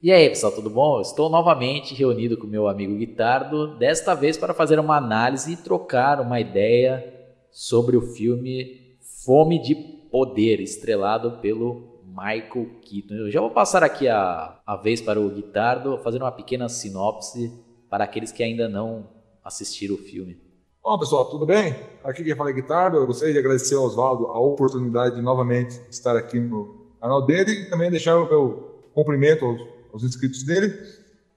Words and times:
E 0.00 0.12
aí, 0.12 0.28
pessoal, 0.28 0.52
tudo 0.52 0.70
bom? 0.70 1.00
Estou 1.00 1.28
novamente 1.28 1.92
reunido 1.92 2.36
com 2.36 2.46
meu 2.46 2.68
amigo 2.68 2.94
Guitardo, 2.94 3.76
desta 3.78 4.14
vez 4.14 4.38
para 4.38 4.54
fazer 4.54 4.78
uma 4.78 4.96
análise 4.96 5.54
e 5.54 5.56
trocar 5.56 6.20
uma 6.20 6.38
ideia 6.38 7.12
sobre 7.50 7.96
o 7.96 8.00
filme 8.00 8.96
Fome 9.24 9.60
de 9.60 9.74
Poder, 9.74 10.60
estrelado 10.60 11.40
pelo 11.42 11.98
Michael 12.04 12.78
Keaton. 12.80 13.14
Eu 13.14 13.28
já 13.28 13.40
vou 13.40 13.50
passar 13.50 13.82
aqui 13.82 14.06
a, 14.06 14.60
a 14.64 14.76
vez 14.76 15.00
para 15.00 15.20
o 15.20 15.28
Guitardo, 15.30 15.98
fazer 15.98 16.18
uma 16.18 16.30
pequena 16.30 16.68
sinopse 16.68 17.52
para 17.90 18.04
aqueles 18.04 18.30
que 18.30 18.44
ainda 18.44 18.68
não 18.68 19.08
assistiram 19.42 19.96
o 19.96 19.98
filme. 19.98 20.40
Bom, 20.80 20.96
pessoal, 20.96 21.24
tudo 21.24 21.44
bem? 21.44 21.74
Aqui 22.04 22.22
quem 22.22 22.36
fala 22.36 22.50
é 22.50 22.52
Guitardo. 22.52 22.98
Eu 22.98 23.06
gostaria 23.08 23.34
de 23.34 23.40
agradecer 23.40 23.74
ao 23.74 23.82
Oswaldo 23.82 24.26
a 24.26 24.38
oportunidade 24.38 25.16
de 25.16 25.22
novamente 25.22 25.80
estar 25.90 26.16
aqui 26.16 26.38
no 26.38 26.86
canal 27.00 27.26
dele 27.26 27.50
e 27.50 27.68
também 27.68 27.90
deixar 27.90 28.16
o 28.16 28.28
meu 28.28 28.90
cumprimento 28.94 29.44
aos 29.44 29.77
os 29.92 30.04
inscritos 30.04 30.42
dele. 30.42 30.72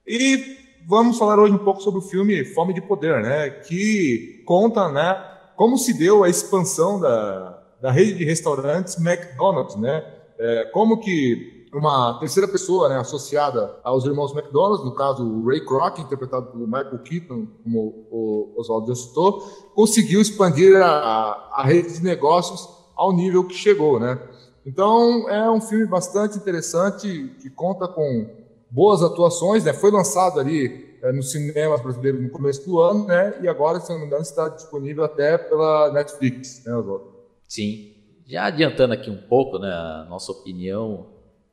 E 0.06 0.56
vamos 0.86 1.18
falar 1.18 1.38
hoje 1.38 1.54
um 1.54 1.58
pouco 1.58 1.82
sobre 1.82 2.00
o 2.00 2.02
filme 2.02 2.44
Fome 2.44 2.74
de 2.74 2.80
Poder, 2.80 3.22
né? 3.22 3.50
Que 3.50 4.42
conta, 4.46 4.90
né? 4.90 5.22
Como 5.56 5.76
se 5.76 5.92
deu 5.92 6.24
a 6.24 6.28
expansão 6.28 7.00
da, 7.00 7.62
da 7.80 7.90
rede 7.90 8.14
de 8.14 8.24
restaurantes 8.24 8.96
McDonald's, 8.98 9.76
né? 9.76 10.04
É, 10.38 10.64
como 10.72 10.98
que 10.98 11.62
uma 11.72 12.18
terceira 12.18 12.46
pessoa 12.46 12.88
né, 12.88 12.98
associada 12.98 13.78
aos 13.82 14.04
irmãos 14.04 14.32
McDonald's, 14.32 14.84
no 14.84 14.94
caso 14.94 15.24
o 15.24 15.46
Ray 15.46 15.64
Kroc, 15.64 15.98
interpretado 15.98 16.46
pelo 16.50 16.66
Michael 16.66 16.98
Keaton, 16.98 17.46
como 17.64 18.06
o 18.10 18.54
Oswaldo 18.56 18.88
já 18.88 18.94
citou, 18.94 19.40
conseguiu 19.74 20.20
expandir 20.20 20.76
a, 20.76 21.50
a 21.52 21.62
rede 21.64 21.94
de 21.94 22.04
negócios 22.04 22.68
ao 22.94 23.12
nível 23.12 23.46
que 23.46 23.54
chegou, 23.54 23.98
né? 23.98 24.20
Então 24.66 25.28
é 25.30 25.50
um 25.50 25.60
filme 25.60 25.86
bastante 25.86 26.36
interessante 26.36 27.34
que 27.40 27.48
conta 27.48 27.88
com 27.88 28.41
boas 28.72 29.02
atuações, 29.02 29.64
né? 29.64 29.72
Foi 29.74 29.90
lançado 29.90 30.40
ali 30.40 30.96
é, 31.02 31.12
nos 31.12 31.30
cinemas 31.30 31.82
brasileiros 31.82 32.22
no 32.22 32.30
começo 32.30 32.64
do 32.64 32.80
ano, 32.80 33.06
né? 33.06 33.38
E 33.42 33.46
agora, 33.46 33.78
se 33.78 33.92
não 33.92 34.00
me 34.00 34.06
engano, 34.06 34.22
está 34.22 34.48
disponível 34.48 35.04
até 35.04 35.36
pela 35.36 35.92
Netflix, 35.92 36.64
né, 36.64 36.74
Oswaldo? 36.74 37.12
Sim. 37.46 37.92
Já 38.26 38.46
adiantando 38.46 38.94
aqui 38.94 39.10
um 39.10 39.16
pouco, 39.28 39.58
né, 39.58 39.68
a 39.68 40.06
nossa 40.08 40.32
opinião 40.32 41.06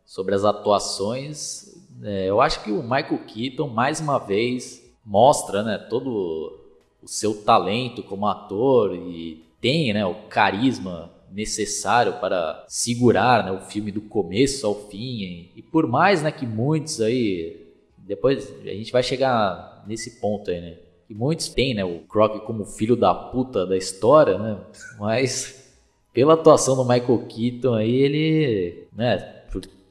sobre 0.06 0.34
as 0.34 0.46
atuações, 0.46 1.76
é, 2.02 2.30
eu 2.30 2.40
acho 2.40 2.64
que 2.64 2.72
o 2.72 2.82
Michael 2.82 3.20
Keaton, 3.28 3.68
mais 3.68 4.00
uma 4.00 4.18
vez, 4.18 4.82
mostra, 5.06 5.62
né, 5.62 5.78
todo 5.78 6.58
o 7.04 7.08
seu 7.08 7.44
talento 7.44 8.02
como 8.04 8.28
ator 8.28 8.96
e 8.96 9.44
tem, 9.60 9.94
né, 9.94 10.06
o 10.06 10.16
carisma 10.30 11.12
necessário 11.32 12.14
para 12.20 12.66
segurar 12.68 13.44
né, 13.44 13.52
o 13.52 13.60
filme 13.60 13.92
do 13.92 14.02
começo 14.02 14.66
ao 14.66 14.76
fim. 14.90 15.50
E, 15.56 15.62
por 15.62 15.88
mais 15.88 16.22
né, 16.22 16.32
que 16.32 16.46
muitos 16.46 17.02
aí. 17.02 17.68
Depois 17.98 18.52
a 18.62 18.70
gente 18.70 18.92
vai 18.92 19.04
chegar 19.04 19.84
nesse 19.88 20.20
ponto 20.20 20.50
aí, 20.50 20.60
né? 20.60 20.78
Que 21.08 21.14
muitos 21.14 21.50
têm 21.50 21.74
né, 21.74 21.84
o 21.84 22.00
Croc 22.10 22.44
como 22.46 22.66
filho 22.66 22.96
da 22.96 23.14
puta 23.14 23.66
da 23.66 23.78
história, 23.78 24.38
né? 24.38 24.60
Mas 25.00 25.76
pela 26.14 26.34
atuação 26.34 26.76
do 26.76 26.84
Michael 26.84 27.26
Keaton 27.28 27.74
aí, 27.76 27.96
ele 27.96 28.88
né, 28.96 29.44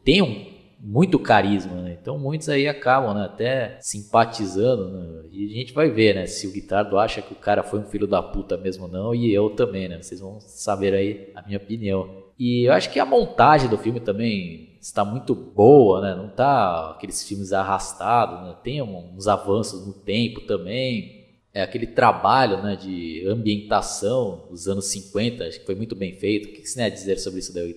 tem 0.04 0.22
um 0.22 0.57
muito 0.80 1.18
carisma, 1.18 1.82
né? 1.82 1.98
Então 2.00 2.18
muitos 2.18 2.48
aí 2.48 2.68
acabam 2.68 3.14
né, 3.14 3.24
até 3.24 3.78
simpatizando, 3.80 4.90
né? 4.90 5.28
E 5.30 5.52
a 5.52 5.54
gente 5.54 5.72
vai 5.72 5.90
ver, 5.90 6.14
né, 6.14 6.26
se 6.26 6.46
o 6.46 6.52
Guitardo 6.52 6.98
acha 6.98 7.20
que 7.20 7.32
o 7.32 7.36
cara 7.36 7.62
foi 7.62 7.80
um 7.80 7.86
filho 7.86 8.06
da 8.06 8.22
puta 8.22 8.56
mesmo 8.56 8.84
ou 8.84 8.90
não, 8.90 9.14
e 9.14 9.32
eu 9.32 9.50
também, 9.50 9.88
né? 9.88 10.00
Vocês 10.00 10.20
vão 10.20 10.40
saber 10.40 10.94
aí 10.94 11.32
a 11.34 11.42
minha 11.42 11.58
opinião. 11.58 12.28
E 12.38 12.68
eu 12.68 12.72
acho 12.72 12.90
que 12.90 13.00
a 13.00 13.04
montagem 13.04 13.68
do 13.68 13.76
filme 13.76 13.98
também 13.98 14.78
está 14.80 15.04
muito 15.04 15.34
boa, 15.34 16.00
né? 16.00 16.14
Não 16.14 16.28
tá 16.28 16.92
aqueles 16.92 17.26
filmes 17.26 17.52
arrastados, 17.52 18.46
né? 18.46 18.56
Tem 18.62 18.80
uns 18.80 19.26
avanços 19.26 19.86
no 19.86 19.92
tempo 19.92 20.42
também. 20.42 21.18
É 21.52 21.62
aquele 21.62 21.88
trabalho, 21.88 22.62
né, 22.62 22.76
de 22.76 23.26
ambientação 23.26 24.46
dos 24.48 24.68
anos 24.68 24.86
50, 24.86 25.44
acho 25.44 25.58
que 25.58 25.66
foi 25.66 25.74
muito 25.74 25.96
bem 25.96 26.14
feito. 26.14 26.48
O 26.48 26.52
que 26.52 26.64
você 26.64 26.76
tem 26.76 26.84
a 26.84 26.88
dizer 26.88 27.18
sobre 27.18 27.40
isso 27.40 27.52
daí? 27.52 27.74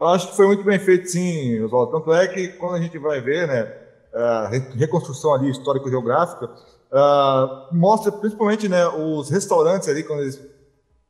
Eu 0.00 0.06
acho 0.06 0.28
que 0.28 0.36
foi 0.36 0.46
muito 0.46 0.64
bem 0.64 0.78
feito, 0.78 1.10
sim, 1.10 1.60
Oswaldo. 1.62 1.92
Tanto 1.92 2.12
é 2.14 2.26
que 2.26 2.48
quando 2.48 2.76
a 2.76 2.80
gente 2.80 2.96
vai 2.96 3.20
ver, 3.20 3.46
né, 3.46 3.70
a 4.14 4.48
reconstrução 4.74 5.34
ali 5.34 5.50
histórico-geográfica, 5.50 6.46
uh, 6.46 7.76
mostra 7.76 8.10
principalmente, 8.10 8.66
né, 8.66 8.86
os 8.88 9.28
restaurantes 9.28 9.88
ali, 9.88 10.02
quando 10.02 10.22
eles... 10.22 10.40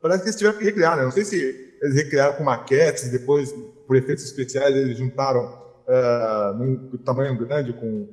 Parece 0.02 0.22
que 0.22 0.28
eles 0.28 0.36
tiveram 0.36 0.58
que 0.58 0.64
recriar, 0.64 0.96
né? 0.96 1.04
Não 1.04 1.12
sei 1.12 1.24
se 1.24 1.36
eles 1.80 1.94
recriaram 1.94 2.34
com 2.34 2.42
maquetes 2.42 3.04
e 3.04 3.10
depois, 3.10 3.54
por 3.86 3.96
efeitos 3.96 4.24
especiais, 4.24 4.74
eles 4.74 4.98
juntaram 4.98 5.44
uh, 5.86 6.54
num 6.58 6.96
tamanho 7.04 7.36
grande 7.38 7.72
com, 7.74 8.08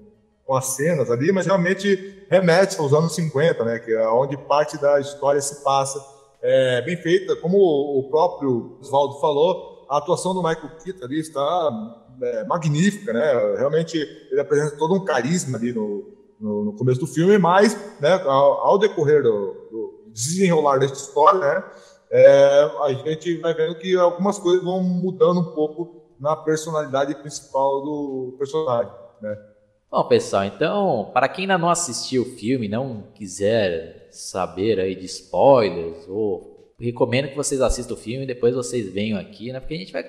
com 0.46 0.56
as 0.56 0.66
cenas 0.76 1.10
ali, 1.10 1.32
mas 1.32 1.46
realmente 1.48 2.26
remete 2.30 2.80
aos 2.80 2.94
anos 2.94 3.16
50, 3.16 3.64
né, 3.64 3.80
que 3.80 3.92
é 3.94 4.08
onde 4.10 4.38
parte 4.38 4.80
da 4.80 5.00
história 5.00 5.42
se 5.42 5.64
passa. 5.64 6.00
É, 6.40 6.82
bem 6.84 6.98
feita, 6.98 7.36
como 7.38 7.58
o 7.58 8.10
próprio 8.12 8.78
Oswaldo 8.80 9.20
falou, 9.20 9.77
a 9.90 9.98
atuação 9.98 10.34
do 10.34 10.44
Michael 10.44 10.78
Keaton 10.84 11.06
ali 11.06 11.20
está 11.20 11.96
é, 12.22 12.44
magnífica, 12.46 13.14
né? 13.14 13.56
Realmente 13.58 13.98
ele 14.32 14.40
apresenta 14.40 14.78
todo 14.78 14.94
um 14.94 15.06
carisma 15.06 15.58
ali 15.58 15.74
no, 15.74 16.18
no, 16.40 16.66
no 16.66 16.74
começo 16.74 17.00
do 17.00 17.08
filme, 17.08 17.38
mas 17.38 17.76
né, 18.00 18.14
ao, 18.14 18.54
ao 18.66 18.78
decorrer 18.78 19.24
do, 19.24 19.54
do, 19.72 20.04
desenrolar 20.12 20.80
desta 20.80 20.98
história, 20.98 21.40
né, 21.40 21.64
é, 22.10 22.72
a 22.82 22.94
gente 22.94 23.38
vai 23.38 23.54
vendo 23.54 23.76
que 23.76 23.96
algumas 23.96 24.40
coisas 24.40 24.64
vão 24.64 24.82
mudando 24.82 25.42
um 25.42 25.52
pouco 25.54 26.08
na 26.20 26.36
personalidade 26.36 27.14
principal 27.16 27.82
do 27.82 28.36
personagem, 28.38 28.92
né? 29.22 29.38
Bom, 29.90 30.04
pessoal, 30.04 30.44
então, 30.44 31.12
para 31.14 31.30
quem 31.30 31.44
ainda 31.44 31.58
não 31.58 31.70
assistiu 31.70 32.24
o 32.24 32.26
filme, 32.26 32.68
não 32.68 33.04
quiser 33.14 34.10
saber 34.12 34.80
aí 34.80 34.96
de 34.96 35.06
spoilers 35.06 36.06
ou 36.10 36.57
recomendo 36.80 37.30
que 37.30 37.36
vocês 37.36 37.62
assistam 37.62 37.94
o 37.94 37.98
filme 37.98 38.24
e 38.24 38.28
depois 38.28 38.56
vocês 38.56 38.92
venham 38.92 39.20
aqui, 39.20 39.52
né? 39.52 39.60
Porque 39.60 39.74
a 39.74 39.78
gente 39.78 39.94
vai. 39.94 40.04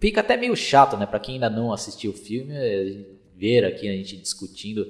Fica 0.00 0.20
até 0.20 0.36
meio 0.36 0.56
chato, 0.56 0.96
né? 0.96 1.06
Pra 1.06 1.18
quem 1.18 1.34
ainda 1.34 1.50
não 1.50 1.72
assistiu 1.72 2.12
o 2.12 2.16
filme, 2.16 2.52
ver 3.36 3.64
aqui 3.64 3.88
a 3.88 3.92
gente 3.92 4.16
discutindo 4.16 4.86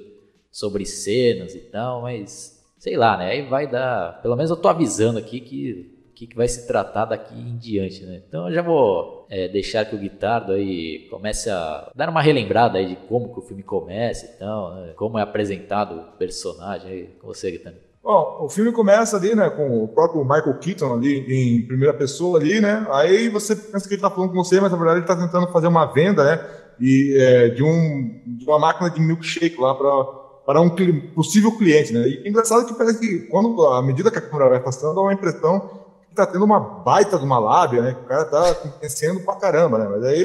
sobre 0.51 0.85
cenas 0.85 1.55
e 1.55 1.59
tal, 1.59 2.01
mas 2.01 2.63
sei 2.77 2.95
lá, 2.95 3.17
né? 3.17 3.31
Aí 3.31 3.41
vai 3.43 3.69
dar. 3.69 4.21
Pelo 4.21 4.35
menos 4.35 4.51
eu 4.51 4.57
tô 4.57 4.67
avisando 4.67 5.19
aqui 5.19 5.39
que 5.39 5.95
que, 6.15 6.25
que 6.27 6.35
vai 6.35 6.47
se 6.47 6.65
tratar 6.65 7.05
daqui 7.05 7.35
em 7.35 7.57
diante, 7.57 8.03
né? 8.05 8.21
Então 8.27 8.47
eu 8.47 8.55
já 8.55 8.61
vou 8.61 9.27
é, 9.29 9.49
deixar 9.49 9.85
que 9.85 9.95
o 9.95 9.99
Guitardo 9.99 10.53
aí 10.53 11.07
comece 11.09 11.49
a 11.49 11.91
dar 11.93 12.09
uma 12.09 12.21
relembrada 12.21 12.77
aí 12.77 12.87
de 12.87 12.95
como 12.95 13.33
que 13.33 13.39
o 13.39 13.41
filme 13.41 13.61
começa 13.61 14.25
e 14.25 14.39
tal, 14.39 14.73
né? 14.75 14.93
como 14.95 15.19
é 15.19 15.21
apresentado 15.21 15.99
o 15.99 16.17
personagem 16.17 16.89
aí 16.89 17.07
com 17.19 17.27
você, 17.27 17.51
Guitardo. 17.51 17.79
Bom, 18.05 18.37
o 18.41 18.49
filme 18.49 18.71
começa 18.71 19.17
ali, 19.17 19.33
né, 19.33 19.49
com 19.49 19.83
o 19.83 19.87
próprio 19.87 20.23
Michael 20.23 20.59
Keaton 20.59 20.93
ali 20.93 21.21
em 21.21 21.65
primeira 21.65 21.91
pessoa 21.91 22.39
ali, 22.39 22.61
né? 22.61 22.85
Aí 22.91 23.29
você 23.29 23.55
pensa 23.55 23.87
que 23.87 23.95
ele 23.95 23.99
está 23.99 24.11
falando 24.11 24.29
com 24.29 24.35
você, 24.35 24.61
mas 24.61 24.71
na 24.71 24.77
verdade 24.77 24.99
ele 24.99 25.05
está 25.05 25.15
tentando 25.15 25.51
fazer 25.51 25.65
uma 25.65 25.87
venda, 25.87 26.23
né? 26.23 26.47
E 26.79 27.17
é, 27.19 27.49
de, 27.49 27.63
um, 27.63 28.21
de 28.27 28.45
uma 28.45 28.59
máquina 28.59 28.91
de 28.91 29.01
milkshake 29.01 29.59
lá 29.59 29.73
para 29.73 30.23
para 30.45 30.61
um 30.61 30.69
possível 31.15 31.51
cliente, 31.57 31.91
né? 31.91 32.07
E 32.07 32.21
é 32.23 32.29
engraçado 32.29 32.67
que 32.67 32.75
parece 32.75 32.99
que 32.99 33.21
quando 33.21 33.59
à 33.65 33.81
medida 33.81 34.11
que 34.11 34.19
a 34.19 34.21
câmera 34.21 34.51
vai 34.51 34.59
passando, 34.59 34.93
dá 34.93 35.01
uma 35.01 35.13
impressão 35.13 35.59
que 35.59 36.11
está 36.11 36.27
tendo 36.27 36.45
uma 36.45 36.59
baita 36.59 37.17
de 37.17 37.25
uma 37.25 37.39
lábia, 37.39 37.81
né? 37.81 37.93
Que 37.95 38.01
o 38.01 38.07
cara 38.07 38.21
está 38.21 38.53
conhecendo 38.53 39.21
pra 39.21 39.37
caramba, 39.37 39.79
né? 39.79 39.87
Mas 39.89 40.03
aí 40.03 40.23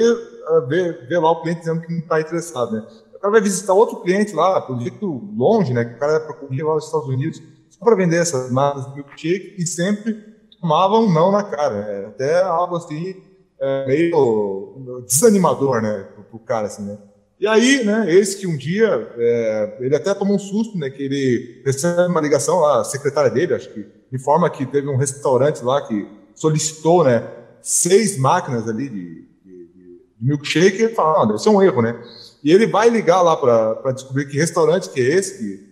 vê, 0.67 0.91
vê 1.09 1.17
lá 1.17 1.31
o 1.31 1.41
cliente 1.41 1.61
dizendo 1.61 1.81
que 1.81 1.91
não 1.91 2.01
está 2.01 2.21
interessado, 2.21 2.73
né? 2.73 2.85
O 3.15 3.19
cara 3.19 3.31
vai 3.31 3.41
visitar 3.41 3.73
outro 3.73 4.01
cliente 4.01 4.35
lá, 4.35 4.61
pelo 4.61 4.79
jeito 4.79 5.23
longe, 5.35 5.73
né? 5.73 5.83
Que 5.83 5.95
o 5.95 5.97
cara 5.97 6.13
é 6.13 6.19
para 6.19 6.35
correr 6.35 6.61
lá 6.61 6.75
nos 6.75 6.85
Estados 6.85 7.07
Unidos 7.07 7.41
para 7.83 7.95
vender 7.95 8.17
essas 8.17 8.51
máquinas 8.51 8.87
de 8.87 8.95
milkshake 8.95 9.55
e 9.57 9.65
sempre 9.65 10.13
tomavam 10.59 11.11
não 11.11 11.31
na 11.31 11.43
cara. 11.43 11.81
Né? 11.81 12.05
Até 12.07 12.41
algo 12.41 12.75
assim, 12.77 13.15
é, 13.59 13.87
meio 13.87 15.03
desanimador, 15.05 15.81
né, 15.81 16.07
pro, 16.15 16.37
o 16.37 16.39
cara, 16.39 16.67
assim, 16.67 16.83
né. 16.83 16.97
E 17.39 17.47
aí, 17.47 17.83
né, 17.83 18.05
eis 18.07 18.35
que 18.35 18.45
um 18.45 18.55
dia, 18.55 19.11
é, 19.17 19.77
ele 19.79 19.95
até 19.95 20.13
tomou 20.13 20.35
um 20.35 20.39
susto, 20.39 20.77
né, 20.77 20.91
que 20.91 21.01
ele 21.01 21.61
recebe 21.65 22.07
uma 22.07 22.21
ligação 22.21 22.59
lá, 22.59 22.81
a 22.81 22.83
secretária 22.83 23.31
dele, 23.31 23.55
acho 23.55 23.69
que 23.69 23.85
informa 24.13 24.49
que 24.49 24.63
teve 24.65 24.87
um 24.87 24.95
restaurante 24.95 25.63
lá 25.63 25.81
que 25.87 26.07
solicitou, 26.35 27.03
né, 27.03 27.27
seis 27.61 28.17
máquinas 28.17 28.67
ali 28.67 28.87
de, 28.89 29.27
de, 29.43 29.67
de 29.73 29.99
milkshake, 30.19 30.77
e 30.77 30.83
ele 30.83 30.93
fala, 30.93 31.19
não, 31.19 31.27
deve 31.27 31.39
ser 31.39 31.49
um 31.49 31.61
erro, 31.61 31.81
né. 31.81 31.99
E 32.43 32.51
ele 32.51 32.67
vai 32.67 32.89
ligar 32.89 33.23
lá 33.23 33.35
para 33.35 33.91
descobrir 33.91 34.27
que 34.27 34.37
restaurante 34.37 34.89
que 34.89 34.99
é 35.01 35.03
esse, 35.03 35.37
que 35.37 35.70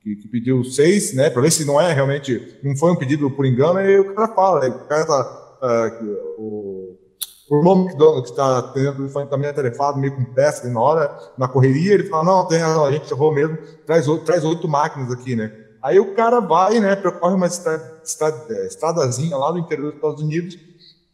que, 0.00 0.16
que 0.16 0.28
pediu 0.28 0.62
seis, 0.64 1.14
né, 1.14 1.28
para 1.30 1.42
ver 1.42 1.50
se 1.50 1.64
não 1.64 1.80
é 1.80 1.92
realmente, 1.92 2.58
não 2.62 2.76
foi 2.76 2.90
um 2.90 2.96
pedido 2.96 3.30
por 3.30 3.46
engano, 3.46 3.80
e 3.80 3.98
o 4.00 4.14
cara 4.14 4.34
fala, 4.34 4.60
né, 4.60 4.68
o 4.68 4.88
cara 4.88 5.06
tá, 5.06 5.58
uh, 5.62 6.06
o, 6.38 6.98
o 7.50 7.62
nome 7.62 7.88
que 7.88 8.30
está 8.30 8.62
tendo 8.72 9.06
o 9.06 9.26
também 9.26 9.50
atarefado, 9.50 9.98
meio 9.98 10.14
com 10.14 10.24
pressa 10.24 10.68
na 10.68 10.80
hora, 10.80 11.18
na 11.36 11.48
correria, 11.48 11.94
ele 11.94 12.04
fala, 12.04 12.24
não, 12.24 12.46
tem 12.46 12.58
razão, 12.58 12.84
a 12.84 12.92
gente 12.92 13.10
errou 13.10 13.32
mesmo, 13.32 13.58
traz, 13.86 14.06
traz 14.24 14.44
oito 14.44 14.68
máquinas 14.68 15.10
aqui, 15.10 15.34
né. 15.34 15.52
Aí 15.82 15.98
o 16.00 16.14
cara 16.14 16.40
vai, 16.40 16.80
né, 16.80 16.96
percorre 16.96 17.34
uma 17.34 17.46
é, 17.46 18.66
estradazinha 18.66 19.36
lá 19.36 19.52
no 19.52 19.58
interior 19.58 19.86
dos 19.86 19.96
Estados 19.96 20.22
Unidos 20.22 20.58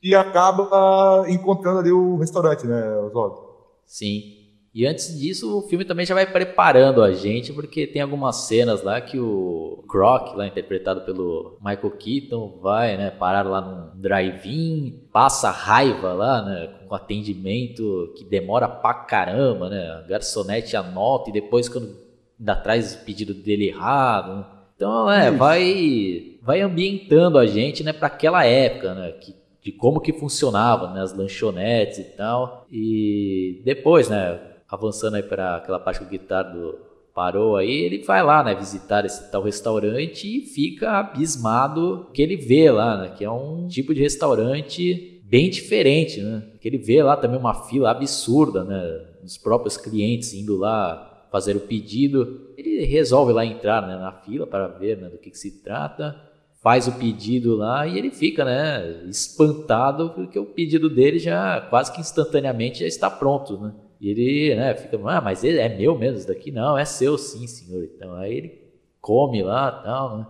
e 0.03 0.15
acaba 0.15 1.25
encontrando 1.29 1.79
ali 1.79 1.93
o 1.93 2.17
restaurante, 2.17 2.67
né, 2.67 2.99
Oswaldo? 2.99 3.39
Sim. 3.87 4.44
E 4.75 4.85
antes 4.85 5.17
disso, 5.17 5.57
o 5.57 5.63
filme 5.63 5.85
também 5.85 6.05
já 6.05 6.17
vai 6.17 6.27
preparando 6.27 7.01
a 7.01 7.13
gente, 7.13 7.53
porque 7.53 7.87
tem 7.87 8.03
algumas 8.03 8.35
cenas 8.49 8.83
lá 8.83 9.01
que 9.01 9.21
o 9.21 9.85
Croc, 9.89 10.35
lá 10.35 10.49
interpretado 10.49 11.03
pelo 11.03 11.57
Michael 11.65 11.93
Keaton, 11.93 12.59
vai, 12.61 12.97
né, 12.97 13.13
parar 13.13 13.43
lá 13.43 13.61
num 13.61 14.01
drive-in, 14.01 15.01
passa 15.13 15.49
raiva 15.49 16.13
lá, 16.13 16.43
né, 16.43 16.71
com 16.89 16.93
atendimento 16.93 18.13
que 18.17 18.25
demora 18.25 18.67
pra 18.67 18.93
caramba, 18.95 19.71
né, 19.71 19.91
a 19.93 20.01
garçonete 20.09 20.77
anota 20.77 21.31
e 21.31 21.33
depois 21.33 21.69
quando 21.69 21.97
ainda 22.37 22.57
traz 22.57 22.97
o 22.97 23.05
pedido 23.05 23.33
dele 23.33 23.69
errado. 23.69 24.45
Então, 24.75 25.09
é, 25.09 25.31
vai 25.31 26.33
vai 26.43 26.61
ambientando 26.61 27.39
a 27.39 27.47
gente, 27.47 27.85
né, 27.85 27.93
para 27.93 28.09
aquela 28.09 28.45
época, 28.45 28.93
né, 28.93 29.13
que 29.13 29.37
de 29.63 29.73
como 29.73 30.01
que 30.01 30.13
funcionava, 30.13 30.93
né, 30.93 31.01
as 31.01 31.17
lanchonetes 31.17 31.99
e 31.99 32.05
tal. 32.17 32.67
E 32.71 33.63
depois, 33.65 34.11
né, 34.11 34.39
avançando 34.75 35.15
aí 35.15 35.23
para 35.23 35.57
aquela 35.57 35.79
parte 35.79 36.01
que 36.01 36.07
o 36.07 36.09
Guitardo 36.09 36.79
parou 37.15 37.57
aí, 37.57 37.71
ele 37.71 38.03
vai 38.03 38.23
lá, 38.23 38.43
né, 38.43 38.55
visitar 38.55 39.05
esse 39.05 39.31
tal 39.31 39.43
restaurante 39.43 40.27
e 40.27 40.41
fica 40.41 40.99
abismado 40.99 42.09
que 42.13 42.21
ele 42.21 42.37
vê 42.37 42.71
lá, 42.71 42.99
né, 42.99 43.15
que 43.17 43.25
é 43.25 43.31
um 43.31 43.69
tipo 43.69 43.95
de 43.95 44.01
restaurante 44.01 45.15
bem 45.25 45.49
diferente, 45.49 46.21
né? 46.21 46.43
Que 46.61 46.69
ele 46.69 46.79
vê 46.79 47.03
lá 47.03 47.17
também 47.17 47.39
uma 47.39 47.67
fila 47.67 47.91
absurda, 47.91 48.63
né, 48.63 49.01
dos 49.23 49.39
próprios 49.39 49.77
clientes 49.77 50.35
indo 50.35 50.57
lá 50.57 51.27
fazer 51.33 51.57
o 51.57 51.61
pedido. 51.61 52.53
Ele 52.57 52.85
resolve 52.85 53.33
lá 53.33 53.45
entrar, 53.45 53.87
né, 53.87 53.97
na 53.97 54.13
fila 54.13 54.47
para 54.47 54.69
ver, 54.69 54.99
né, 54.99 55.09
do 55.09 55.19
que, 55.19 55.31
que 55.31 55.39
se 55.39 55.63
trata. 55.63 56.15
Faz 56.63 56.87
o 56.87 56.93
pedido 56.93 57.57
lá 57.57 57.87
e 57.87 57.99
ele 57.99 58.11
fica, 58.11 58.45
né, 58.45 59.05
espantado 59.09 60.11
porque 60.11 60.39
o 60.39 60.47
pedido 60.47 60.89
dele 60.89 61.19
já 61.19 61.61
quase 61.63 61.93
que 61.93 62.01
instantaneamente 62.01 62.81
já 62.81 62.87
está 62.87 63.11
pronto, 63.11 63.59
né? 63.61 63.73
Ele, 64.11 64.55
né, 64.55 64.75
fica, 64.75 64.99
ah, 65.09 65.21
mas 65.21 65.45
ele 65.45 65.59
é 65.59 65.69
meu 65.69 65.97
mesmo 65.97 66.19
isso 66.19 66.29
daqui? 66.29 66.51
Não, 66.51 66.77
é 66.77 66.85
seu 66.85 67.17
sim, 67.17 67.47
senhor. 67.47 67.85
Então 67.85 68.15
aí 68.15 68.35
ele 68.35 68.65
come 69.01 69.43
lá 69.43 69.71
tal, 69.71 70.19
né? 70.19 70.27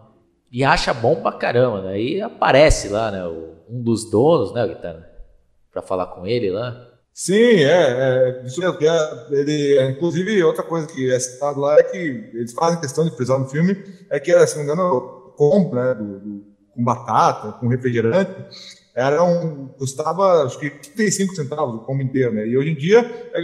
E 0.51 0.63
acha 0.63 0.95
bom 0.95 1.17
pra 1.17 1.33
caramba, 1.33 1.83
né? 1.83 2.01
E 2.01 2.23
aparece 2.23 2.89
lá, 2.89 3.11
né, 3.11 3.27
um 3.69 3.83
dos 3.83 4.11
donos, 4.11 4.53
né, 4.53 4.67
Guitarra, 4.67 5.09
pra 5.73 5.83
falar 5.83 6.07
com 6.07 6.27
ele 6.27 6.51
lá. 6.51 6.95
Sim, 7.13 7.63
é, 7.63 8.41
é 8.41 8.43
isso 8.45 8.61
mesmo. 8.61 8.77
É, 8.81 9.27
ele, 9.31 9.79
é, 9.79 9.91
inclusive, 9.91 10.43
outra 10.43 10.65
coisa 10.65 10.87
que 10.87 11.13
é 11.13 11.19
citado 11.19 11.61
lá 11.61 11.79
é 11.79 11.83
que 11.85 11.99
eles 12.35 12.53
fazem 12.53 12.81
questão 12.81 13.05
de 13.05 13.15
frisar 13.15 13.39
no 13.39 13.49
filme 13.49 13.77
é 14.11 14.19
que, 14.19 14.47
se 14.47 14.57
não 14.57 14.65
me 14.65 14.73
engano, 14.73 15.33
compra, 15.37 15.95
né, 15.95 15.95
do, 15.95 16.19
do, 16.19 16.45
com 16.75 16.83
batata, 16.83 17.53
com 17.53 17.69
refrigerante, 17.69 18.33
era 18.95 19.25
um, 19.25 19.67
custava 19.77 20.45
acho 20.45 20.59
que 20.59 20.71
35 20.71 21.35
centavos 21.35 21.75
o 21.75 21.79
combo 21.81 22.01
inteiro, 22.01 22.33
né? 22.33 22.47
E 22.47 22.57
hoje 22.57 22.71
em 22.71 22.77
dia 22.77 23.01
é 23.33 23.41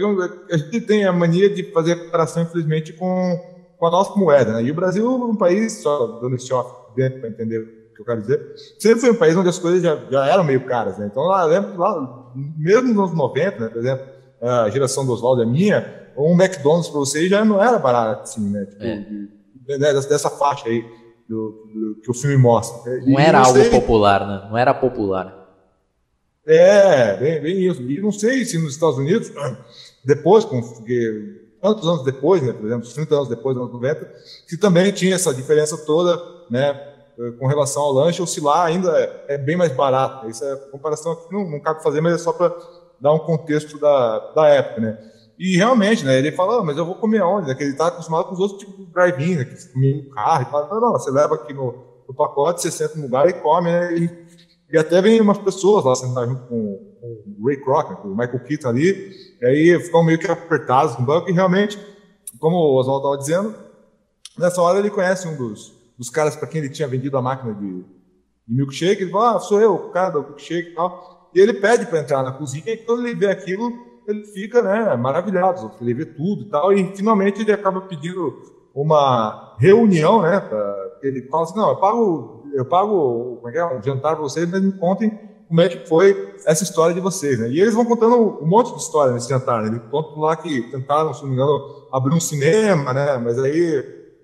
a 0.53 0.57
gente 0.57 0.81
tem 0.81 1.05
a 1.05 1.11
mania 1.11 1.49
de 1.49 1.71
fazer 1.71 1.95
comparação, 2.05 2.43
infelizmente, 2.43 2.93
com, 2.93 3.37
com 3.77 3.85
a 3.85 3.91
nossa 3.91 4.17
moeda, 4.17 4.53
né? 4.53 4.63
E 4.63 4.71
o 4.71 4.75
Brasil 4.75 5.05
é 5.05 5.09
um 5.09 5.35
país, 5.35 5.81
só 5.81 6.19
dando 6.21 6.35
esse 6.35 6.53
off 6.53 6.95
dentro 6.95 7.19
para 7.19 7.29
entender 7.29 7.59
o 7.59 7.93
que 7.93 8.01
eu 8.01 8.05
quero 8.05 8.21
dizer, 8.21 8.39
sempre 8.79 9.01
foi 9.01 9.11
um 9.11 9.15
país 9.15 9.35
onde 9.35 9.49
as 9.49 9.59
coisas 9.59 9.83
já, 9.83 9.97
já 10.09 10.25
eram 10.25 10.45
meio 10.45 10.65
caras, 10.65 10.97
né? 10.97 11.09
Então, 11.11 11.23
lá, 11.23 11.43
lembro, 11.43 11.77
lá, 11.77 12.31
mesmo 12.57 12.93
nos 12.93 13.09
anos 13.09 13.17
90, 13.17 13.59
né, 13.59 13.67
por 13.67 13.77
exemplo, 13.77 14.05
a 14.41 14.69
geração 14.69 15.05
do 15.05 15.11
Oswaldo 15.11 15.43
é 15.43 15.45
minha, 15.45 16.01
um 16.17 16.33
McDonald's 16.33 16.89
para 16.89 16.99
você 16.99 17.27
já 17.27 17.43
não 17.43 17.61
era 17.61 17.77
barato, 17.77 18.23
assim, 18.23 18.49
né? 18.49 18.65
Tipo, 18.65 18.83
é. 18.83 18.97
de, 18.99 19.77
né, 19.77 19.93
dessa 19.93 20.29
faixa 20.29 20.69
aí 20.69 20.81
do, 21.27 21.67
do, 21.73 22.01
que 22.01 22.09
o 22.09 22.13
filme 22.13 22.37
mostra. 22.37 22.99
Não 23.01 23.19
e 23.19 23.21
era 23.21 23.39
algo 23.39 23.59
sei... 23.59 23.69
popular, 23.69 24.25
né? 24.25 24.47
Não 24.49 24.57
era 24.57 24.73
popular. 24.73 25.40
É, 26.45 27.17
bem, 27.17 27.41
bem, 27.41 27.67
isso. 27.67 27.81
E 27.81 28.01
não 28.01 28.11
sei 28.11 28.43
se 28.45 28.57
nos 28.57 28.73
Estados 28.73 28.97
Unidos, 28.97 29.31
depois, 30.03 30.43
porque 30.45 31.41
tantos 31.61 31.87
anos 31.87 32.03
depois, 32.03 32.41
né, 32.41 32.51
por 32.51 32.65
exemplo, 32.65 32.89
30 32.89 33.15
anos 33.15 33.29
depois, 33.29 33.55
anos 33.55 33.71
90, 33.71 34.11
se 34.47 34.57
também 34.57 34.91
tinha 34.91 35.15
essa 35.15 35.33
diferença 35.33 35.77
toda, 35.85 36.19
né, 36.49 36.73
com 37.39 37.45
relação 37.45 37.83
ao 37.83 37.91
lanche, 37.91 38.19
ou 38.19 38.27
se 38.27 38.41
lá 38.41 38.65
ainda 38.65 38.91
é, 38.97 39.35
é 39.35 39.37
bem 39.37 39.55
mais 39.55 39.71
barato. 39.71 40.27
Isso 40.27 40.43
é 40.43 40.55
comparação 40.71 41.15
que 41.15 41.31
não, 41.31 41.47
não 41.47 41.59
cabe 41.59 41.83
fazer, 41.83 42.01
mas 42.01 42.15
é 42.15 42.17
só 42.17 42.33
para 42.33 42.51
dar 42.99 43.13
um 43.13 43.19
contexto 43.19 43.77
da, 43.79 44.31
da 44.33 44.47
época, 44.47 44.81
né. 44.81 44.97
E 45.37 45.57
realmente, 45.57 46.05
né, 46.05 46.17
ele 46.17 46.31
fala, 46.31 46.59
oh, 46.59 46.63
mas 46.63 46.77
eu 46.77 46.85
vou 46.85 46.95
comer 46.95 47.21
onde? 47.21 47.47
Né, 47.47 47.55
que 47.55 47.63
ele 47.63 47.71
está 47.71 47.87
acostumado 47.87 48.25
com 48.25 48.33
os 48.33 48.39
outros 48.39 48.59
tipos 48.59 48.75
de 48.77 48.91
drive-in, 48.91 49.35
né, 49.35 49.45
que 49.45 49.73
come 49.73 50.03
no 50.03 50.09
carro, 50.11 50.43
e 50.43 50.51
fala, 50.51 50.67
não, 50.67 50.81
não, 50.81 50.91
você 50.93 51.11
leva 51.11 51.35
aqui 51.35 51.53
no, 51.53 51.75
no 52.07 52.13
pacote, 52.13 52.61
você 52.61 52.71
senta 52.71 52.95
no 52.95 53.03
lugar 53.03 53.27
e 53.27 53.33
come, 53.33 53.71
né, 53.71 53.97
e 53.97 54.20
e 54.71 54.77
até 54.77 55.01
vem 55.01 55.19
umas 55.19 55.37
pessoas 55.37 55.83
lá 55.83 55.95
sentar 55.95 56.27
junto 56.27 56.43
com, 56.47 56.95
com 56.99 57.35
o 57.39 57.47
Ray 57.47 57.57
Kroc, 57.57 57.89
né, 57.89 57.95
com 58.01 58.07
o 58.07 58.17
Michael 58.17 58.43
Keaton 58.43 58.69
ali, 58.69 59.11
e 59.41 59.45
aí 59.45 59.79
ficam 59.79 60.03
meio 60.03 60.17
que 60.17 60.29
apertados 60.29 60.97
no 60.97 61.05
banco, 61.05 61.29
e 61.29 61.33
realmente, 61.33 61.77
como 62.39 62.55
o 62.55 62.79
Oswaldo 62.79 63.07
estava 63.07 63.17
dizendo, 63.17 63.55
nessa 64.37 64.61
hora 64.61 64.79
ele 64.79 64.89
conhece 64.89 65.27
um 65.27 65.35
dos, 65.35 65.73
dos 65.97 66.09
caras 66.09 66.35
para 66.35 66.47
quem 66.47 66.61
ele 66.61 66.69
tinha 66.69 66.87
vendido 66.87 67.17
a 67.17 67.21
máquina 67.21 67.53
de, 67.53 67.83
de 68.47 68.55
milkshake, 68.55 69.03
ele 69.03 69.11
fala, 69.11 69.35
ah, 69.35 69.39
sou 69.39 69.59
eu, 69.59 69.73
o 69.73 69.89
cara 69.89 70.11
do 70.11 70.21
milkshake 70.21 70.69
e 70.69 70.75
tal, 70.75 71.29
e 71.35 71.39
ele 71.39 71.53
pede 71.53 71.85
para 71.85 71.99
entrar 71.99 72.23
na 72.23 72.31
cozinha, 72.31 72.63
e 72.67 72.77
quando 72.77 73.05
ele 73.05 73.15
vê 73.15 73.27
aquilo, 73.27 73.71
ele 74.07 74.25
fica 74.27 74.61
né, 74.61 74.95
maravilhado, 74.95 75.71
ele 75.81 75.93
vê 75.93 76.05
tudo 76.05 76.43
e 76.43 76.49
tal, 76.49 76.71
e 76.71 76.95
finalmente 76.95 77.41
ele 77.41 77.51
acaba 77.51 77.81
pedindo 77.81 78.41
uma 78.73 79.57
reunião, 79.59 80.21
né, 80.21 80.39
pra, 80.39 80.91
ele 81.03 81.27
fala 81.27 81.43
assim, 81.43 81.57
não, 81.57 81.69
eu 81.69 81.75
pago 81.77 82.40
eu 82.53 82.65
pago 82.65 83.37
como 83.37 83.49
é 83.49 83.51
que 83.51 83.57
é, 83.57 83.65
um 83.65 83.81
jantar 83.81 84.15
para 84.15 84.23
vocês, 84.23 84.49
mas 84.49 84.61
me 84.61 84.71
contem 84.73 85.17
como 85.47 85.59
é 85.59 85.67
que 85.67 85.85
foi 85.85 86.33
essa 86.45 86.63
história 86.63 86.95
de 86.95 87.01
vocês, 87.01 87.37
né? 87.37 87.49
E 87.49 87.59
eles 87.59 87.73
vão 87.73 87.83
contando 87.83 88.15
um 88.41 88.47
monte 88.47 88.73
de 88.73 88.81
história 88.81 89.13
nesse 89.13 89.27
jantar, 89.27 89.61
né? 89.61 89.67
Eles 89.67 89.81
contam 89.91 90.19
lá 90.19 90.35
que 90.37 90.61
tentaram, 90.71 91.13
se 91.13 91.21
não 91.23 91.29
me 91.29 91.35
engano, 91.35 91.87
abrir 91.91 92.15
um 92.15 92.21
cinema, 92.21 92.93
né? 92.93 93.17
Mas 93.17 93.37
aí 93.37 93.83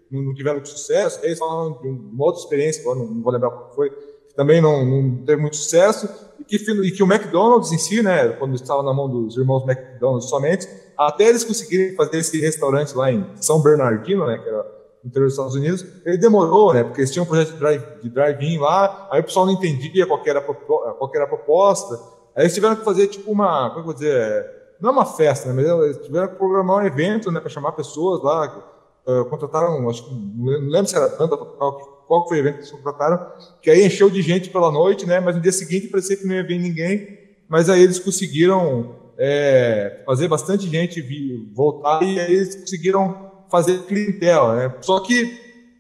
não, 0.09 0.33
tiveram 0.33 0.63
sucesso. 0.63 1.19
Eles 1.21 1.37
falam 1.37 1.81
de 1.81 1.87
uma 1.89 2.25
outra 2.25 2.41
experiência, 2.41 2.81
não, 2.85 3.05
não 3.05 3.21
vou 3.21 3.33
lembrar 3.33 3.49
qual 3.49 3.73
foi, 3.75 3.89
que 3.89 4.33
também 4.35 4.61
não, 4.61 4.85
não 4.85 5.17
teve 5.25 5.41
muito 5.41 5.57
sucesso, 5.57 6.09
e 6.39 6.45
que, 6.45 6.55
e 6.55 6.91
que 6.91 7.03
o 7.03 7.11
McDonald's 7.11 7.73
em 7.73 7.77
si, 7.77 8.01
né? 8.01 8.29
Quando 8.29 8.55
estava 8.55 8.81
na 8.81 8.93
mão 8.93 9.09
dos 9.09 9.35
irmãos 9.35 9.63
McDonald's 9.67 10.29
somente, 10.29 10.65
até 10.97 11.25
eles 11.25 11.43
conseguirem 11.43 11.93
fazer 11.95 12.19
esse 12.19 12.39
restaurante 12.39 12.95
lá 12.95 13.11
em 13.11 13.25
São 13.35 13.61
Bernardino, 13.61 14.25
né? 14.25 14.37
Que 14.37 14.47
era 14.47 14.76
interior 15.03 15.25
dos 15.25 15.33
Estados 15.33 15.55
Unidos, 15.55 15.85
ele 16.05 16.17
demorou, 16.17 16.73
né? 16.73 16.83
Porque 16.83 17.01
eles 17.01 17.11
tinham 17.11 17.23
um 17.23 17.27
projeto 17.27 17.53
de 17.53 17.59
drive-in 17.59 18.09
drive 18.09 18.57
lá, 18.57 19.07
aí 19.11 19.21
o 19.21 19.23
pessoal 19.23 19.45
não 19.45 19.53
entendia 19.53 20.05
qual 20.05 20.21
era, 20.25 20.41
qual 20.41 21.11
era 21.13 21.23
a 21.23 21.27
proposta. 21.27 21.95
Aí 22.35 22.43
eles 22.43 22.53
tiveram 22.53 22.75
que 22.75 22.83
fazer 22.83 23.07
tipo 23.07 23.31
uma, 23.31 23.69
como 23.69 23.79
é 23.79 23.81
eu 23.81 23.85
vou 23.85 23.93
dizer, 23.93 24.45
não 24.79 24.89
é 24.89 24.93
uma 24.93 25.05
festa, 25.05 25.51
né? 25.51 25.63
Mas 25.63 25.83
eles 25.85 26.05
tiveram 26.05 26.27
que 26.27 26.35
programar 26.35 26.83
um 26.83 26.87
evento, 26.87 27.31
né? 27.31 27.39
Para 27.39 27.49
chamar 27.49 27.71
pessoas 27.71 28.21
lá. 28.23 28.73
Uh, 29.07 29.23
contrataram, 29.29 29.89
acho 29.89 30.03
que 30.03 30.13
não 30.13 30.69
lembro 30.69 30.87
se 30.87 30.95
era 30.95 31.07
tanta, 31.07 31.37
qual, 31.37 32.03
qual 32.05 32.27
foi 32.27 32.37
o 32.37 32.39
evento 32.41 32.55
que 32.55 32.59
eles 32.59 32.71
contrataram, 32.71 33.25
que 33.61 33.69
aí 33.71 33.85
encheu 33.85 34.09
de 34.09 34.21
gente 34.21 34.49
pela 34.49 34.69
noite, 34.69 35.05
né? 35.05 35.21
Mas 35.21 35.33
no 35.33 35.41
dia 35.41 35.53
seguinte 35.53 35.87
parecia 35.87 36.17
que 36.17 36.25
não 36.25 36.35
ia 36.35 36.45
vir 36.45 36.59
ninguém. 36.59 37.17
Mas 37.47 37.69
aí 37.69 37.81
eles 37.81 37.99
conseguiram 37.99 38.95
é, 39.17 40.03
fazer 40.05 40.27
bastante 40.27 40.67
gente 40.67 41.01
vir, 41.01 41.49
voltar 41.53 42.03
e 42.03 42.19
aí 42.19 42.33
eles 42.33 42.55
conseguiram 42.55 43.26
fazer 43.49 43.79
clientela, 43.83 44.55
né? 44.55 44.75
Só 44.81 44.99
que, 44.99 45.37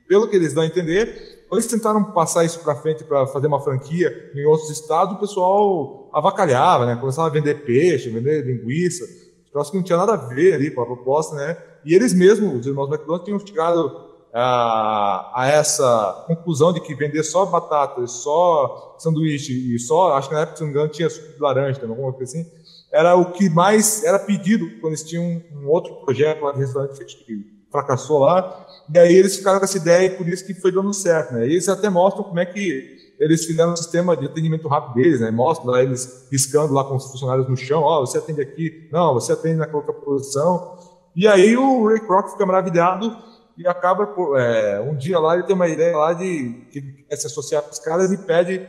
pelo 0.07 0.27
que 0.27 0.35
eles 0.35 0.53
dão 0.53 0.63
a 0.63 0.67
entender, 0.67 1.45
quando 1.47 1.61
eles 1.61 1.71
tentaram 1.71 2.03
passar 2.11 2.43
isso 2.43 2.59
para 2.59 2.75
frente 2.75 3.03
para 3.03 3.25
fazer 3.27 3.47
uma 3.47 3.61
franquia 3.61 4.31
em 4.35 4.45
outros 4.45 4.69
estados, 4.69 5.15
o 5.15 5.19
pessoal 5.19 6.09
avacalhava, 6.13 6.85
né? 6.85 6.95
Começava 6.95 7.27
a 7.27 7.31
vender 7.31 7.63
peixe, 7.65 8.09
vender 8.09 8.45
linguiça, 8.45 9.05
troço 9.51 9.71
que 9.71 9.77
não 9.77 9.83
tinha 9.83 9.97
nada 9.97 10.13
a 10.13 10.17
ver 10.17 10.53
ali 10.53 10.71
com 10.71 10.81
a 10.81 10.85
proposta, 10.85 11.35
né? 11.35 11.57
E 11.83 11.93
eles 11.93 12.13
mesmos, 12.13 12.59
os 12.59 12.67
irmãos 12.67 12.89
McDonald's, 12.89 13.25
tinham 13.25 13.39
chegado 13.39 14.07
a, 14.33 15.31
a, 15.33 15.47
essa 15.47 16.25
conclusão 16.27 16.71
de 16.71 16.81
que 16.81 16.93
vender 16.93 17.23
só 17.23 17.45
batata, 17.45 18.05
só 18.07 18.95
sanduíche 18.99 19.73
e 19.73 19.79
só, 19.79 20.13
acho 20.15 20.29
que 20.29 20.35
na 20.35 20.41
época, 20.41 20.57
se 20.57 20.61
não 20.61 20.67
me 20.67 20.73
engano, 20.73 20.91
tinha 20.91 21.09
suco 21.09 21.33
de 21.33 21.41
laranja 21.41 21.79
também, 21.79 21.95
alguma 21.95 22.13
coisa 22.13 22.37
assim, 22.37 22.49
era 22.91 23.15
o 23.15 23.31
que 23.31 23.49
mais 23.49 24.03
era 24.03 24.19
pedido 24.19 24.69
quando 24.79 24.93
eles 24.93 25.03
tinham 25.03 25.41
um, 25.55 25.67
outro 25.67 25.95
projeto 25.95 26.43
lá 26.43 26.51
de 26.51 26.59
restaurante 26.59 27.03
que 27.25 27.56
fracassou 27.71 28.19
lá. 28.19 28.65
E 28.93 28.97
aí 28.97 29.13
eles 29.13 29.35
ficaram 29.35 29.59
com 29.59 29.65
essa 29.65 29.77
ideia 29.77 30.07
e 30.07 30.17
por 30.17 30.27
isso 30.27 30.45
que 30.45 30.53
foi 30.53 30.71
dando 30.71 30.93
certo, 30.93 31.33
né? 31.33 31.47
E 31.47 31.51
eles 31.51 31.67
até 31.67 31.89
mostram 31.89 32.23
como 32.23 32.39
é 32.39 32.45
que 32.45 32.97
eles 33.19 33.45
fizeram 33.45 33.73
um 33.73 33.75
sistema 33.75 34.15
de 34.15 34.25
atendimento 34.25 34.67
rápido 34.67 35.01
deles, 35.01 35.19
né? 35.19 35.31
Mostram 35.31 35.71
lá 35.71 35.83
eles 35.83 36.27
riscando 36.31 36.73
lá 36.73 36.83
com 36.83 36.95
os 36.95 37.11
funcionários 37.11 37.49
no 37.49 37.57
chão, 37.57 37.81
ó, 37.81 38.01
oh, 38.01 38.05
você 38.05 38.19
atende 38.19 38.41
aqui, 38.41 38.87
não, 38.91 39.13
você 39.13 39.33
atende 39.33 39.57
naquela 39.57 39.79
outra 39.79 39.93
posição. 39.93 40.77
E 41.15 41.27
aí 41.27 41.57
o 41.57 41.87
Ray 41.87 41.99
Kroc 41.99 42.29
fica 42.29 42.45
maravilhado 42.45 43.17
e 43.57 43.67
acaba, 43.67 44.07
é, 44.39 44.79
um 44.79 44.95
dia 44.95 45.17
lá 45.19 45.33
ele 45.33 45.43
tem 45.43 45.55
uma 45.55 45.67
ideia 45.67 45.97
lá 45.97 46.13
de 46.13 46.67
que 46.71 46.77
ele 46.77 46.91
quer 47.09 47.15
se 47.15 47.25
associar 47.25 47.63
com 47.63 47.71
os 47.71 47.79
caras 47.79 48.11
e 48.11 48.17
pede 48.17 48.61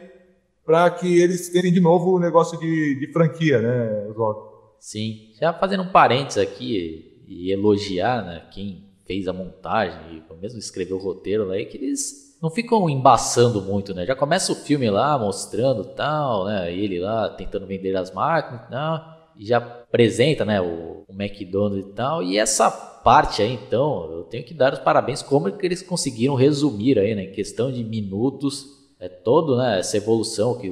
para 0.64 0.90
que 0.90 1.20
eles 1.20 1.50
tenham 1.50 1.72
de 1.72 1.80
novo 1.80 2.16
o 2.16 2.18
negócio 2.18 2.58
de, 2.58 2.98
de 2.98 3.12
franquia, 3.12 3.60
né, 3.60 4.08
Oswaldo? 4.08 4.48
Sim. 4.80 5.32
Já 5.38 5.52
fazendo 5.52 5.82
um 5.82 5.92
parênteses 5.92 6.42
aqui 6.42 7.22
e 7.26 7.52
elogiar, 7.52 8.24
né, 8.24 8.42
quem 8.50 8.87
fez 9.08 9.26
a 9.26 9.32
montagem 9.32 9.98
e 10.12 10.22
mesmo 10.40 10.58
escreveu 10.58 10.96
o 10.96 11.00
roteiro 11.00 11.48
lá, 11.48 11.56
é 11.56 11.64
que 11.64 11.76
eles 11.76 12.36
não 12.40 12.50
ficam 12.50 12.88
embaçando 12.88 13.60
muito, 13.60 13.92
né? 13.92 14.06
Já 14.06 14.14
começa 14.14 14.52
o 14.52 14.54
filme 14.54 14.88
lá 14.88 15.18
mostrando 15.18 15.84
tal, 15.84 16.44
né? 16.44 16.72
Ele 16.72 17.00
lá 17.00 17.28
tentando 17.30 17.66
vender 17.66 17.96
as 17.96 18.12
máquinas, 18.12 18.68
tal. 18.70 19.32
e 19.36 19.44
já 19.44 19.58
apresenta, 19.58 20.44
né, 20.44 20.60
o, 20.60 21.04
o 21.08 21.12
McDonald's 21.12 21.84
e 21.84 21.92
tal. 21.92 22.22
E 22.22 22.38
essa 22.38 22.70
parte 22.70 23.42
aí, 23.42 23.54
então, 23.54 24.12
eu 24.12 24.24
tenho 24.24 24.44
que 24.44 24.54
dar 24.54 24.72
os 24.72 24.78
parabéns 24.78 25.22
como 25.22 25.50
que 25.50 25.66
eles 25.66 25.82
conseguiram 25.82 26.34
resumir 26.34 26.98
aí, 26.98 27.14
né, 27.14 27.24
em 27.24 27.32
questão 27.32 27.72
de 27.72 27.82
minutos, 27.82 28.66
é 29.00 29.08
todo, 29.08 29.56
né, 29.56 29.80
essa 29.80 29.96
evolução 29.96 30.58
que 30.58 30.70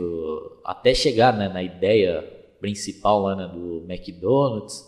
até 0.65 0.95
chegar, 0.95 1.37
né, 1.37 1.49
na 1.49 1.63
ideia 1.63 2.23
principal 2.61 3.23
lá 3.23 3.35
né, 3.35 3.49
do 3.49 3.85
McDonald's. 3.89 4.85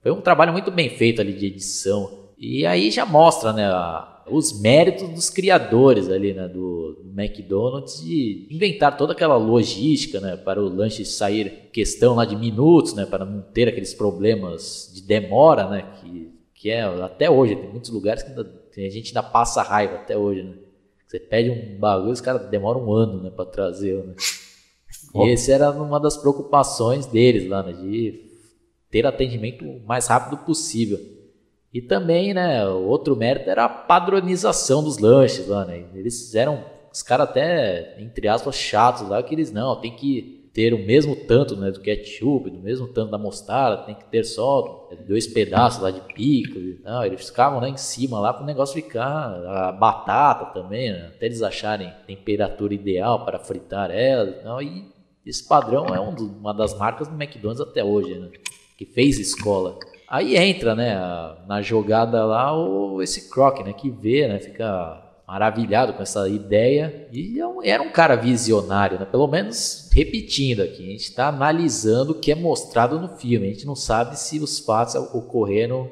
Foi 0.00 0.12
um 0.12 0.20
trabalho 0.20 0.52
muito 0.52 0.70
bem 0.70 0.90
feito 0.90 1.20
ali 1.20 1.32
de 1.32 1.46
edição. 1.46 2.23
E 2.46 2.66
aí 2.66 2.90
já 2.90 3.06
mostra, 3.06 3.54
né, 3.54 3.64
a, 3.64 4.22
os 4.30 4.60
méritos 4.60 5.08
dos 5.08 5.30
criadores 5.30 6.10
ali, 6.10 6.34
né, 6.34 6.46
do, 6.46 7.02
do, 7.02 7.18
McDonald's 7.18 8.04
de 8.04 8.46
inventar 8.50 8.98
toda 8.98 9.14
aquela 9.14 9.38
logística, 9.38 10.20
né, 10.20 10.36
para 10.36 10.62
o 10.62 10.68
lanche 10.68 11.06
sair 11.06 11.70
questão 11.72 12.14
lá 12.14 12.26
de 12.26 12.36
minutos, 12.36 12.92
né, 12.92 13.06
para 13.06 13.24
não 13.24 13.40
ter 13.40 13.66
aqueles 13.66 13.94
problemas 13.94 14.92
de 14.94 15.00
demora, 15.00 15.70
né, 15.70 15.94
que, 15.98 16.30
que 16.54 16.70
é 16.70 16.82
até 16.82 17.30
hoje, 17.30 17.56
tem 17.56 17.70
muitos 17.70 17.88
lugares 17.88 18.22
que 18.22 18.28
ainda, 18.28 18.42
a 18.42 18.90
gente 18.90 19.08
ainda 19.08 19.22
passa 19.22 19.62
raiva 19.62 19.94
até 19.94 20.14
hoje, 20.14 20.42
né. 20.42 20.54
Você 21.06 21.18
pede 21.18 21.48
um 21.48 21.78
bagulho, 21.78 22.10
os 22.10 22.20
caras 22.20 22.50
demoram 22.50 22.84
um 22.84 22.92
ano, 22.92 23.22
né, 23.22 23.30
para 23.30 23.46
trazer, 23.46 24.04
né. 24.04 24.14
E 25.14 25.30
esse 25.30 25.50
era 25.50 25.70
uma 25.70 25.98
das 25.98 26.18
preocupações 26.18 27.06
deles 27.06 27.48
lá, 27.48 27.62
né, 27.62 27.72
de 27.72 28.20
ter 28.90 29.06
atendimento 29.06 29.64
o 29.64 29.80
mais 29.86 30.08
rápido 30.08 30.44
possível. 30.44 31.13
E 31.74 31.82
também, 31.82 32.32
né, 32.32 32.64
outro 32.68 33.16
mérito 33.16 33.50
era 33.50 33.64
a 33.64 33.68
padronização 33.68 34.80
dos 34.84 34.98
lanches 34.98 35.48
lá, 35.48 35.64
né? 35.64 35.84
Eles 35.92 36.20
fizeram, 36.20 36.64
os 36.92 37.02
caras 37.02 37.28
até, 37.28 38.00
entre 38.00 38.28
aspas, 38.28 38.54
chatos 38.54 39.08
lá, 39.08 39.20
que 39.20 39.34
eles 39.34 39.50
não, 39.50 39.74
tem 39.80 39.90
que 39.90 40.48
ter 40.54 40.72
o 40.72 40.78
mesmo 40.78 41.16
tanto 41.16 41.56
né, 41.56 41.72
do 41.72 41.80
ketchup, 41.80 42.48
do 42.48 42.60
mesmo 42.60 42.86
tanto 42.86 43.10
da 43.10 43.18
mostarda, 43.18 43.82
tem 43.82 43.96
que 43.96 44.04
ter 44.04 44.22
só 44.22 44.88
dois 45.04 45.26
pedaços 45.26 45.82
lá 45.82 45.90
de 45.90 46.00
pico. 46.14 46.60
Não, 46.84 47.04
eles 47.04 47.26
ficavam 47.26 47.58
lá 47.58 47.68
em 47.68 47.76
cima 47.76 48.20
lá 48.20 48.32
para 48.32 48.44
o 48.44 48.46
negócio 48.46 48.80
ficar, 48.80 49.34
a 49.44 49.72
batata 49.72 50.54
também, 50.54 50.92
né, 50.92 51.10
até 51.12 51.26
eles 51.26 51.42
acharem 51.42 51.92
temperatura 52.06 52.72
ideal 52.72 53.24
para 53.24 53.40
fritar 53.40 53.90
ela. 53.90 54.42
Não, 54.44 54.62
e 54.62 54.86
esse 55.26 55.42
padrão 55.42 55.86
é 55.86 55.98
um, 55.98 56.14
uma 56.14 56.54
das 56.54 56.78
marcas 56.78 57.08
do 57.08 57.20
McDonald's 57.20 57.60
até 57.60 57.82
hoje, 57.82 58.16
né, 58.16 58.30
que 58.78 58.86
fez 58.86 59.18
escola. 59.18 59.76
Aí 60.08 60.36
entra, 60.36 60.74
né, 60.74 60.94
na 61.46 61.62
jogada 61.62 62.24
lá 62.24 62.56
o, 62.56 63.02
esse 63.02 63.28
Croc, 63.30 63.60
né, 63.64 63.72
que 63.72 63.90
vê, 63.90 64.28
né, 64.28 64.38
fica 64.38 65.02
maravilhado 65.26 65.94
com 65.94 66.02
essa 66.02 66.28
ideia 66.28 67.08
e 67.10 67.40
é 67.40 67.70
era 67.70 67.82
um 67.82 67.90
cara 67.90 68.14
visionário, 68.14 68.98
né, 68.98 69.06
pelo 69.06 69.26
menos 69.26 69.88
repetindo 69.92 70.60
aqui, 70.60 70.86
a 70.86 70.90
gente 70.90 71.04
está 71.04 71.28
analisando 71.28 72.12
o 72.12 72.20
que 72.20 72.30
é 72.30 72.34
mostrado 72.34 73.00
no 73.00 73.08
filme, 73.16 73.46
a 73.46 73.50
gente 73.50 73.66
não 73.66 73.74
sabe 73.74 74.18
se 74.18 74.38
os 74.38 74.58
fatos 74.58 74.94
ocorreram 74.94 75.90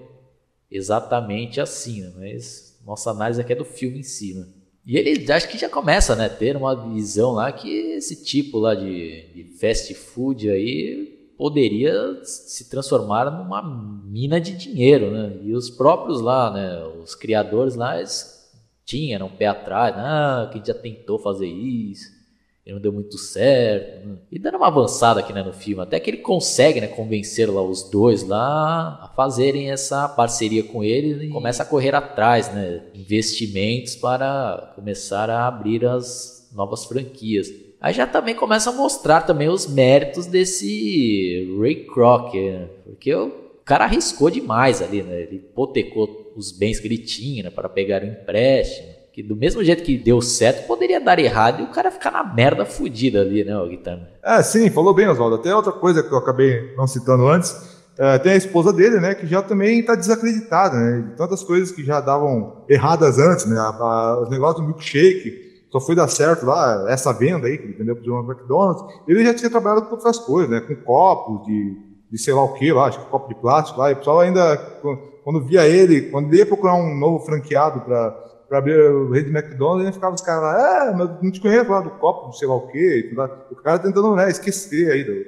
exatamente 0.70 1.60
assim, 1.60 2.02
né, 2.02 2.12
mas 2.18 2.78
nossa 2.84 3.10
análise 3.10 3.40
aqui 3.40 3.52
é 3.52 3.56
do 3.56 3.64
filme 3.64 4.00
em 4.00 4.02
si, 4.02 4.34
né. 4.34 4.46
E 4.84 4.96
ele 4.96 5.32
acho 5.32 5.48
que 5.48 5.56
já 5.56 5.68
começa, 5.68 6.14
né, 6.14 6.28
ter 6.28 6.56
uma 6.56 6.74
visão 6.92 7.32
lá 7.32 7.50
que 7.50 7.70
esse 7.92 8.24
tipo 8.24 8.58
lá 8.58 8.74
de, 8.74 9.28
de 9.32 9.44
fast 9.58 9.94
food 9.94 10.50
aí 10.50 11.21
poderia 11.42 12.20
se 12.22 12.70
transformar 12.70 13.28
numa 13.28 13.60
mina 13.60 14.40
de 14.40 14.52
dinheiro, 14.52 15.10
né? 15.10 15.32
E 15.42 15.52
os 15.56 15.68
próprios 15.68 16.20
lá, 16.20 16.52
né, 16.52 16.84
os 17.02 17.16
criadores 17.16 17.74
lá, 17.74 17.98
eles 17.98 18.48
tinham 18.84 19.26
um 19.26 19.28
pé 19.28 19.46
atrás, 19.46 19.92
ah, 19.98 20.48
que 20.52 20.64
já 20.64 20.72
tentou 20.72 21.18
fazer 21.18 21.48
isso, 21.48 22.12
e 22.64 22.72
não 22.72 22.80
deu 22.80 22.92
muito 22.92 23.18
certo. 23.18 24.06
Né? 24.06 24.18
E 24.30 24.38
dando 24.38 24.56
uma 24.56 24.68
avançada 24.68 25.18
aqui 25.18 25.32
né, 25.32 25.42
no 25.42 25.52
filme, 25.52 25.82
até 25.82 25.98
que 25.98 26.10
ele 26.10 26.18
consegue 26.18 26.80
né, 26.80 26.86
convencer 26.86 27.52
lá 27.52 27.60
os 27.60 27.90
dois 27.90 28.22
lá 28.22 29.00
a 29.02 29.08
fazerem 29.08 29.72
essa 29.72 30.08
parceria 30.08 30.62
com 30.62 30.84
ele 30.84 31.26
e 31.26 31.28
começa 31.28 31.64
a 31.64 31.66
correr 31.66 31.92
atrás, 31.92 32.54
né? 32.54 32.84
Investimentos 32.94 33.96
para 33.96 34.72
começar 34.76 35.28
a 35.28 35.48
abrir 35.48 35.84
as 35.84 36.48
novas 36.54 36.84
franquias. 36.84 37.48
Aí 37.82 37.92
já 37.92 38.06
também 38.06 38.32
começa 38.32 38.70
a 38.70 38.72
mostrar 38.72 39.22
também 39.22 39.48
os 39.48 39.66
méritos 39.66 40.26
desse 40.26 41.52
Ray 41.60 41.84
Kroc, 41.84 42.32
né? 42.32 42.68
porque 42.84 43.12
o 43.12 43.32
cara 43.64 43.84
arriscou 43.84 44.30
demais 44.30 44.80
ali, 44.80 45.02
né? 45.02 45.22
Ele 45.22 45.36
hipotecou 45.36 46.32
os 46.36 46.52
bens 46.52 46.78
que 46.78 46.86
ele 46.86 46.98
tinha 46.98 47.42
né? 47.42 47.50
para 47.50 47.68
pegar 47.68 48.02
o 48.02 48.06
empréstimo. 48.06 48.86
Que 49.12 49.20
do 49.20 49.34
mesmo 49.34 49.64
jeito 49.64 49.82
que 49.82 49.98
deu 49.98 50.22
certo, 50.22 50.66
poderia 50.66 51.00
dar 51.00 51.18
errado 51.18 51.60
e 51.60 51.64
o 51.64 51.70
cara 51.70 51.90
ficar 51.90 52.12
na 52.12 52.22
merda 52.22 52.64
fodida 52.64 53.20
ali, 53.20 53.44
né, 53.44 53.52
Guitarra? 53.68 54.08
É, 54.24 54.42
sim, 54.42 54.70
falou 54.70 54.94
bem, 54.94 55.08
Oswaldo. 55.08 55.34
Até 55.34 55.54
outra 55.54 55.72
coisa 55.72 56.02
que 56.02 56.14
eu 56.14 56.16
acabei 56.16 56.74
não 56.76 56.86
citando 56.86 57.26
antes, 57.26 57.54
é, 57.98 58.18
tem 58.18 58.32
a 58.32 58.36
esposa 58.36 58.72
dele, 58.72 59.00
né, 59.00 59.14
que 59.14 59.26
já 59.26 59.42
também 59.42 59.80
está 59.80 59.94
desacreditada, 59.94 60.78
né? 60.78 61.12
Tantas 61.16 61.42
coisas 61.42 61.70
que 61.70 61.84
já 61.84 62.00
davam 62.00 62.64
erradas 62.70 63.18
antes, 63.18 63.44
né? 63.44 63.58
A, 63.58 63.68
a, 63.68 64.22
os 64.22 64.30
negócios 64.30 64.62
do 64.62 64.66
milkshake, 64.66 65.51
só 65.72 65.80
foi 65.80 65.94
dar 65.94 66.06
certo 66.06 66.44
lá, 66.44 66.84
essa 66.90 67.14
venda 67.14 67.46
aí, 67.46 67.56
que 67.56 67.64
ele 67.64 67.72
vendeu 67.72 67.96
para 67.96 68.12
o 68.12 68.30
McDonald's, 68.30 68.84
ele 69.08 69.24
já 69.24 69.32
tinha 69.32 69.48
trabalhado 69.48 69.86
com 69.86 69.94
outras 69.94 70.18
coisas, 70.18 70.50
né? 70.50 70.60
Com 70.60 70.76
copos 70.76 71.46
de, 71.46 71.74
de 72.10 72.18
sei 72.18 72.34
lá 72.34 72.44
o 72.44 72.52
que 72.52 72.70
lá, 72.70 72.88
acho 72.88 73.00
que 73.00 73.10
copo 73.10 73.26
de 73.26 73.40
plástico 73.40 73.80
lá, 73.80 73.88
e 73.88 73.94
o 73.94 73.96
pessoal 73.96 74.20
ainda, 74.20 74.54
quando 75.24 75.42
via 75.42 75.66
ele, 75.66 76.10
quando 76.10 76.28
ele 76.28 76.36
ia 76.36 76.46
procurar 76.46 76.74
um 76.74 76.94
novo 76.94 77.24
franqueado 77.24 77.80
para 77.80 78.58
abrir 78.58 78.78
o 78.78 79.10
rede 79.12 79.30
McDonald's, 79.30 79.84
ele 79.84 79.94
ficava 79.94 80.14
os 80.14 80.20
caras 80.20 80.42
lá, 80.42 80.88
é, 80.88 80.94
mas 80.94 81.22
não 81.22 81.32
te 81.32 81.40
conheço 81.40 81.70
lá 81.70 81.80
do 81.80 81.90
copo, 81.92 82.28
de 82.30 82.38
sei 82.38 82.46
lá 82.46 82.54
o 82.54 82.66
quê, 82.68 83.10
o 83.50 83.56
cara 83.56 83.78
tentando 83.78 84.14
né, 84.14 84.28
esquecer 84.28 84.92
aí 84.92 85.04
do, 85.04 85.24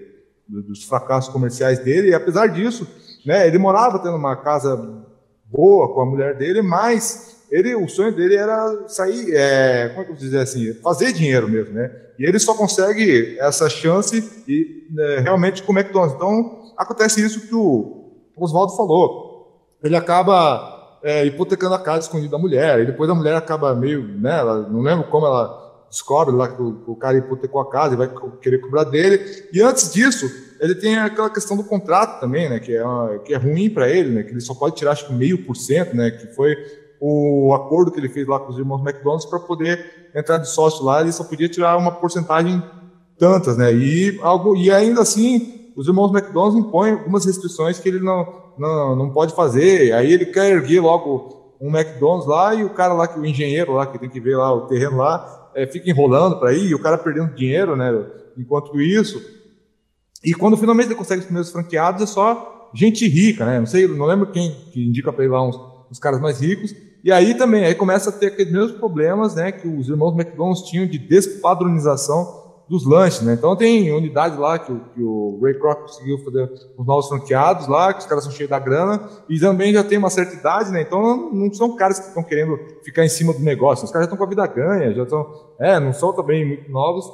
do, 0.46 0.68
dos 0.68 0.84
fracassos 0.84 1.32
comerciais 1.32 1.78
dele, 1.78 2.10
e 2.10 2.14
apesar 2.14 2.48
disso, 2.48 2.86
né, 3.24 3.46
ele 3.46 3.56
morava 3.56 3.98
tendo 3.98 4.16
uma 4.18 4.36
casa 4.36 4.76
boa 5.46 5.94
com 5.94 6.02
a 6.02 6.06
mulher 6.06 6.36
dele, 6.36 6.60
mas 6.60 7.33
ele, 7.54 7.72
o 7.76 7.86
sonho 7.86 8.10
dele 8.10 8.34
era 8.34 8.88
sair, 8.88 9.32
é, 9.32 9.90
como 9.90 10.00
é 10.00 10.04
que 10.04 10.10
eu 10.10 10.16
vou 10.16 10.24
dizer 10.24 10.40
assim, 10.40 10.74
fazer 10.82 11.12
dinheiro 11.12 11.48
mesmo, 11.48 11.72
né? 11.72 11.88
E 12.18 12.26
ele 12.26 12.40
só 12.40 12.52
consegue 12.52 13.38
essa 13.38 13.68
chance 13.68 14.42
e 14.48 14.88
né, 14.90 15.20
realmente 15.20 15.62
com 15.62 15.72
o 15.72 15.78
McDonald's. 15.78 16.16
Então 16.16 16.72
acontece 16.76 17.24
isso 17.24 17.46
que 17.46 17.54
o 17.54 18.12
Oswaldo 18.36 18.76
falou. 18.76 19.70
Ele 19.84 19.94
acaba 19.94 20.98
é, 21.04 21.24
hipotecando 21.24 21.76
a 21.76 21.78
casa 21.78 22.00
escondida 22.00 22.32
da 22.32 22.38
mulher, 22.38 22.80
e 22.80 22.86
depois 22.86 23.08
a 23.08 23.14
mulher 23.14 23.36
acaba 23.36 23.72
meio, 23.72 24.02
né? 24.02 24.36
Ela, 24.36 24.68
não 24.68 24.80
lembro 24.80 25.06
como 25.08 25.24
ela 25.24 25.86
descobre 25.88 26.34
lá 26.34 26.48
que 26.48 26.60
o, 26.60 26.82
o 26.88 26.96
cara 26.96 27.18
hipotecou 27.18 27.60
a 27.60 27.70
casa 27.70 27.94
e 27.94 27.96
vai 27.96 28.10
querer 28.42 28.58
cobrar 28.58 28.82
dele. 28.82 29.20
E 29.52 29.62
antes 29.62 29.92
disso, 29.92 30.28
ele 30.60 30.74
tem 30.74 30.96
aquela 30.96 31.30
questão 31.30 31.56
do 31.56 31.62
contrato 31.62 32.18
também, 32.18 32.48
né? 32.50 32.58
Que 32.58 32.74
é, 32.74 32.84
uma, 32.84 33.18
que 33.20 33.32
é 33.32 33.36
ruim 33.36 33.70
para 33.70 33.88
ele, 33.88 34.10
né? 34.10 34.24
Que 34.24 34.32
ele 34.32 34.40
só 34.40 34.54
pode 34.54 34.74
tirar 34.74 34.90
acho 34.90 35.06
que 35.06 35.12
meio 35.12 35.44
por 35.44 35.54
cento, 35.54 35.94
né? 35.94 36.10
Que 36.10 36.34
foi 36.34 36.56
o 37.06 37.52
acordo 37.52 37.90
que 37.90 38.00
ele 38.00 38.08
fez 38.08 38.26
lá 38.26 38.40
com 38.40 38.50
os 38.50 38.58
irmãos 38.58 38.80
McDonald's 38.80 39.26
para 39.26 39.38
poder 39.38 40.08
entrar 40.14 40.38
de 40.38 40.48
sócio 40.48 40.82
lá, 40.82 41.02
ele 41.02 41.12
só 41.12 41.22
podia 41.22 41.50
tirar 41.50 41.76
uma 41.76 41.92
porcentagem 41.92 42.62
tantas, 43.18 43.58
né? 43.58 43.74
E, 43.74 44.18
algo, 44.22 44.56
e 44.56 44.70
ainda 44.70 45.02
assim, 45.02 45.70
os 45.76 45.86
irmãos 45.86 46.10
McDonald's 46.10 46.58
impõem 46.58 46.92
algumas 46.92 47.26
restrições 47.26 47.78
que 47.78 47.86
ele 47.90 48.00
não, 48.00 48.26
não, 48.58 48.96
não 48.96 49.10
pode 49.10 49.34
fazer. 49.34 49.92
Aí 49.92 50.10
ele 50.14 50.24
quer 50.24 50.50
erguer 50.50 50.80
logo 50.80 51.52
um 51.60 51.68
McDonald's 51.68 52.26
lá 52.26 52.54
e 52.54 52.64
o 52.64 52.70
cara 52.70 52.94
lá, 52.94 53.06
que 53.06 53.20
o 53.20 53.26
engenheiro 53.26 53.74
lá, 53.74 53.86
que 53.86 53.98
tem 53.98 54.08
que 54.08 54.18
ver 54.18 54.38
lá 54.38 54.50
o 54.54 54.62
terreno 54.62 54.96
lá, 54.96 55.50
é, 55.54 55.66
fica 55.66 55.90
enrolando 55.90 56.38
para 56.38 56.54
ir 56.54 56.70
e 56.70 56.74
o 56.74 56.78
cara 56.78 56.96
perdendo 56.96 57.34
dinheiro, 57.34 57.76
né? 57.76 57.92
Enquanto 58.34 58.80
isso. 58.80 59.20
E 60.24 60.32
quando 60.32 60.56
finalmente 60.56 60.86
ele 60.86 60.94
consegue 60.94 61.20
os 61.20 61.26
primeiros 61.26 61.52
franqueados, 61.52 62.02
é 62.02 62.06
só 62.06 62.70
gente 62.74 63.06
rica, 63.06 63.44
né? 63.44 63.58
Não 63.58 63.66
sei, 63.66 63.86
não 63.86 64.06
lembro 64.06 64.32
quem 64.32 64.50
que 64.72 64.82
indica 64.82 65.12
para 65.12 65.22
ele 65.22 65.34
lá 65.34 65.46
uns, 65.46 65.60
uns 65.90 65.98
caras 65.98 66.18
mais 66.18 66.40
ricos 66.40 66.74
e 67.04 67.12
aí 67.12 67.34
também, 67.34 67.66
aí 67.66 67.74
começa 67.74 68.08
a 68.08 68.12
ter 68.12 68.28
aqueles 68.28 68.50
mesmos 68.50 68.72
problemas 68.72 69.34
né, 69.34 69.52
que 69.52 69.68
os 69.68 69.88
irmãos 69.88 70.14
McDonald's 70.14 70.62
tinham 70.62 70.86
de 70.86 70.98
despadronização 70.98 72.42
dos 72.68 72.86
lanches, 72.86 73.20
né? 73.20 73.34
Então 73.34 73.54
tem 73.54 73.92
unidades 73.92 74.38
lá 74.38 74.58
que 74.58 74.72
que 74.94 75.02
o 75.02 75.38
Ray 75.42 75.54
Kroc 75.54 75.82
conseguiu 75.82 76.18
fazer 76.24 76.50
os 76.78 76.86
novos 76.86 77.08
franqueados 77.08 77.68
lá, 77.68 77.92
que 77.92 78.00
os 78.00 78.06
caras 78.06 78.24
são 78.24 78.32
cheios 78.32 78.48
da 78.48 78.58
grana, 78.58 79.06
e 79.28 79.38
também 79.38 79.72
já 79.72 79.84
tem 79.84 79.98
uma 79.98 80.08
certa 80.08 80.34
idade, 80.34 80.70
né? 80.72 80.80
Então 80.80 81.30
não 81.30 81.52
são 81.52 81.76
caras 81.76 81.98
que 81.98 82.08
estão 82.08 82.22
querendo 82.22 82.58
ficar 82.82 83.04
em 83.04 83.08
cima 83.08 83.32
do 83.32 83.40
negócio, 83.40 83.84
os 83.84 83.90
caras 83.90 84.06
já 84.06 84.12
estão 84.12 84.16
com 84.16 84.24
a 84.24 84.28
vida 84.28 84.46
ganha, 84.46 84.94
já 84.94 85.02
estão, 85.02 85.26
é, 85.60 85.78
não 85.78 85.92
são 85.92 86.14
também 86.14 86.46
muito 86.46 86.70
novos, 86.70 87.04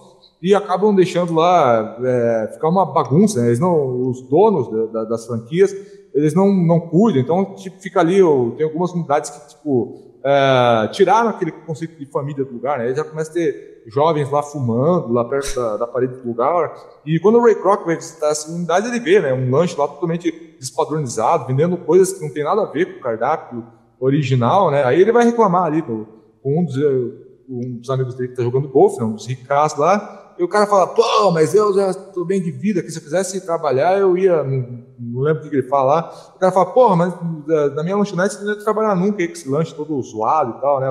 e 0.41 0.55
acabam 0.55 0.95
deixando 0.95 1.35
lá 1.35 1.99
é, 2.03 2.51
ficar 2.53 2.69
uma 2.69 2.87
bagunça, 2.87 3.41
né? 3.41 3.49
Eles 3.49 3.59
não, 3.59 4.09
os 4.09 4.23
donos 4.23 4.93
da, 4.93 5.05
das 5.05 5.27
franquias 5.27 5.75
eles 6.15 6.35
não, 6.35 6.53
não 6.53 6.81
cuidam, 6.81 7.23
então 7.23 7.55
tipo, 7.55 7.81
fica 7.81 8.01
ali, 8.01 8.17
tem 8.57 8.65
algumas 8.67 8.93
unidades 8.93 9.31
que 9.31 9.49
tipo, 9.49 10.19
é, 10.25 10.89
tiraram 10.89 11.31
aquele 11.31 11.53
conceito 11.53 11.99
de 11.99 12.07
família 12.07 12.45
do 12.45 12.53
lugar, 12.53 12.79
né? 12.79 12.87
Eles 12.87 12.97
já 12.97 13.05
começam 13.05 13.33
a 13.33 13.35
ter 13.35 13.83
jovens 13.87 14.31
lá 14.31 14.43
fumando, 14.43 15.13
lá 15.13 15.25
perto 15.25 15.55
da, 15.55 15.77
da 15.79 15.87
parede 15.87 16.17
do 16.17 16.29
lugar, 16.29 16.75
e 17.05 17.19
quando 17.19 17.39
o 17.39 17.43
Ray 17.43 17.55
Kroc 17.55 17.85
vai 17.87 17.97
visitar 17.97 18.31
essa 18.31 18.51
unidade, 18.51 18.89
ele 18.89 19.01
vê, 19.01 19.21
né, 19.21 19.33
um 19.33 19.51
lanche 19.51 19.77
lá 19.79 19.89
totalmente 19.89 20.31
despadronizado, 20.59 21.47
vendendo 21.47 21.77
coisas 21.79 22.13
que 22.13 22.21
não 22.21 22.33
tem 22.33 22.45
nada 22.45 22.63
a 22.63 22.67
ver 22.67 22.93
com 22.93 22.99
o 22.99 23.03
cardápio 23.03 23.65
original, 23.99 24.71
né? 24.71 24.85
Aí 24.85 25.01
ele 25.01 25.13
vai 25.13 25.25
reclamar 25.25 25.65
ali 25.65 25.83
com 25.83 26.07
um 26.45 26.65
dos, 26.65 26.77
um 27.49 27.79
dos 27.79 27.91
amigos 27.91 28.15
dele 28.15 28.29
que 28.29 28.35
está 28.35 28.43
jogando 28.43 28.69
golfe, 28.69 28.99
né, 28.99 29.05
um 29.05 29.13
dos 29.13 29.27
ricaços 29.27 29.79
lá, 29.79 30.20
E 30.41 30.43
o 30.43 30.49
cara 30.49 30.67
fala, 30.67 30.87
pô, 30.87 31.31
mas 31.31 31.55
eu 31.55 31.75
já 31.75 31.91
estou 31.91 32.25
bem 32.25 32.41
de 32.41 32.51
vida, 32.51 32.83
que 32.83 32.91
se 32.91 32.97
eu 32.97 33.03
quisesse 33.03 33.45
trabalhar, 33.45 33.99
eu 33.99 34.17
ia. 34.17 34.43
Não, 34.43 35.21
lembro 35.21 35.45
o 35.45 35.51
que 35.51 35.55
ele 35.55 35.69
fala 35.69 35.97
lá. 35.97 36.33
O 36.35 36.39
cara 36.39 36.51
fala, 36.51 36.65
pô, 36.73 36.97
mas 36.97 37.13
na 37.75 37.83
minha 37.83 37.95
lanchonete 37.95 38.37
você 38.37 38.45
não 38.45 38.55
ia 38.55 38.65
trabalhar 38.65 38.95
nunca, 38.95 39.21
aí, 39.21 39.29
com 39.29 39.35
esse 39.35 39.47
lanche 39.47 39.75
todo 39.75 40.01
zoado 40.01 40.57
e 40.57 40.61
tal, 40.63 40.81
né? 40.81 40.89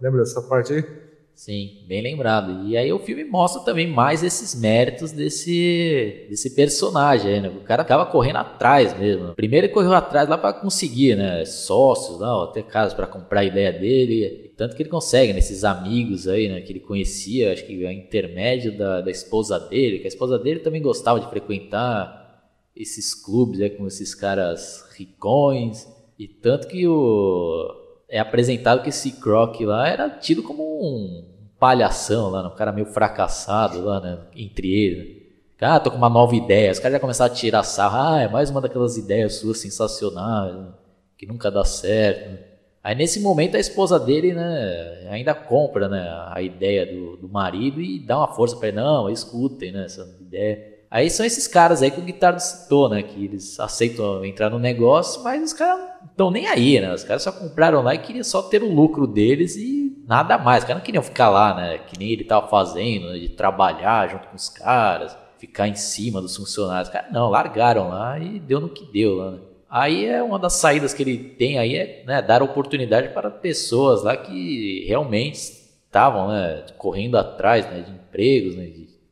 Lembra 0.00 0.20
dessa 0.20 0.40
parte 0.40 0.72
aí? 0.72 1.05
Sim, 1.36 1.84
bem 1.86 2.00
lembrado. 2.00 2.66
E 2.66 2.78
aí 2.78 2.90
o 2.90 2.98
filme 2.98 3.22
mostra 3.22 3.60
também 3.60 3.86
mais 3.86 4.24
esses 4.24 4.58
méritos 4.58 5.12
desse, 5.12 6.26
desse 6.30 6.56
personagem 6.56 7.42
né? 7.42 7.50
O 7.50 7.60
cara 7.60 7.84
tava 7.84 8.06
correndo 8.06 8.36
atrás 8.36 8.98
mesmo. 8.98 9.34
Primeiro 9.34 9.66
ele 9.66 9.72
correu 9.74 9.92
atrás 9.92 10.26
lá 10.30 10.38
para 10.38 10.54
conseguir, 10.54 11.14
né? 11.14 11.44
Sócios, 11.44 12.18
lá, 12.18 12.42
até 12.42 12.62
casas 12.62 12.94
para 12.94 13.06
comprar 13.06 13.40
a 13.40 13.44
ideia 13.44 13.70
dele. 13.70 14.54
Tanto 14.56 14.74
que 14.74 14.82
ele 14.82 14.88
consegue, 14.88 15.34
nesses 15.34 15.62
né? 15.62 15.68
amigos 15.68 16.26
aí, 16.26 16.48
né? 16.48 16.62
Que 16.62 16.72
ele 16.72 16.80
conhecia, 16.80 17.52
acho 17.52 17.66
que 17.66 17.84
a 17.84 17.92
intermédio 17.92 18.76
da, 18.76 19.02
da 19.02 19.10
esposa 19.10 19.60
dele, 19.60 19.98
que 19.98 20.06
a 20.06 20.08
esposa 20.08 20.38
dele 20.38 20.60
também 20.60 20.80
gostava 20.80 21.20
de 21.20 21.28
frequentar 21.28 22.48
esses 22.74 23.14
clubes, 23.14 23.60
né? 23.60 23.68
Com 23.68 23.86
esses 23.86 24.14
caras 24.14 24.88
ricões. 24.96 25.86
E 26.18 26.26
tanto 26.26 26.66
que 26.66 26.88
o 26.88 27.85
é 28.08 28.18
apresentado 28.18 28.82
que 28.82 28.88
esse 28.88 29.12
Croc 29.12 29.60
lá 29.60 29.88
era 29.88 30.08
tido 30.08 30.42
como 30.42 30.62
um 30.62 31.24
palhação 31.58 32.30
lá, 32.30 32.46
um 32.46 32.54
cara 32.54 32.72
meio 32.72 32.86
fracassado 32.86 33.84
lá, 33.84 34.00
né, 34.00 34.18
entre 34.34 34.68
eles. 34.68 35.26
Ah, 35.60 35.80
tô 35.80 35.90
com 35.90 35.96
uma 35.96 36.10
nova 36.10 36.36
ideia. 36.36 36.70
Os 36.70 36.78
caras 36.78 36.92
já 36.92 37.00
começaram 37.00 37.32
a 37.32 37.34
tirar 37.34 37.62
sarro. 37.62 37.96
Ah, 37.96 38.20
é 38.20 38.28
mais 38.28 38.50
uma 38.50 38.60
daquelas 38.60 38.98
ideias 38.98 39.36
suas 39.36 39.58
sensacionais, 39.58 40.54
né, 40.54 40.68
que 41.16 41.26
nunca 41.26 41.50
dá 41.50 41.64
certo. 41.64 42.30
Né. 42.30 42.38
Aí 42.84 42.94
nesse 42.94 43.20
momento 43.20 43.56
a 43.56 43.60
esposa 43.60 43.98
dele, 43.98 44.32
né, 44.34 45.08
ainda 45.10 45.34
compra, 45.34 45.88
né, 45.88 46.06
a 46.30 46.40
ideia 46.42 46.86
do, 46.86 47.16
do 47.16 47.28
marido 47.28 47.80
e 47.80 47.98
dá 47.98 48.18
uma 48.18 48.28
força 48.28 48.56
para 48.56 48.68
ele. 48.68 48.76
Não, 48.76 49.08
escutem, 49.08 49.72
né, 49.72 49.86
essa 49.86 50.02
ideia. 50.20 50.75
Aí 50.90 51.10
são 51.10 51.26
esses 51.26 51.48
caras 51.48 51.82
aí 51.82 51.90
que 51.90 52.00
o 52.00 52.04
Guitardo 52.04 52.40
citou, 52.40 52.88
né? 52.88 53.02
Que 53.02 53.24
eles 53.24 53.58
aceitam 53.58 54.24
entrar 54.24 54.50
no 54.50 54.58
negócio, 54.58 55.22
mas 55.22 55.42
os 55.42 55.52
caras 55.52 55.78
não 56.00 56.08
estão 56.08 56.30
nem 56.30 56.46
aí, 56.46 56.80
né? 56.80 56.92
Os 56.92 57.04
caras 57.04 57.22
só 57.22 57.32
compraram 57.32 57.82
lá 57.82 57.94
e 57.94 57.98
queriam 57.98 58.24
só 58.24 58.42
ter 58.42 58.62
o 58.62 58.72
lucro 58.72 59.06
deles 59.06 59.56
e 59.56 60.02
nada 60.06 60.38
mais. 60.38 60.62
Os 60.62 60.66
caras 60.66 60.80
não 60.80 60.86
queriam 60.86 61.02
ficar 61.02 61.28
lá, 61.28 61.54
né? 61.54 61.78
Que 61.78 61.98
nem 61.98 62.10
ele 62.10 62.24
tava 62.24 62.48
fazendo, 62.48 63.08
né, 63.08 63.18
de 63.18 63.28
trabalhar 63.30 64.08
junto 64.08 64.28
com 64.28 64.36
os 64.36 64.48
caras, 64.48 65.16
ficar 65.38 65.68
em 65.68 65.74
cima 65.74 66.20
dos 66.20 66.36
funcionários. 66.36 66.88
Os 66.88 66.92
caras 66.92 67.12
não, 67.12 67.28
largaram 67.28 67.88
lá 67.88 68.18
e 68.18 68.38
deu 68.38 68.60
no 68.60 68.68
que 68.68 68.84
deu 68.92 69.16
lá, 69.16 69.30
né? 69.32 69.38
Aí 69.68 70.06
é 70.06 70.22
uma 70.22 70.38
das 70.38 70.54
saídas 70.54 70.94
que 70.94 71.02
ele 71.02 71.18
tem 71.18 71.58
aí 71.58 71.76
é 71.76 72.04
né, 72.06 72.22
dar 72.22 72.42
oportunidade 72.42 73.08
para 73.08 73.30
pessoas 73.30 74.04
lá 74.04 74.16
que 74.16 74.84
realmente 74.86 75.36
estavam 75.36 76.28
né, 76.28 76.64
correndo 76.78 77.18
atrás 77.18 77.66
né, 77.66 77.80
de 77.80 77.90
empregos, 77.90 78.56
né, 78.56 78.70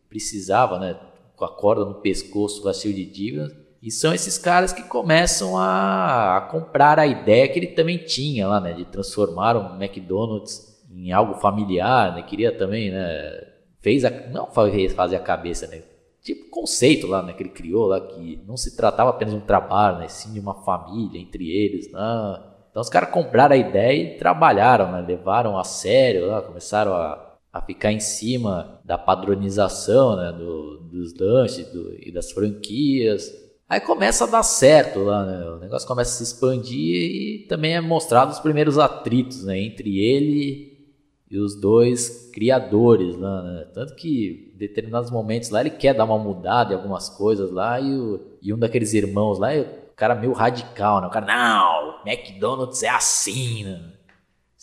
precisava 0.08 0.78
né, 0.78 0.96
com 1.36 1.44
a 1.44 1.48
corda 1.48 1.84
no 1.84 1.94
pescoço, 1.94 2.62
vazio 2.62 2.92
de 2.92 3.04
dívidas. 3.04 3.52
E 3.82 3.90
são 3.90 4.14
esses 4.14 4.38
caras 4.38 4.72
que 4.72 4.82
começam 4.84 5.58
a, 5.58 6.38
a, 6.38 6.40
comprar 6.40 6.98
a 6.98 7.06
ideia 7.06 7.46
que 7.48 7.58
ele 7.58 7.66
também 7.68 7.98
tinha 7.98 8.48
lá, 8.48 8.58
né? 8.58 8.72
De 8.72 8.84
transformar 8.86 9.56
o 9.56 9.76
McDonald's 9.76 10.82
em 10.90 11.12
algo 11.12 11.34
familiar, 11.34 12.14
né? 12.14 12.22
Queria 12.22 12.56
também, 12.56 12.90
né? 12.90 13.46
Fez 13.80 14.04
a, 14.04 14.10
não 14.10 14.46
fazer 14.46 15.16
a 15.16 15.20
cabeça, 15.20 15.66
né? 15.66 15.82
Tipo 16.22 16.48
conceito 16.48 17.06
lá, 17.06 17.22
né? 17.22 17.34
Que 17.34 17.42
ele 17.42 17.50
criou 17.50 17.86
lá, 17.86 18.00
que 18.00 18.42
não 18.46 18.56
se 18.56 18.74
tratava 18.74 19.10
apenas 19.10 19.34
de 19.34 19.40
um 19.40 19.44
trabalho, 19.44 19.98
né? 19.98 20.08
Sim 20.08 20.32
de 20.32 20.40
uma 20.40 20.54
família 20.64 21.20
entre 21.20 21.50
eles, 21.50 21.92
né? 21.92 22.42
Então 22.70 22.80
os 22.80 22.88
caras 22.88 23.10
compraram 23.10 23.54
a 23.54 23.58
ideia 23.58 24.14
e 24.14 24.18
trabalharam, 24.18 24.90
né? 24.90 25.04
Levaram 25.06 25.58
a 25.58 25.62
sério, 25.62 26.26
lá, 26.26 26.40
começaram 26.40 26.94
a 26.94 27.23
a 27.54 27.62
ficar 27.62 27.92
em 27.92 28.00
cima 28.00 28.80
da 28.84 28.98
padronização 28.98 30.16
né, 30.16 30.32
do, 30.32 30.80
dos 30.90 31.16
lanches 31.16 31.68
do, 31.68 31.94
e 32.04 32.10
das 32.10 32.32
franquias. 32.32 33.32
Aí 33.68 33.78
começa 33.78 34.24
a 34.24 34.26
dar 34.26 34.42
certo 34.42 35.04
lá, 35.04 35.24
né? 35.24 35.48
O 35.50 35.58
negócio 35.60 35.86
começa 35.86 36.10
a 36.10 36.14
se 36.16 36.24
expandir 36.24 36.96
e 36.96 37.46
também 37.48 37.76
é 37.76 37.80
mostrado 37.80 38.32
os 38.32 38.40
primeiros 38.40 38.76
atritos 38.76 39.44
né, 39.44 39.56
entre 39.56 40.00
ele 40.00 40.74
e 41.30 41.38
os 41.38 41.54
dois 41.54 42.28
criadores 42.34 43.16
lá, 43.16 43.42
né? 43.42 43.66
Tanto 43.72 43.94
que 43.94 44.52
em 44.52 44.58
determinados 44.58 45.12
momentos 45.12 45.50
lá 45.50 45.60
ele 45.60 45.70
quer 45.70 45.94
dar 45.94 46.06
uma 46.06 46.18
mudada 46.18 46.74
em 46.74 46.76
algumas 46.76 47.08
coisas 47.08 47.52
lá 47.52 47.80
e, 47.80 47.94
o, 47.94 48.20
e 48.42 48.52
um 48.52 48.58
daqueles 48.58 48.92
irmãos 48.94 49.38
lá, 49.38 49.50
o 49.54 49.94
cara 49.94 50.16
meio 50.16 50.32
radical, 50.32 51.00
né? 51.00 51.06
O 51.06 51.10
cara, 51.10 51.26
não, 51.26 52.00
McDonald's 52.04 52.82
é 52.82 52.88
assim, 52.88 53.62
né? 53.62 53.93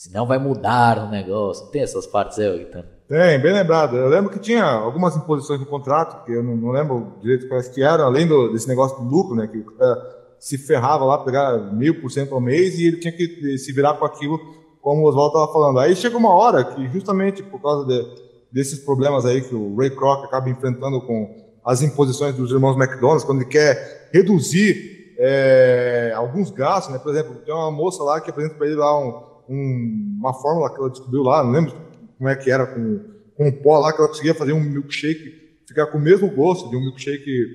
Senão 0.01 0.25
vai 0.25 0.39
mudar 0.39 0.97
o 0.97 1.11
negócio. 1.11 1.67
Tem 1.67 1.83
essas 1.83 2.07
partes 2.07 2.39
aí, 2.39 2.57
Guitano? 2.57 2.87
Tem, 3.07 3.39
bem 3.39 3.53
lembrado. 3.53 3.95
Eu 3.95 4.09
lembro 4.09 4.31
que 4.31 4.39
tinha 4.39 4.63
algumas 4.65 5.15
imposições 5.15 5.59
no 5.59 5.65
contrato, 5.67 6.25
que 6.25 6.31
eu 6.31 6.41
não, 6.41 6.57
não 6.57 6.71
lembro 6.71 7.19
direito 7.21 7.47
quais 7.47 7.67
que 7.67 7.83
eram, 7.83 8.05
além 8.05 8.25
do, 8.25 8.51
desse 8.51 8.67
negócio 8.67 8.97
do 8.97 9.03
lucro, 9.03 9.35
né? 9.35 9.45
Que 9.45 9.59
o 9.59 9.65
cara 9.65 9.95
se 10.39 10.57
ferrava 10.57 11.05
lá, 11.05 11.19
pegar 11.19 11.55
mil 11.71 12.01
por 12.01 12.09
cento 12.09 12.33
ao 12.33 12.41
mês 12.41 12.79
e 12.79 12.87
ele 12.87 12.97
tinha 12.97 13.11
que 13.11 13.59
se 13.59 13.71
virar 13.71 13.93
com 13.93 14.03
aquilo, 14.03 14.39
como 14.81 15.03
o 15.03 15.07
Oswaldo 15.07 15.37
estava 15.37 15.53
falando. 15.53 15.77
Aí 15.77 15.95
chega 15.95 16.17
uma 16.17 16.33
hora 16.33 16.63
que, 16.63 16.89
justamente 16.89 17.43
por 17.43 17.61
causa 17.61 17.85
de, 17.85 18.03
desses 18.51 18.79
problemas 18.79 19.23
aí 19.23 19.41
que 19.41 19.53
o 19.53 19.75
Ray 19.75 19.91
Kroc 19.91 20.25
acaba 20.25 20.49
enfrentando 20.49 20.99
com 21.01 21.29
as 21.63 21.83
imposições 21.83 22.33
dos 22.33 22.49
irmãos 22.49 22.75
McDonald's, 22.75 23.23
quando 23.23 23.41
ele 23.41 23.51
quer 23.51 24.09
reduzir 24.11 25.13
é, 25.19 26.11
alguns 26.15 26.49
gastos, 26.49 26.91
né? 26.91 26.97
Por 26.97 27.11
exemplo, 27.11 27.35
tem 27.45 27.53
uma 27.53 27.69
moça 27.69 28.01
lá 28.01 28.19
que 28.19 28.31
apresenta 28.31 28.55
para 28.55 28.65
ele 28.65 28.77
lá 28.77 28.99
um 28.99 29.29
um, 29.49 30.17
uma 30.19 30.33
fórmula 30.33 30.69
que 30.73 30.79
ela 30.79 30.89
descobriu 30.89 31.23
lá, 31.23 31.43
não 31.43 31.51
lembro 31.51 31.73
como 32.17 32.29
é 32.29 32.35
que 32.35 32.51
era, 32.51 32.67
com, 32.67 32.99
com 33.35 33.47
um 33.47 33.51
pó 33.51 33.79
lá, 33.79 33.91
que 33.91 33.99
ela 33.99 34.07
conseguia 34.07 34.35
fazer 34.35 34.53
um 34.53 34.59
milkshake, 34.59 35.59
ficar 35.67 35.87
com 35.87 35.97
o 35.97 36.01
mesmo 36.01 36.29
gosto 36.29 36.69
de 36.69 36.75
um 36.75 36.81
milkshake 36.81 37.47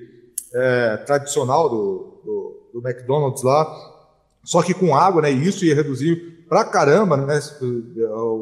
é, 0.53 0.97
tradicional 0.97 1.69
do, 1.69 2.21
do, 2.23 2.69
do, 2.73 2.87
McDonald's 2.87 3.43
lá, 3.43 3.65
só 4.43 4.61
que 4.61 4.73
com 4.73 4.95
água, 4.95 5.21
né? 5.21 5.31
E 5.31 5.47
isso 5.47 5.65
ia 5.65 5.75
reduzir 5.75 6.45
pra 6.49 6.65
caramba, 6.65 7.17
né? 7.17 7.39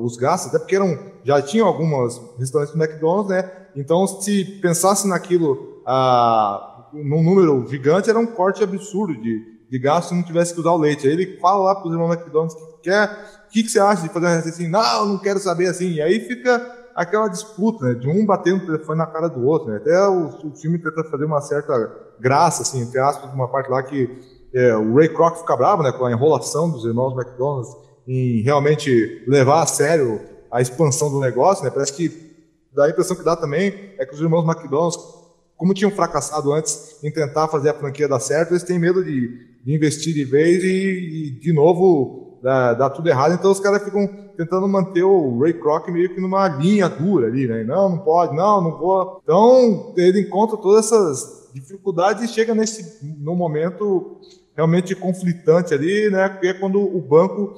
Os 0.02 0.18
gastos, 0.18 0.50
até 0.50 0.60
porque 0.60 0.76
eram, 0.76 0.98
já 1.24 1.42
tinham 1.42 1.68
algumas 1.68 2.22
restaurantes 2.38 2.76
do 2.76 2.84
McDonald's, 2.84 3.30
né? 3.30 3.52
Então, 3.76 4.08
se 4.08 4.46
pensasse 4.62 5.08
naquilo 5.08 5.82
ah, 5.86 6.90
num 6.94 7.22
número 7.22 7.68
gigante, 7.68 8.10
era 8.10 8.20
um 8.20 8.26
corte 8.26 8.64
absurdo 8.64 9.20
de, 9.22 9.55
de 9.76 9.80
gasto 9.80 10.10
se 10.10 10.16
não 10.16 10.24
tivesse 10.24 10.54
que 10.54 10.60
usar 10.60 10.72
o 10.72 10.78
leite. 10.78 11.08
Aí 11.08 11.14
ele 11.14 11.38
fala 11.40 11.66
lá 11.66 11.76
para 11.76 11.88
os 11.88 11.94
irmãos 11.94 12.14
McDonald's 12.14 12.56
que 12.56 12.90
quer 12.90 13.10
que, 13.56 13.64
que 13.64 13.70
você 13.70 13.80
acha 13.80 14.02
de 14.02 14.10
fazer 14.10 14.26
uma 14.26 14.36
receita 14.36 14.58
assim? 14.58 14.68
Não, 14.68 15.06
não 15.06 15.18
quero 15.18 15.40
saber 15.40 15.68
assim. 15.68 15.94
E 15.94 16.02
aí 16.02 16.20
fica 16.20 16.62
aquela 16.94 17.30
disputa, 17.30 17.86
né, 17.86 17.94
de 17.94 18.08
um 18.08 18.26
batendo 18.26 18.64
o 18.64 18.66
telefone 18.66 18.98
na 18.98 19.08
cara 19.08 19.30
do 19.30 19.46
outro. 19.48 19.70
Né? 19.70 19.78
Até 19.78 20.08
o, 20.08 20.28
o, 20.28 20.56
filme 20.56 20.78
tenta 20.78 21.04
fazer 21.06 21.24
uma 21.24 21.40
certa 21.40 21.92
graça, 22.20 22.64
assim, 22.64 22.82
entre 22.82 23.00
aspas, 23.00 23.34
uma 23.34 23.48
parte 23.48 23.70
lá 23.70 23.82
que 23.82 24.10
é, 24.54 24.76
o 24.76 24.96
Ray 24.96 25.08
Kroc 25.08 25.38
fica 25.38 25.56
bravo 25.56 25.84
né, 25.84 25.92
com 25.94 26.06
a 26.06 26.12
enrolação 26.12 26.70
dos 26.70 26.84
irmãos 26.84 27.14
McDonald's 27.14 27.74
em 28.06 28.42
realmente 28.42 29.24
levar 29.26 29.64
a 29.64 29.66
sério 29.66 30.20
a 30.52 30.62
expansão 30.62 31.10
do 31.10 31.22
negócio. 31.22 31.64
Né? 31.64 31.70
Parece 31.70 31.94
que 31.94 32.10
dá 32.74 32.86
a 32.86 32.90
impressão 32.90 33.16
que 33.16 33.24
dá 33.24 33.38
também 33.38 33.94
é 33.98 34.06
que 34.06 34.14
os 34.14 34.20
irmãos 34.20 34.44
McDonald's, 34.44 34.98
como 35.58 35.74
tinham 35.74 35.92
fracassado 35.92 36.52
antes 36.54 37.04
em 37.04 37.12
tentar 37.12 37.48
fazer 37.48 37.70
a 37.70 37.74
franquia 37.74 38.08
dar 38.08 38.20
certo, 38.20 38.52
eles 38.52 38.64
têm 38.64 38.80
medo 38.80 39.04
de, 39.04 39.58
de 39.64 39.74
investir 39.74 40.14
de 40.14 40.24
vez 40.24 40.64
e, 40.64 40.68
e 40.68 41.32
de 41.40 41.54
novo 41.54 42.40
dá 42.42 42.90
tudo 42.92 43.10
errado, 43.10 43.34
então 43.34 43.52
os 43.52 43.60
caras 43.60 43.84
ficam 43.84 44.08
tentando 44.38 44.68
manter 44.68 45.04
o 45.04 45.40
Ray 45.40 45.54
Kroc 45.54 45.90
meio 45.90 46.14
que 46.14 46.22
numa 46.22 46.48
linha 46.48 46.88
dura 46.88 47.28
ali, 47.28 47.48
né? 47.48 47.64
Não, 47.64 47.90
não 47.90 47.98
pode, 48.00 48.36
não, 48.36 48.62
não 48.62 48.78
vou. 48.78 49.20
Então 49.24 49.94
ele 49.98 50.22
encontra 50.22 50.58
todas 50.58 50.86
essas 50.86 51.50
dificuldades 51.54 52.24
e 52.24 52.34
chega 52.34 52.54
nesse 52.54 53.04
no 53.20 53.36
momento 53.36 54.20
realmente 54.56 54.94
conflitante 54.94 55.74
ali, 55.74 56.10
né? 56.12 56.30
Que 56.30 56.48
é 56.48 56.54
quando 56.54 56.80
o 56.80 57.02
banco 57.02 57.56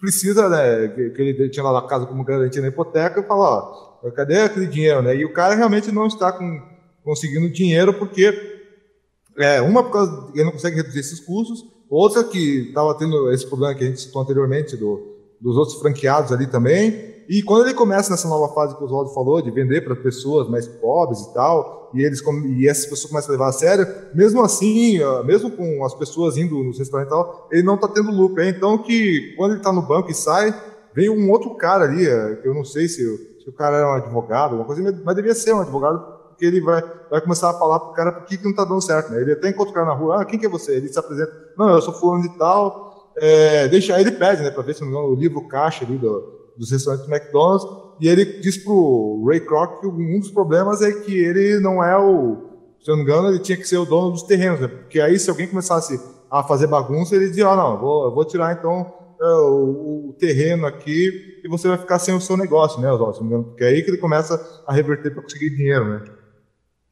precisa, 0.00 0.48
né? 0.48 0.88
Que 0.88 1.22
ele 1.22 1.48
tinha 1.48 1.62
lá 1.62 1.80
na 1.80 1.86
casa 1.86 2.06
como 2.06 2.24
garantia 2.24 2.60
na 2.60 2.68
hipoteca, 2.68 3.20
e 3.20 3.24
fala, 3.24 4.00
ó, 4.02 4.10
cadê 4.10 4.40
aquele 4.40 4.66
dinheiro, 4.66 5.02
né? 5.02 5.14
E 5.14 5.24
o 5.24 5.32
cara 5.32 5.54
realmente 5.54 5.92
não 5.92 6.06
está 6.06 6.32
com, 6.32 6.60
conseguindo 7.04 7.48
dinheiro 7.50 7.94
porque 7.94 8.32
é, 9.36 9.60
uma 9.60 9.84
por 9.84 9.92
causa 9.92 10.30
ele 10.34 10.44
não 10.44 10.52
consegue 10.52 10.76
reduzir 10.76 11.00
esses 11.00 11.20
custos 11.20 11.74
Outra 11.88 12.24
que 12.24 12.68
estava 12.68 12.92
tendo 12.94 13.30
esse 13.30 13.46
problema 13.46 13.74
que 13.74 13.84
a 13.84 13.86
gente 13.86 14.00
citou 14.00 14.22
anteriormente, 14.22 14.76
do, 14.76 15.14
dos 15.40 15.56
outros 15.56 15.78
franqueados 15.78 16.32
ali 16.32 16.46
também. 16.46 17.14
E 17.28 17.42
quando 17.42 17.66
ele 17.66 17.74
começa 17.74 18.10
nessa 18.10 18.28
nova 18.28 18.52
fase 18.52 18.74
que 18.74 18.82
o 18.82 18.86
Oswaldo 18.86 19.10
falou, 19.14 19.40
de 19.40 19.50
vender 19.50 19.82
para 19.82 19.94
pessoas 19.94 20.48
mais 20.48 20.66
pobres 20.66 21.20
e 21.20 21.32
tal, 21.32 21.90
e, 21.94 22.02
eles, 22.02 22.20
e 22.58 22.68
essas 22.68 22.86
pessoas 22.86 23.10
começam 23.10 23.30
a 23.30 23.32
levar 23.32 23.48
a 23.48 23.52
sério, 23.52 23.86
mesmo 24.14 24.42
assim, 24.42 24.98
mesmo 25.24 25.50
com 25.50 25.84
as 25.84 25.94
pessoas 25.94 26.36
indo 26.36 26.62
nos 26.64 26.78
restaurantes 26.78 27.12
e 27.12 27.16
tal, 27.16 27.48
ele 27.50 27.62
não 27.62 27.76
está 27.76 27.88
tendo 27.88 28.10
lucro. 28.10 28.42
Então 28.42 28.76
que 28.78 29.32
quando 29.36 29.52
ele 29.52 29.60
está 29.60 29.72
no 29.72 29.82
banco 29.82 30.10
e 30.10 30.14
sai, 30.14 30.52
vem 30.92 31.08
um 31.08 31.30
outro 31.30 31.54
cara 31.54 31.84
ali, 31.84 32.06
é, 32.06 32.36
que 32.36 32.48
eu 32.48 32.54
não 32.54 32.64
sei 32.64 32.88
se, 32.88 32.96
se 33.40 33.48
o 33.48 33.52
cara 33.52 33.76
era 33.76 33.88
um 33.88 33.94
advogado, 33.94 34.56
alguma 34.56 34.64
coisa, 34.64 35.02
mas 35.04 35.16
devia 35.16 35.34
ser 35.34 35.54
um 35.54 35.60
advogado 35.60 36.13
porque 36.44 36.46
ele 36.46 36.60
vai, 36.60 36.82
vai 37.10 37.20
começar 37.20 37.50
a 37.50 37.54
falar 37.54 37.80
pro 37.80 37.92
cara 37.92 38.12
por 38.12 38.26
que, 38.26 38.42
não 38.42 38.50
está 38.50 38.64
dando 38.64 38.82
certo, 38.82 39.10
né? 39.10 39.20
Ele 39.20 39.32
até 39.32 39.48
encontra 39.48 39.70
o 39.70 39.74
cara 39.74 39.86
na 39.86 39.94
rua, 39.94 40.20
ah, 40.20 40.24
quem 40.24 40.38
que 40.38 40.46
é 40.46 40.48
você? 40.48 40.76
Ele 40.76 40.88
se 40.88 40.98
apresenta, 40.98 41.32
não, 41.56 41.70
eu 41.70 41.80
sou 41.80 41.94
fulano 41.94 42.22
de 42.22 42.38
tal, 42.38 43.12
é, 43.16 43.68
deixa, 43.68 43.94
aí 43.94 44.02
ele 44.02 44.12
pede, 44.12 44.42
né, 44.42 44.50
para 44.50 44.62
ver 44.62 44.74
se 44.74 44.84
não 44.84 45.06
o 45.06 45.14
livro 45.14 45.46
caixa 45.48 45.84
ali 45.84 45.96
do, 45.96 46.52
dos 46.56 46.70
restaurantes 46.70 47.06
do 47.06 47.14
McDonald's, 47.14 47.66
e 48.00 48.08
ele 48.08 48.24
diz 48.40 48.58
pro 48.58 49.24
Ray 49.26 49.40
Kroc 49.40 49.80
que 49.80 49.86
um 49.86 50.18
dos 50.18 50.30
problemas 50.30 50.82
é 50.82 50.90
que 50.92 51.16
ele 51.16 51.60
não 51.60 51.82
é 51.82 51.96
o, 51.96 52.36
se 52.80 52.90
eu 52.90 52.96
não 52.96 53.04
me 53.04 53.10
engano, 53.10 53.28
ele 53.28 53.38
tinha 53.38 53.56
que 53.56 53.66
ser 53.66 53.78
o 53.78 53.86
dono 53.86 54.10
dos 54.10 54.24
terrenos, 54.24 54.60
né? 54.60 54.68
porque 54.68 55.00
aí 55.00 55.18
se 55.18 55.30
alguém 55.30 55.46
começasse 55.46 56.00
a 56.30 56.42
fazer 56.42 56.66
bagunça, 56.66 57.14
ele 57.14 57.28
dizia, 57.28 57.46
ah, 57.46 57.56
não, 57.56 57.78
vou, 57.78 58.14
vou 58.14 58.24
tirar 58.24 58.52
então 58.52 58.92
é, 59.20 59.26
o, 59.26 60.08
o, 60.08 60.16
terreno 60.18 60.66
aqui 60.66 61.40
e 61.44 61.48
você 61.48 61.68
vai 61.68 61.78
ficar 61.78 61.98
sem 62.00 62.14
o 62.14 62.20
seu 62.20 62.36
negócio, 62.36 62.80
né, 62.80 62.90
Oswaldo? 62.90 63.24
Engano, 63.24 63.44
porque 63.44 63.62
é 63.62 63.68
aí 63.68 63.82
que 63.82 63.90
ele 63.90 63.98
começa 63.98 64.34
a 64.66 64.72
reverter 64.72 65.12
para 65.12 65.22
conseguir 65.22 65.50
dinheiro, 65.50 65.84
né? 65.84 66.04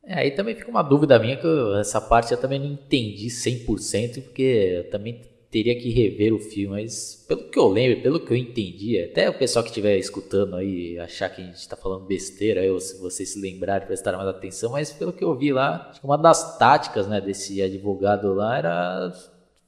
É, 0.05 0.15
aí 0.15 0.31
também 0.33 0.55
fica 0.55 0.71
uma 0.71 0.83
dúvida 0.83 1.19
minha 1.19 1.37
que 1.37 1.47
eu, 1.47 1.77
essa 1.77 2.01
parte 2.01 2.33
eu 2.33 2.41
também 2.41 2.59
não 2.59 2.67
entendi 2.67 3.29
100%, 3.29 4.23
porque 4.23 4.43
eu 4.43 4.91
também 4.91 5.21
teria 5.53 5.79
que 5.79 5.91
rever 5.91 6.33
o 6.33 6.39
filme, 6.39 6.83
mas 6.83 7.27
pelo 7.29 7.45
que 7.51 7.59
eu 7.59 7.69
lembro, 7.69 8.03
pelo 8.03 8.19
que 8.19 8.33
eu 8.33 8.37
entendi, 8.37 8.99
até 8.99 9.29
o 9.29 9.35
pessoal 9.35 9.63
que 9.63 9.69
estiver 9.69 9.99
escutando 9.99 10.57
aí 10.57 10.99
achar 10.99 11.29
que 11.29 11.43
a 11.43 11.45
gente 11.45 11.57
está 11.57 11.77
falando 11.77 12.07
besteira, 12.07 12.73
ou 12.73 12.81
se 12.81 12.99
vocês 12.99 13.35
se 13.35 13.41
lembrarem, 13.41 13.87
prestar 13.87 14.17
mais 14.17 14.29
atenção, 14.29 14.73
mas 14.73 14.91
pelo 14.91 15.13
que 15.13 15.23
eu 15.23 15.37
vi 15.37 15.53
lá, 15.53 15.93
uma 16.03 16.17
das 16.17 16.57
táticas 16.59 17.07
né, 17.07 17.21
desse 17.21 17.61
advogado 17.61 18.33
lá 18.33 18.57
era 18.57 19.13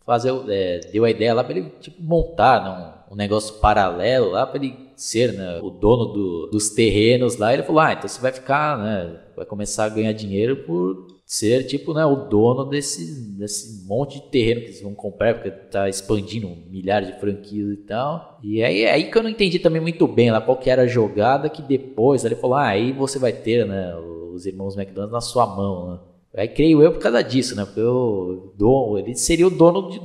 fazer, 0.07 0.33
é, 0.49 0.81
deu 0.91 1.05
a 1.05 1.11
ideia 1.11 1.35
lá 1.35 1.45
para 1.45 1.59
ele 1.59 1.71
tipo, 1.81 2.03
montar 2.03 2.65
né, 2.65 3.05
um, 3.11 3.15
um, 3.15 3.17
negócio 3.17 3.61
paralelo 3.61 4.31
lá 4.31 4.47
para 4.47 4.63
ele 4.63 4.84
ser 4.97 5.33
né, 5.33 5.61
o 5.63 5.71
dono 5.71 6.07
do, 6.07 6.47
dos 6.51 6.71
terrenos 6.71 7.37
lá. 7.37 7.53
Ele 7.53 7.63
falou: 7.63 7.81
Ah, 7.81 7.93
então 7.93 8.09
você 8.09 8.21
vai 8.21 8.33
ficar, 8.33 8.79
né, 8.79 9.21
vai 9.37 9.45
começar 9.45 9.85
a 9.85 9.89
ganhar 9.89 10.13
dinheiro 10.13 10.65
por 10.65 11.15
ser 11.27 11.65
tipo 11.65 11.95
né, 11.95 12.05
o 12.05 12.29
dono 12.29 12.65
desse, 12.65 13.37
desse 13.39 13.87
monte 13.87 14.21
de 14.21 14.31
terreno 14.31 14.61
que 14.61 14.67
eles 14.67 14.83
vão 14.83 14.95
comprar, 14.95 15.35
porque 15.35 15.51
tá 15.51 15.89
expandindo 15.89 16.49
milhares 16.71 17.09
de 17.09 17.19
franquias 17.19 17.73
e 17.73 17.77
tal. 17.79 18.39
E 18.43 18.63
aí 18.63 18.83
é 18.83 18.93
aí 18.93 19.11
que 19.11 19.17
eu 19.17 19.23
não 19.23 19.31
entendi 19.31 19.59
também 19.59 19.81
muito 19.81 20.07
bem 20.07 20.31
lá 20.31 20.41
qual 20.41 20.57
que 20.57 20.71
era 20.71 20.83
a 20.83 20.87
jogada 20.87 21.49
que 21.49 21.63
depois 21.63 22.25
ele 22.25 22.37
falou: 22.37 22.57
ah, 22.57 22.69
aí 22.69 22.93
você 22.93 23.19
vai 23.19 23.33
ter 23.33 23.67
né, 23.67 23.95
os 24.35 24.47
irmãos 24.47 24.77
McDonald's 24.77 25.13
na 25.13 25.21
sua 25.21 25.47
mão. 25.47 25.93
Né? 25.93 25.99
Aí 26.37 26.49
creio 26.49 26.83
eu 26.83 26.93
por 26.93 27.01
causa 27.01 27.23
disso, 27.23 27.55
né? 27.55 27.65
Porque 27.65 27.81
eu, 27.81 28.53
dono, 28.57 28.99
ele 28.99 29.15
seria 29.15 29.47
o 29.47 29.51
dono 29.51 29.91
de, 29.91 30.01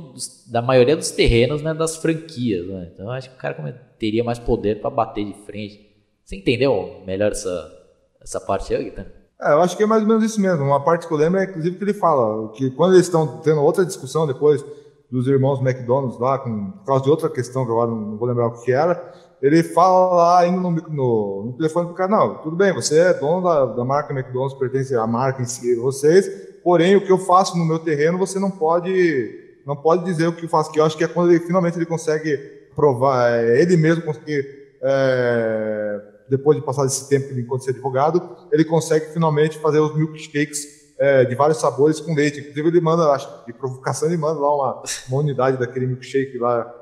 da 0.50 0.62
maioria 0.62 0.96
dos 0.96 1.10
terrenos 1.10 1.60
né, 1.60 1.74
das 1.74 1.96
franquias. 1.96 2.66
Né? 2.66 2.90
Então 2.94 3.10
acho 3.10 3.30
que 3.30 3.36
o 3.36 3.38
cara 3.38 3.54
teria 3.98 4.22
mais 4.22 4.38
poder 4.38 4.80
para 4.80 4.90
bater 4.90 5.24
de 5.24 5.34
frente. 5.44 5.90
Você 6.24 6.36
entendeu 6.36 7.02
melhor 7.04 7.32
essa, 7.32 7.72
essa 8.20 8.40
parte 8.40 8.72
aí, 8.72 8.84
Guilherme? 8.84 9.10
É, 9.42 9.52
eu 9.52 9.60
acho 9.60 9.76
que 9.76 9.82
é 9.82 9.86
mais 9.86 10.02
ou 10.02 10.08
menos 10.08 10.22
isso 10.22 10.40
mesmo. 10.40 10.64
Uma 10.64 10.84
parte 10.84 11.08
que 11.08 11.12
eu 11.12 11.18
lembro 11.18 11.40
é, 11.40 11.44
inclusive, 11.44 11.76
que 11.76 11.82
ele 11.82 11.94
fala 11.94 12.52
que 12.52 12.70
quando 12.70 12.94
eles 12.94 13.06
estão 13.06 13.38
tendo 13.40 13.60
outra 13.62 13.84
discussão 13.84 14.26
depois 14.26 14.64
dos 15.10 15.26
irmãos 15.26 15.60
McDonald's 15.60 16.20
lá, 16.20 16.38
com, 16.38 16.70
por 16.70 16.84
causa 16.84 17.04
de 17.04 17.10
outra 17.10 17.28
questão 17.28 17.64
que 17.64 17.72
agora 17.72 17.90
não 17.90 18.16
vou 18.16 18.28
lembrar 18.28 18.46
o 18.46 18.62
que 18.62 18.70
era, 18.70 19.12
ele 19.42 19.62
fala 19.62 20.14
lá 20.14 20.40
ainda 20.40 20.60
no, 20.60 20.70
no, 20.70 21.42
no 21.46 21.52
telefone 21.56 21.86
pro 21.86 21.94
cara, 21.94 22.10
não, 22.10 22.38
tudo 22.42 22.56
bem, 22.56 22.74
você 22.74 22.98
é 22.98 23.14
dono 23.14 23.42
da, 23.42 23.66
da 23.66 23.84
marca 23.84 24.12
McDonald's, 24.12 24.58
pertence 24.58 24.94
à 24.94 25.06
marca 25.06 25.42
em 25.42 25.46
si, 25.46 25.74
vocês, 25.76 26.28
porém 26.62 26.96
o 26.96 27.04
que 27.04 27.10
eu 27.10 27.18
faço 27.18 27.56
no 27.56 27.64
meu 27.64 27.78
terreno 27.78 28.18
você 28.18 28.38
não 28.38 28.50
pode 28.50 29.38
não 29.66 29.76
pode 29.76 30.04
dizer 30.04 30.26
o 30.26 30.32
que 30.32 30.44
eu 30.44 30.48
faço, 30.48 30.72
que 30.72 30.80
eu 30.80 30.84
acho 30.84 30.96
que 30.96 31.04
é 31.04 31.08
quando 31.08 31.30
ele 31.30 31.40
finalmente 31.40 31.78
ele 31.78 31.86
consegue 31.86 32.36
provar, 32.74 33.30
é, 33.30 33.60
ele 33.60 33.76
mesmo 33.76 34.02
conseguir 34.02 34.44
é, 34.82 36.00
depois 36.28 36.56
de 36.56 36.64
passar 36.64 36.86
esse 36.86 37.08
tempo 37.08 37.38
enquanto 37.38 37.64
ser 37.64 37.70
advogado, 37.70 38.36
ele 38.52 38.64
consegue 38.64 39.06
finalmente 39.12 39.58
fazer 39.58 39.80
os 39.80 39.94
milkshakes 39.94 40.80
é, 40.98 41.24
de 41.24 41.34
vários 41.34 41.58
sabores 41.58 41.98
com 41.98 42.14
leite. 42.14 42.40
Inclusive, 42.40 42.68
ele 42.68 42.80
manda, 42.80 43.10
acho 43.10 43.28
de 43.46 43.52
provocação, 43.52 44.08
ele 44.08 44.16
manda 44.16 44.38
lá 44.38 44.54
uma, 44.54 44.82
uma 45.08 45.18
unidade 45.18 45.58
daquele 45.58 45.86
milkshake 45.86 46.38
lá 46.38 46.72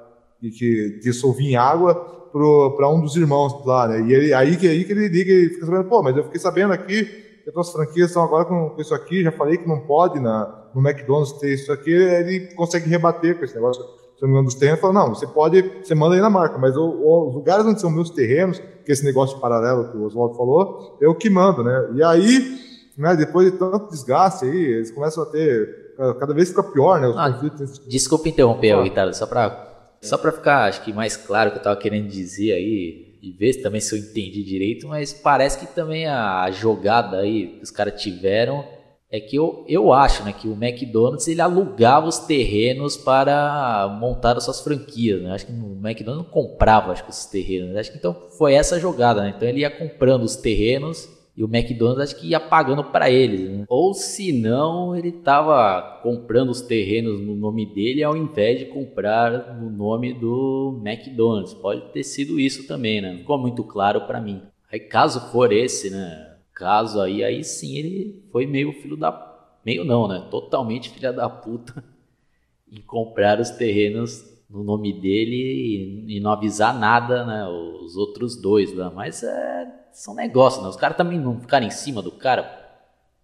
de 0.40 0.50
que 0.50 1.00
dissolvia 1.00 1.50
em 1.50 1.56
água 1.56 2.17
para 2.32 2.88
um 2.88 3.00
dos 3.00 3.16
irmãos 3.16 3.64
lá, 3.64 3.88
né? 3.88 4.00
E 4.02 4.12
ele, 4.12 4.34
aí, 4.34 4.56
que, 4.56 4.68
aí 4.68 4.84
que 4.84 4.92
ele 4.92 5.08
liga 5.08 5.32
e 5.32 5.48
fica 5.50 5.66
sabendo, 5.66 5.88
pô, 5.88 6.02
mas 6.02 6.16
eu 6.16 6.24
fiquei 6.24 6.40
sabendo 6.40 6.72
aqui 6.72 7.04
que 7.04 7.48
as 7.48 7.54
tuas 7.54 7.72
franquias 7.72 8.08
estão 8.08 8.22
agora 8.22 8.44
com, 8.44 8.74
isso 8.78 8.94
aqui, 8.94 9.22
já 9.22 9.32
falei 9.32 9.56
que 9.56 9.66
não 9.66 9.80
pode 9.80 10.20
na, 10.20 10.68
no 10.74 10.86
McDonald's 10.86 11.32
ter 11.38 11.54
isso 11.54 11.72
aqui, 11.72 11.90
ele 11.90 12.54
consegue 12.54 12.88
rebater 12.88 13.38
com 13.38 13.44
esse 13.44 13.54
negócio 13.54 13.82
se 14.18 14.22
não 14.22 14.28
me 14.28 14.34
engano, 14.34 14.46
dos 14.46 14.56
terrenos, 14.56 14.80
fala, 14.80 14.92
não, 14.92 15.14
você 15.14 15.28
pode, 15.28 15.62
você 15.80 15.94
manda 15.94 16.16
aí 16.16 16.20
na 16.20 16.28
marca, 16.28 16.58
mas 16.58 16.76
o, 16.76 17.28
os 17.28 17.34
lugares 17.36 17.64
onde 17.64 17.80
são 17.80 17.88
meus 17.88 18.10
terrenos, 18.10 18.60
que 18.84 18.90
esse 18.90 19.04
negócio 19.04 19.38
paralelo 19.38 19.92
que 19.92 19.96
o 19.96 20.02
Oswaldo 20.02 20.34
falou, 20.34 20.98
eu 21.00 21.14
que 21.14 21.30
mando, 21.30 21.62
né? 21.62 21.90
E 21.94 22.02
aí, 22.02 22.58
né, 22.96 23.14
depois 23.14 23.52
de 23.52 23.56
tanto 23.56 23.90
desgaste 23.90 24.44
aí, 24.44 24.56
eles 24.56 24.90
começam 24.90 25.22
a 25.22 25.26
ter, 25.26 25.94
cada 26.18 26.34
vez 26.34 26.48
fica 26.48 26.64
pior, 26.64 27.00
né? 27.00 27.06
Os 27.06 27.16
ah, 27.16 27.30
conflitos. 27.30 27.78
Desculpa 27.86 28.28
interromper, 28.28 28.72
ah. 28.72 28.82
Ricardo, 28.82 29.14
só 29.14 29.24
para 29.24 29.67
só 30.00 30.16
para 30.16 30.32
ficar, 30.32 30.68
acho 30.68 30.82
que 30.82 30.92
mais 30.92 31.16
claro 31.16 31.48
o 31.48 31.52
que 31.52 31.58
eu 31.58 31.60
estava 31.60 31.80
querendo 31.80 32.08
dizer 32.08 32.52
aí, 32.52 33.18
e 33.20 33.32
ver 33.32 33.62
também 33.62 33.80
se 33.80 33.94
eu 33.94 33.98
entendi 33.98 34.44
direito, 34.44 34.86
mas 34.86 35.12
parece 35.12 35.58
que 35.58 35.66
também 35.66 36.06
a 36.06 36.50
jogada 36.50 37.18
aí 37.18 37.58
que 37.58 37.62
os 37.62 37.70
caras 37.70 38.00
tiveram 38.00 38.64
é 39.10 39.18
que 39.18 39.36
eu, 39.36 39.64
eu 39.66 39.92
acho 39.92 40.22
né, 40.22 40.34
que 40.34 40.46
o 40.46 40.52
McDonald's 40.52 41.26
ele 41.26 41.40
alugava 41.40 42.06
os 42.06 42.18
terrenos 42.18 42.96
para 42.96 43.96
montar 43.98 44.36
as 44.36 44.44
suas 44.44 44.60
franquias. 44.60 45.22
Né? 45.22 45.32
Acho 45.32 45.46
que 45.46 45.52
o 45.52 45.80
McDonald's 45.82 46.26
não 46.26 46.30
comprava 46.30 46.92
acho 46.92 47.04
que, 47.04 47.10
esses 47.10 47.24
terrenos. 47.26 47.74
Acho 47.74 47.90
que 47.90 47.96
então 47.96 48.14
foi 48.36 48.52
essa 48.52 48.78
jogada. 48.78 49.22
Né? 49.22 49.32
Então 49.34 49.48
ele 49.48 49.60
ia 49.60 49.70
comprando 49.70 50.24
os 50.24 50.36
terrenos 50.36 51.08
e 51.38 51.44
o 51.44 51.46
McDonald's 51.46 52.02
acho 52.02 52.20
que 52.20 52.28
ia 52.28 52.40
pagando 52.40 52.82
para 52.82 53.08
eles. 53.08 53.48
Né? 53.48 53.64
Ou 53.68 53.94
se 53.94 54.32
não, 54.32 54.96
ele 54.96 55.10
estava 55.10 56.00
comprando 56.02 56.50
os 56.50 56.60
terrenos 56.60 57.20
no 57.20 57.36
nome 57.36 57.64
dele 57.64 58.02
ao 58.02 58.16
invés 58.16 58.58
de 58.58 58.66
comprar 58.66 59.56
no 59.56 59.70
nome 59.70 60.12
do 60.12 60.82
McDonald's. 60.84 61.54
Pode 61.54 61.92
ter 61.92 62.02
sido 62.02 62.40
isso 62.40 62.66
também, 62.66 63.00
né? 63.00 63.12
Não 63.12 63.18
ficou 63.20 63.38
muito 63.38 63.62
claro 63.62 64.00
para 64.00 64.20
mim. 64.20 64.42
Aí 64.70 64.80
caso 64.80 65.30
for 65.30 65.52
esse, 65.52 65.90
né? 65.90 66.28
caso 66.58 67.00
aí, 67.00 67.22
aí 67.22 67.44
sim 67.44 67.76
ele 67.76 68.22
foi 68.32 68.44
meio 68.44 68.72
filho 68.72 68.96
da. 68.96 69.26
Meio 69.64 69.84
não, 69.84 70.08
né? 70.08 70.26
Totalmente 70.28 70.90
filha 70.90 71.12
da 71.12 71.28
puta 71.30 71.84
em 72.70 72.80
comprar 72.80 73.38
os 73.38 73.50
terrenos 73.50 74.24
no 74.50 74.64
nome 74.64 74.92
dele 74.92 76.04
e, 76.08 76.20
não 76.20 76.32
avisar 76.32 76.76
nada, 76.76 77.24
né? 77.24 77.46
Os 77.46 77.96
outros 77.96 78.34
dois 78.34 78.74
lá. 78.74 78.90
Mas 78.90 79.22
é, 79.22 79.66
são 79.98 80.14
negócios, 80.14 80.62
né? 80.62 80.68
Os 80.68 80.76
caras 80.76 80.96
também 80.96 81.18
não 81.18 81.40
ficaram 81.40 81.66
em 81.66 81.72
cima 81.72 82.00
do 82.00 82.12
cara 82.12 82.44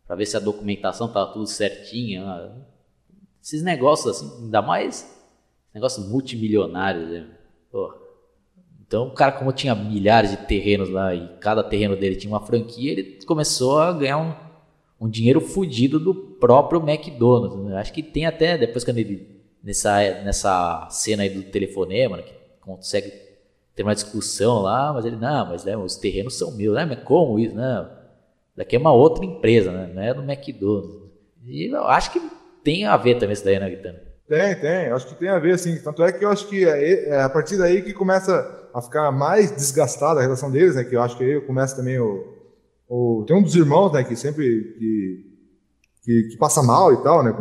para 0.05 0.17
ver 0.17 0.27
se 0.27 0.37
a 0.37 0.41
documentação 0.41 1.07
tá 1.07 1.25
tudo 1.25 1.47
certinha. 1.47 2.25
Né? 2.25 2.51
Esses 3.41 3.63
negócios 3.63 4.17
assim, 4.17 4.45
ainda 4.45 4.61
mais 4.61 5.09
negócios 5.73 6.05
multimilionários, 6.09 7.09
né? 7.09 7.29
Porra. 7.71 7.95
Então, 8.85 9.07
o 9.07 9.13
cara, 9.13 9.31
como 9.33 9.53
tinha 9.53 9.73
milhares 9.73 10.33
de 10.33 10.37
terrenos 10.37 10.91
lá 10.91 11.15
e 11.15 11.37
cada 11.39 11.63
terreno 11.63 11.95
dele 11.95 12.17
tinha 12.17 12.33
uma 12.33 12.45
franquia, 12.45 12.91
ele 12.91 13.25
começou 13.25 13.79
a 13.79 13.93
ganhar 13.93 14.19
um, 14.19 14.35
um 15.07 15.09
dinheiro 15.09 15.41
fodido 15.41 16.01
do 16.01 16.13
próprio 16.13 16.81
McDonald's. 16.81 17.57
Né? 17.57 17.77
Acho 17.77 17.93
que 17.93 18.03
tem 18.03 18.27
até, 18.27 18.59
depois 18.59 18.85
quando 18.85 18.99
ele, 18.99 19.41
nessa, 19.63 20.01
nessa 20.25 20.89
cena 20.91 21.23
aí 21.23 21.31
do 21.31 21.45
telefonema, 21.45 22.17
né, 22.17 22.25
que 22.25 22.35
consegue 22.61 23.24
ter 23.75 23.83
uma 23.83 23.95
discussão 23.95 24.63
lá, 24.63 24.93
mas 24.93 25.05
ele, 25.05 25.17
não, 25.17 25.49
mas 25.49 25.65
né, 25.65 25.77
os 25.77 25.97
terrenos 25.97 26.39
são 26.39 26.53
meus, 26.53 26.75
né? 26.75 26.85
Mas 26.85 27.03
como 27.05 27.39
isso? 27.39 27.55
Não, 27.55 27.91
daqui 28.57 28.77
é 28.77 28.79
uma 28.79 28.93
outra 28.93 29.25
empresa, 29.25 29.73
né? 29.73 29.91
Não 29.93 30.03
é 30.03 30.15
do 30.15 30.23
McDonald's. 30.23 31.03
E 31.45 31.75
eu 31.75 31.85
acho 31.89 32.13
que 32.13 32.23
tem 32.63 32.87
a 32.87 32.97
ver 32.97 33.17
também 33.17 33.35
isso 33.35 33.45
daí, 33.45 33.59
né, 33.59 33.69
Guilherme? 33.69 34.01
Tem, 34.27 34.55
tem. 34.59 34.91
Acho 34.91 35.07
que 35.07 35.15
tem 35.17 35.29
a 35.29 35.39
ver, 35.39 35.59
sim. 35.59 35.79
Tanto 35.83 36.03
é 36.03 36.11
que 36.11 36.25
eu 36.25 36.31
acho 36.31 36.49
que 36.49 36.67
é, 36.67 37.11
é 37.11 37.23
a 37.23 37.29
partir 37.29 37.59
daí 37.59 37.83
que 37.83 37.93
começa 37.93 38.69
a 38.73 38.81
ficar 38.81 39.13
mais 39.13 39.51
desgastada 39.51 40.21
a 40.21 40.23
relação 40.23 40.51
deles, 40.51 40.77
né? 40.77 40.85
Que 40.85 40.97
eu 40.97 41.03
acho 41.03 41.17
que 41.17 41.25
aí 41.25 41.41
começa 41.43 41.77
também 41.77 41.99
o, 41.99 42.25
o 42.89 43.25
tem 43.27 43.37
um 43.37 43.43
dos 43.43 43.55
irmãos, 43.55 43.93
né? 43.93 44.03
Que 44.03 44.17
sempre 44.17 44.45
que, 44.79 45.27
que, 46.03 46.23
que 46.31 46.37
passa 46.39 46.63
mal 46.63 46.93
e 46.93 47.03
tal, 47.03 47.23
né? 47.23 47.33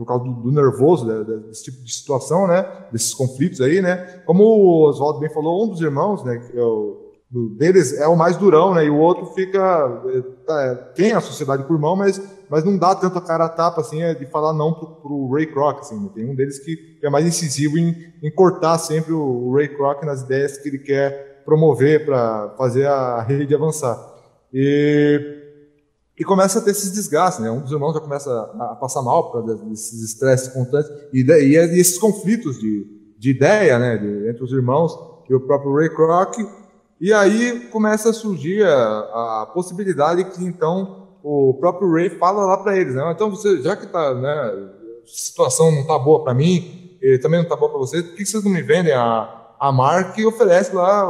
Por 0.00 0.06
causa 0.06 0.24
do, 0.24 0.32
do 0.32 0.50
nervoso 0.50 1.04
desse 1.48 1.64
tipo 1.64 1.84
de 1.84 1.94
situação, 1.94 2.46
né? 2.46 2.66
Desses 2.90 3.12
conflitos 3.12 3.60
aí, 3.60 3.82
né? 3.82 4.22
Como 4.24 4.42
o 4.42 4.88
Oswaldo 4.88 5.20
bem 5.20 5.28
falou, 5.28 5.62
um 5.62 5.68
dos 5.68 5.82
irmãos, 5.82 6.24
né? 6.24 6.38
Que 6.38 6.58
é 6.58 6.62
o, 6.62 7.10
deles 7.58 7.92
é 8.00 8.08
o 8.08 8.16
mais 8.16 8.38
durão, 8.38 8.72
né? 8.72 8.86
E 8.86 8.88
o 8.88 8.96
outro 8.96 9.26
fica 9.26 10.02
é, 10.06 10.20
tá, 10.46 10.74
tem 10.94 11.12
a 11.12 11.20
sociedade 11.20 11.64
por 11.64 11.78
mão, 11.78 11.94
mas 11.94 12.18
mas 12.48 12.64
não 12.64 12.78
dá 12.78 12.94
tanto 12.94 13.18
a 13.18 13.20
cara 13.20 13.44
a 13.44 13.48
tapa 13.50 13.82
assim 13.82 14.00
é 14.00 14.14
de 14.14 14.24
falar 14.24 14.54
não 14.54 14.72
pro, 14.72 14.86
pro 14.86 15.32
Ray 15.34 15.46
Kroc, 15.46 15.80
assim. 15.80 16.00
Né? 16.00 16.08
Tem 16.14 16.30
um 16.30 16.34
deles 16.34 16.58
que 16.60 16.98
é 17.02 17.10
mais 17.10 17.26
incisivo 17.26 17.76
em, 17.76 17.94
em 18.22 18.30
cortar 18.30 18.78
sempre 18.78 19.12
o, 19.12 19.20
o, 19.20 19.54
Ray 19.54 19.68
Kroc 19.68 20.02
nas 20.02 20.22
ideias 20.22 20.56
que 20.56 20.68
ele 20.68 20.78
quer 20.78 21.42
promover 21.44 22.06
para 22.06 22.54
fazer 22.56 22.86
a 22.86 23.20
rede 23.20 23.54
avançar. 23.54 23.98
E 24.50 25.39
e 26.20 26.24
começa 26.24 26.58
a 26.58 26.62
ter 26.62 26.72
esses 26.72 26.92
desgastes, 26.92 27.42
né? 27.42 27.50
Um 27.50 27.62
dos 27.62 27.72
irmãos 27.72 27.94
já 27.94 28.00
começa 28.00 28.30
a, 28.30 28.76
passar 28.76 29.00
mal 29.00 29.24
por 29.24 29.42
causa 29.42 29.64
desses 29.64 30.02
estresses 30.02 30.48
constantes 30.48 30.90
e, 31.14 31.22
e, 31.22 31.56
e, 31.56 31.80
esses 31.80 31.98
conflitos 31.98 32.58
de, 32.58 32.86
de 33.18 33.30
ideia, 33.30 33.78
né? 33.78 33.96
De, 33.96 34.28
entre 34.28 34.44
os 34.44 34.52
irmãos 34.52 34.92
e 35.30 35.34
o 35.34 35.40
próprio 35.40 35.74
Ray 35.74 35.88
Kroc 35.88 36.36
e 37.00 37.10
aí 37.10 37.68
começa 37.70 38.10
a 38.10 38.12
surgir 38.12 38.62
a, 38.66 39.40
a 39.42 39.50
possibilidade 39.54 40.24
que 40.24 40.44
então 40.44 41.08
o 41.22 41.56
próprio 41.58 41.90
Ray 41.90 42.10
fala 42.10 42.44
lá 42.44 42.58
para 42.58 42.76
eles, 42.76 42.94
né? 42.94 43.10
Então 43.12 43.30
você, 43.30 43.62
já 43.62 43.74
que 43.74 43.86
tá, 43.86 44.14
né, 44.14 44.68
situação 45.06 45.72
não 45.72 45.86
tá 45.86 45.98
boa 45.98 46.22
para 46.22 46.34
mim, 46.34 46.98
também 47.22 47.40
não 47.40 47.48
tá 47.48 47.56
boa 47.56 47.70
para 47.70 47.78
vocês, 47.78 48.02
por 48.04 48.14
que 48.14 48.26
vocês 48.26 48.44
não 48.44 48.52
me 48.52 48.60
vendem 48.60 48.92
a, 48.92 49.54
a 49.58 49.72
e 50.18 50.26
oferece 50.26 50.74
lá, 50.74 51.08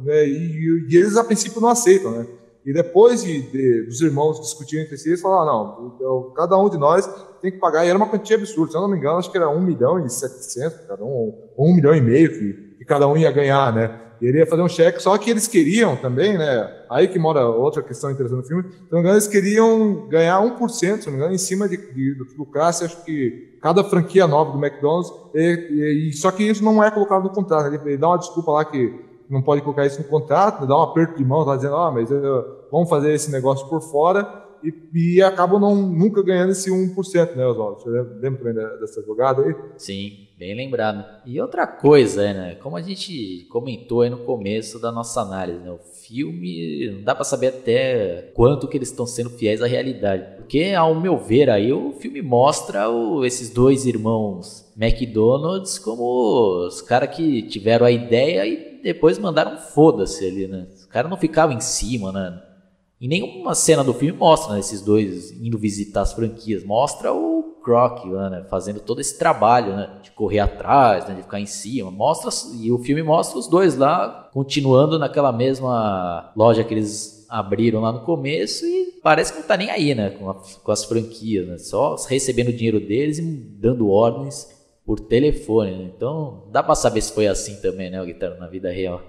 né, 0.00 0.26
e, 0.26 0.86
e, 0.90 0.96
eles 0.96 1.16
a 1.16 1.22
princípio 1.22 1.60
não 1.60 1.68
aceitam, 1.68 2.10
né? 2.10 2.26
E 2.68 2.72
depois 2.74 3.24
de, 3.24 3.40
de 3.40 3.82
dos 3.84 4.02
irmãos 4.02 4.38
discutirem 4.38 4.84
entre 4.84 4.98
si, 4.98 5.08
eles 5.08 5.22
falaram, 5.22 5.50
ah, 5.50 6.02
não, 6.02 6.32
cada 6.36 6.54
um 6.58 6.68
de 6.68 6.76
nós 6.76 7.08
tem 7.40 7.50
que 7.50 7.56
pagar, 7.56 7.86
e 7.86 7.88
era 7.88 7.96
uma 7.96 8.06
quantia 8.06 8.36
absurda, 8.36 8.72
se 8.72 8.76
eu 8.76 8.82
não 8.82 8.90
me 8.90 8.98
engano, 8.98 9.16
acho 9.16 9.30
que 9.30 9.38
era 9.38 9.48
1 9.48 9.58
milhão 9.58 10.04
e 10.04 10.10
700, 10.10 10.86
cada 10.86 11.02
um, 11.02 11.32
ou 11.56 11.66
1 11.66 11.76
milhão 11.76 11.94
e 11.94 12.00
meio 12.02 12.28
que, 12.28 12.52
que 12.76 12.84
cada 12.84 13.08
um 13.08 13.16
ia 13.16 13.30
ganhar, 13.30 13.72
né? 13.72 13.98
E 14.20 14.26
ele 14.26 14.40
ia 14.40 14.46
fazer 14.46 14.60
um 14.60 14.68
cheque, 14.68 15.02
só 15.02 15.16
que 15.16 15.30
eles 15.30 15.48
queriam 15.48 15.96
também, 15.96 16.36
né? 16.36 16.70
Aí 16.90 17.08
que 17.08 17.18
mora 17.18 17.48
outra 17.48 17.82
questão 17.82 18.10
interessante 18.10 18.40
no 18.40 18.46
filme. 18.46 18.64
Se 18.64 18.92
não 18.92 18.98
me 18.98 19.00
engano, 19.00 19.14
eles 19.14 19.28
queriam 19.28 20.06
ganhar 20.08 20.38
1%, 20.42 20.68
se 20.68 21.06
não 21.06 21.12
me 21.12 21.18
engano, 21.20 21.34
em 21.34 21.38
cima 21.38 21.66
de, 21.66 21.78
de, 21.78 22.14
do 22.16 22.26
que. 22.26 22.58
Acho 22.58 23.02
que 23.02 23.56
cada 23.62 23.82
franquia 23.82 24.26
nova 24.26 24.52
do 24.52 24.62
McDonald's. 24.62 25.10
E, 25.34 26.08
e, 26.10 26.12
só 26.12 26.30
que 26.30 26.42
isso 26.42 26.62
não 26.62 26.84
é 26.84 26.90
colocado 26.90 27.22
no 27.22 27.30
contrato. 27.30 27.68
Ele, 27.68 27.80
ele, 27.86 27.96
dá 27.96 28.08
uma 28.08 28.18
desculpa 28.18 28.52
lá 28.52 28.64
que 28.64 28.92
não 29.30 29.40
pode 29.40 29.62
colocar 29.62 29.86
isso 29.86 30.02
no 30.02 30.08
contrato, 30.08 30.66
dá 30.66 30.76
um 30.76 30.82
aperto 30.82 31.16
de 31.16 31.24
mão, 31.24 31.44
tá 31.44 31.54
dizendo, 31.54 31.76
ah, 31.76 31.90
mas 31.90 32.10
eu, 32.10 32.57
vamos 32.70 32.88
fazer 32.88 33.12
esse 33.14 33.30
negócio 33.30 33.66
por 33.68 33.80
fora 33.80 34.48
e, 34.62 34.72
e 34.94 35.22
acabam 35.22 35.60
não, 35.60 35.74
nunca 35.74 36.22
ganhando 36.22 36.50
esse 36.50 36.70
1%, 36.70 37.36
né, 37.36 37.46
Oswaldo? 37.46 37.80
Você 37.80 37.90
lembra 37.90 38.38
também 38.38 38.54
dessa 38.80 39.02
jogada 39.02 39.42
aí? 39.42 39.54
Sim, 39.76 40.28
bem 40.38 40.54
lembrado. 40.54 41.04
E 41.24 41.40
outra 41.40 41.66
coisa, 41.66 42.32
né, 42.32 42.54
como 42.56 42.76
a 42.76 42.82
gente 42.82 43.46
comentou 43.50 44.02
aí 44.02 44.10
no 44.10 44.18
começo 44.18 44.80
da 44.80 44.90
nossa 44.90 45.20
análise, 45.20 45.60
né, 45.60 45.70
o 45.70 45.78
filme 45.78 46.90
não 46.90 47.02
dá 47.02 47.14
para 47.14 47.24
saber 47.24 47.48
até 47.48 48.32
quanto 48.34 48.68
que 48.68 48.76
eles 48.76 48.90
estão 48.90 49.06
sendo 49.06 49.30
fiéis 49.30 49.62
à 49.62 49.66
realidade. 49.66 50.36
Porque, 50.36 50.72
ao 50.76 50.94
meu 50.94 51.18
ver, 51.18 51.50
aí 51.50 51.72
o 51.72 51.92
filme 51.92 52.20
mostra 52.22 52.88
o, 52.88 53.24
esses 53.24 53.50
dois 53.50 53.86
irmãos 53.86 54.66
McDonald's 54.76 55.78
como 55.78 56.66
os 56.66 56.80
caras 56.80 57.14
que 57.14 57.42
tiveram 57.42 57.84
a 57.84 57.90
ideia 57.90 58.46
e 58.46 58.80
depois 58.82 59.18
mandaram 59.18 59.58
foda-se 59.58 60.24
ali, 60.24 60.46
né? 60.46 60.68
Os 60.72 60.86
caras 60.86 61.10
não 61.10 61.18
ficavam 61.18 61.56
em 61.56 61.60
cima, 61.60 62.12
né? 62.12 62.40
Em 63.00 63.06
nenhuma 63.06 63.54
cena 63.54 63.84
do 63.84 63.94
filme 63.94 64.18
mostra 64.18 64.54
né, 64.54 64.60
esses 64.60 64.82
dois 64.82 65.30
indo 65.30 65.56
visitar 65.56 66.00
as 66.00 66.12
franquias. 66.12 66.64
Mostra 66.64 67.12
o 67.12 67.60
Croc 67.62 68.04
né, 68.06 68.44
fazendo 68.50 68.80
todo 68.80 69.00
esse 69.00 69.16
trabalho 69.16 69.76
né, 69.76 70.00
de 70.02 70.10
correr 70.10 70.40
atrás, 70.40 71.06
né, 71.06 71.14
de 71.14 71.22
ficar 71.22 71.38
em 71.38 71.46
cima. 71.46 71.92
Mostra 71.92 72.30
e 72.60 72.72
o 72.72 72.78
filme 72.78 73.02
mostra 73.02 73.38
os 73.38 73.46
dois 73.46 73.76
lá 73.76 74.28
continuando 74.32 74.98
naquela 74.98 75.30
mesma 75.30 76.32
loja 76.34 76.64
que 76.64 76.74
eles 76.74 77.24
abriram 77.28 77.80
lá 77.80 77.92
no 77.92 78.00
começo 78.00 78.64
e 78.66 78.98
parece 79.02 79.32
que 79.32 79.40
não 79.40 79.46
tá 79.46 79.56
nem 79.56 79.70
aí, 79.70 79.94
né, 79.94 80.10
com, 80.10 80.30
a, 80.30 80.34
com 80.34 80.72
as 80.72 80.84
franquias, 80.84 81.46
né, 81.46 81.58
só 81.58 81.94
recebendo 82.08 82.48
o 82.48 82.52
dinheiro 82.52 82.80
deles 82.80 83.18
e 83.18 83.22
dando 83.22 83.88
ordens 83.88 84.48
por 84.84 84.98
telefone. 84.98 85.72
Né. 85.76 85.92
Então 85.94 86.48
dá 86.50 86.64
para 86.64 86.74
saber 86.74 87.00
se 87.00 87.12
foi 87.12 87.28
assim 87.28 87.60
também, 87.60 87.90
né, 87.90 88.02
o 88.02 88.06
guitarra 88.06 88.36
na 88.36 88.48
vida 88.48 88.72
real. 88.72 89.00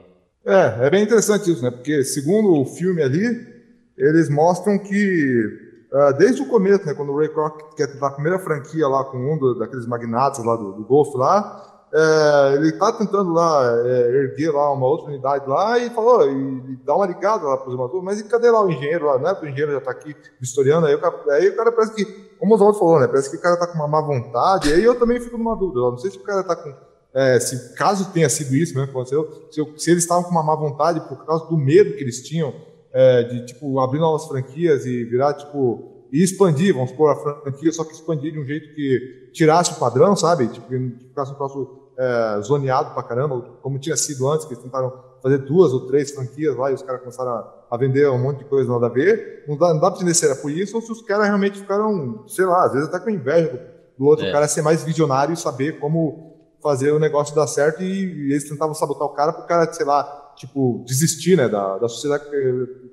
É, 0.46 0.86
é 0.86 0.90
bem 0.90 1.04
interessante 1.04 1.52
isso, 1.52 1.64
né? 1.64 1.72
Porque 1.72 2.04
segundo 2.04 2.54
o 2.54 2.66
filme 2.66 3.02
ali, 3.02 3.59
eles 4.00 4.30
mostram 4.30 4.80
que 4.80 5.44
uh, 5.92 6.18
desde 6.18 6.42
o 6.42 6.48
começo, 6.48 6.86
né, 6.86 6.94
quando 6.94 7.12
o 7.12 7.18
Ray 7.18 7.30
Kroc 7.30 7.76
quer 7.76 7.88
tentar 7.88 8.08
a 8.08 8.12
primeira 8.12 8.40
franquia 8.40 8.88
lá 8.88 9.04
com 9.04 9.18
um 9.18 9.58
daqueles 9.58 9.86
magnatas 9.86 10.44
lá 10.44 10.56
do, 10.56 10.74
do 10.74 10.84
Golf 10.86 11.14
lá, 11.16 11.70
é, 11.92 12.54
ele 12.54 12.70
está 12.70 12.92
tentando 12.94 13.34
lá 13.34 13.66
é, 13.84 14.16
erguer 14.18 14.52
lá 14.52 14.72
uma 14.72 14.86
outra 14.86 15.08
unidade 15.08 15.50
lá 15.50 15.80
e 15.80 15.90
falou, 15.90 16.24
e, 16.30 16.74
e 16.74 16.76
dá 16.86 16.96
uma 16.96 17.08
ligada 17.08 17.48
lá 17.48 17.58
para 17.58 17.68
os 17.68 17.76
matores, 17.76 18.04
mas 18.04 18.20
e 18.20 18.26
cadê 18.26 18.52
lá 18.52 18.64
o 18.64 18.70
engenheiro 18.70 19.08
lá, 19.08 19.18
né? 19.18 19.36
O 19.42 19.46
engenheiro 19.46 19.72
já 19.72 19.80
está 19.80 19.92
aqui 19.92 20.16
historiando, 20.40 20.86
aí 20.86 20.94
o, 20.94 21.02
cara, 21.02 21.16
aí 21.32 21.50
o 21.50 21.56
cara 21.56 21.72
parece 21.72 21.96
que, 21.96 22.06
como 22.38 22.52
o 22.52 22.56
Oswaldo 22.56 22.78
falou, 22.78 23.00
né? 23.00 23.08
Parece 23.08 23.32
que 23.32 23.38
o 23.38 23.42
cara 23.42 23.56
está 23.56 23.66
com 23.66 23.74
uma 23.74 23.88
má 23.88 24.02
vontade, 24.02 24.72
aí 24.72 24.84
eu 24.84 25.00
também 25.00 25.20
fico 25.20 25.36
numa 25.36 25.56
dúvida, 25.56 25.80
não 25.80 25.98
sei 25.98 26.12
se 26.12 26.18
o 26.18 26.24
cara 26.24 26.42
está 26.42 26.56
com 26.56 26.72
é, 27.12 27.40
se 27.40 27.74
caso 27.74 28.12
tenha 28.12 28.30
sido 28.30 28.56
isso 28.56 28.76
mesmo 28.76 28.86
que 28.86 28.92
aconteceu, 28.92 29.48
se, 29.50 29.60
se 29.78 29.90
eles 29.90 30.04
estavam 30.04 30.24
com 30.24 30.30
uma 30.30 30.44
má 30.44 30.56
vontade 30.56 31.02
por 31.10 31.26
causa 31.26 31.46
do 31.48 31.58
medo 31.58 31.96
que 31.96 32.04
eles 32.04 32.22
tinham 32.22 32.54
é, 32.94 33.24
de 33.24 33.46
tipo 33.46 33.80
abrir 33.80 34.00
novas 34.00 34.26
franquias 34.26 34.86
e 34.86 35.04
virar 35.04 35.34
tipo 35.34 36.00
e 36.12 36.24
expandir, 36.24 36.74
vamos 36.74 36.90
supor, 36.90 37.12
a 37.12 37.42
franquia, 37.42 37.72
só 37.72 37.84
que 37.84 37.94
expandir 37.94 38.34
de 38.34 38.40
um 38.40 38.46
jeito 38.46 38.74
que 38.74 39.30
tirasse 39.32 39.74
o 39.74 39.76
padrão, 39.76 40.16
sabe? 40.16 40.48
Tipo, 40.48 40.68
que 40.68 40.96
ficasse 41.08 41.32
um 41.32 41.36
troço 41.36 41.92
é, 41.98 42.42
zoneado 42.42 42.94
pra 42.94 43.04
caramba, 43.04 43.42
como 43.62 43.78
tinha 43.78 43.96
sido 43.96 44.28
antes, 44.28 44.46
que 44.46 44.54
eles 44.54 44.64
tentaram 44.64 44.92
fazer 45.22 45.38
duas 45.40 45.74
ou 45.74 45.86
três 45.86 46.12
franquias 46.12 46.56
lá 46.56 46.72
e 46.72 46.74
os 46.74 46.82
caras 46.82 47.02
começaram 47.02 47.32
a, 47.32 47.66
a, 47.70 47.78
vender 47.78 48.10
um 48.10 48.18
monte 48.18 48.40
de 48.40 48.46
coisa 48.46 48.72
nada 48.72 48.88
a 48.88 48.90
ver. 48.90 49.44
Não 49.48 49.58
dá, 49.58 49.74
não 49.74 49.80
dá 49.80 49.92
pra 49.92 49.98
entender 49.98 50.14
se 50.14 50.26
era 50.26 50.36
por 50.36 50.50
isso 50.50 50.76
ou 50.76 50.82
se 50.82 50.92
os 50.92 51.02
caras 51.02 51.28
realmente 51.28 51.60
ficaram, 51.60 52.24
sei 52.28 52.46
lá, 52.46 52.66
às 52.66 52.74
vezes 52.74 52.88
até 52.88 53.00
com 53.00 53.10
inveja 53.10 53.50
do, 53.50 53.60
do 54.00 54.06
outro 54.06 54.26
é. 54.26 54.32
cara 54.32 54.48
ser 54.48 54.62
mais 54.62 54.84
visionário 54.84 55.34
e 55.34 55.38
saber 55.38 55.80
como 55.80 56.30
fazer 56.64 56.92
o 56.92 57.00
negócio 57.00 57.36
dar 57.36 57.48
certo 57.48 57.84
e, 57.84 57.86
e 57.86 58.32
eles 58.32 58.48
tentavam 58.48 58.74
sabotar 58.74 59.08
o 59.08 59.14
cara 59.14 59.32
pro 59.32 59.46
cara, 59.46 59.72
sei 59.72 59.86
lá, 59.86 60.29
tipo, 60.40 60.84
desistir, 60.88 61.36
né, 61.36 61.50
da, 61.50 61.78
da 61.78 61.90
sociedade, 61.90 62.24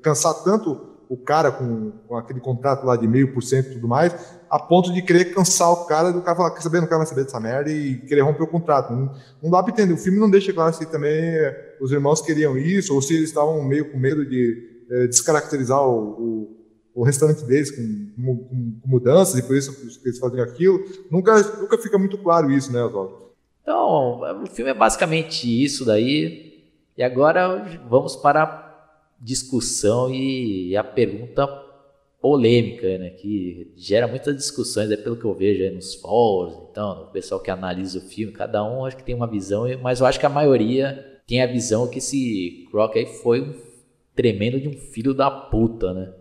cansar 0.03 0.35
tanto 0.43 0.97
o 1.09 1.17
cara 1.17 1.53
com, 1.53 1.93
com 2.09 2.17
aquele 2.17 2.41
contrato 2.41 2.85
lá 2.85 2.97
de 2.97 3.07
meio 3.07 3.33
por 3.33 3.41
cento 3.41 3.71
e 3.71 3.75
tudo 3.75 3.87
mais, 3.87 4.13
a 4.51 4.59
ponto 4.59 4.93
de 4.93 5.01
querer 5.01 5.27
cansar 5.27 5.71
o 5.71 5.87
cara 5.87 6.11
do 6.11 6.21
cara 6.21 6.37
falar, 6.37 6.51
quer 6.51 6.61
saber, 6.61 6.81
não 6.81 6.89
quero 6.89 6.99
mais 6.99 7.09
saber 7.09 7.23
dessa 7.23 7.39
merda 7.39 7.71
e 7.71 7.99
querer 8.01 8.23
romper 8.23 8.43
o 8.43 8.49
contrato. 8.49 8.93
Não, 8.93 9.15
não 9.41 9.51
dá 9.51 9.63
pra 9.63 9.73
entender. 9.73 9.93
O 9.93 9.97
filme 9.97 10.19
não 10.19 10.29
deixa 10.29 10.53
claro 10.53 10.75
se 10.75 10.85
também 10.87 11.37
os 11.81 11.93
irmãos 11.93 12.21
queriam 12.21 12.59
isso 12.59 12.93
ou 12.93 13.01
se 13.01 13.15
eles 13.15 13.29
estavam 13.29 13.63
meio 13.63 13.93
com 13.93 13.99
medo 13.99 14.29
de 14.29 14.85
é, 14.91 15.07
descaracterizar 15.07 15.81
o, 15.81 16.01
o, 16.01 16.57
o, 16.95 17.05
restaurante 17.05 17.45
deles 17.45 17.71
com, 17.71 18.09
com, 18.17 18.81
com, 18.81 18.89
mudanças 18.89 19.39
e 19.39 19.43
por 19.43 19.57
isso 19.57 19.77
eles 20.05 20.19
faziam 20.19 20.43
aquilo. 20.43 20.81
Nunca, 21.09 21.41
nunca 21.61 21.79
fica 21.79 21.99
muito 21.99 22.19
claro 22.19 22.51
isso, 22.51 22.73
né, 22.73 22.83
Oswaldo? 22.83 23.27
Então, 23.63 24.43
o 24.43 24.47
filme 24.47 24.71
é 24.71 24.75
basicamente 24.75 25.47
isso 25.47 25.85
daí. 25.85 26.46
E 26.97 27.03
agora 27.03 27.65
vamos 27.89 28.17
para 28.17 28.43
a 28.43 28.67
discussão 29.21 30.11
e 30.11 30.77
a 30.77 30.83
pergunta 30.85 31.47
polêmica, 32.21 32.99
né, 32.99 33.11
que 33.11 33.73
gera 33.77 34.09
muitas 34.09 34.35
discussões, 34.35 34.91
é 34.91 34.97
pelo 34.97 35.17
que 35.17 35.25
eu 35.25 35.35
vejo 35.35 35.63
aí 35.63 35.71
nos 35.71 35.95
fóruns, 35.95 36.69
então, 36.71 37.05
o 37.05 37.07
pessoal 37.13 37.41
que 37.41 37.51
analisa 37.51 37.99
o 37.99 38.03
filme, 38.03 38.33
cada 38.33 38.65
um 38.65 38.85
acho 38.85 38.97
que 38.97 39.05
tem 39.05 39.15
uma 39.15 39.29
visão, 39.29 39.65
mas 39.81 40.01
eu 40.01 40.07
acho 40.07 40.19
que 40.19 40.27
a 40.27 40.31
maioria 40.31 41.21
tem 41.27 41.43
a 41.43 41.47
visão 41.47 41.87
que 41.87 41.99
esse 41.99 42.67
Croc 42.71 42.97
aí 42.97 43.07
foi 43.07 43.43
um 43.43 43.55
tremendo 44.15 44.59
de 44.59 44.67
um 44.67 44.73
filho 44.73 45.13
da 45.13 45.31
puta, 45.31 45.93
né? 45.93 46.13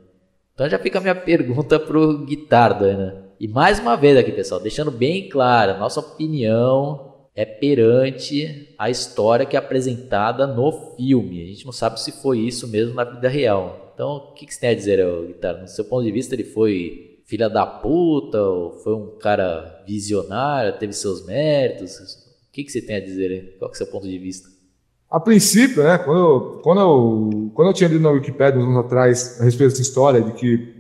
Então 0.54 0.70
já 0.70 0.78
fica 0.78 1.00
a 1.00 1.02
minha 1.02 1.16
pergunta 1.16 1.80
pro 1.80 2.26
Guitardo, 2.26 2.86
né? 2.86 3.24
E 3.40 3.48
mais 3.48 3.80
uma 3.80 3.96
vez 3.96 4.18
aqui, 4.18 4.32
pessoal, 4.32 4.62
deixando 4.62 4.92
bem 4.92 5.28
claro, 5.28 5.80
nossa 5.80 6.00
opinião 6.00 7.15
é 7.36 7.44
perante 7.44 8.74
a 8.78 8.90
história 8.90 9.46
que 9.46 9.58
é 9.58 9.60
apresentada 9.60 10.48
no 10.48 10.72
filme. 10.96 11.44
A 11.44 11.48
gente 11.48 11.66
não 11.66 11.74
sabe 11.74 12.00
se 12.00 12.12
foi 12.12 12.40
isso 12.40 12.68
mesmo 12.68 12.96
na 12.96 13.04
vida 13.04 13.28
real. 13.28 13.92
Então, 13.94 14.16
o 14.16 14.34
que, 14.34 14.46
que 14.46 14.54
você 14.54 14.62
tem 14.62 14.70
a 14.70 14.76
dizer, 14.76 15.06
Guitarra? 15.28 15.62
No 15.62 15.68
seu 15.68 15.84
ponto 15.84 16.06
de 16.06 16.12
vista, 16.12 16.34
ele 16.34 16.46
foi 16.46 17.20
filha 17.26 17.50
da 17.50 17.66
puta, 17.66 18.42
ou 18.42 18.72
foi 18.80 18.94
um 18.94 19.18
cara 19.20 19.84
visionário, 19.86 20.78
teve 20.78 20.94
seus 20.94 21.26
méritos? 21.26 21.98
O 22.48 22.52
que, 22.54 22.64
que 22.64 22.72
você 22.72 22.82
tem 22.82 22.96
a 22.96 23.00
dizer? 23.02 23.58
Qual 23.60 23.70
é 23.70 23.74
o 23.74 23.78
seu 23.78 23.88
ponto 23.88 24.08
de 24.08 24.18
vista? 24.18 24.48
A 25.10 25.20
princípio, 25.20 25.84
né, 25.84 25.98
quando 25.98 26.20
eu, 26.20 26.60
quando 26.64 26.82
eu, 26.82 27.52
quando 27.54 27.68
eu 27.70 27.74
tinha 27.74 27.90
lido 27.90 28.02
na 28.02 28.10
Wikipedia 28.10 28.60
uns 28.60 28.66
anos 28.66 28.86
atrás 28.86 29.40
a 29.40 29.44
respeito 29.44 29.72
dessa 29.72 29.82
história 29.82 30.22
de 30.22 30.32
que 30.34 30.74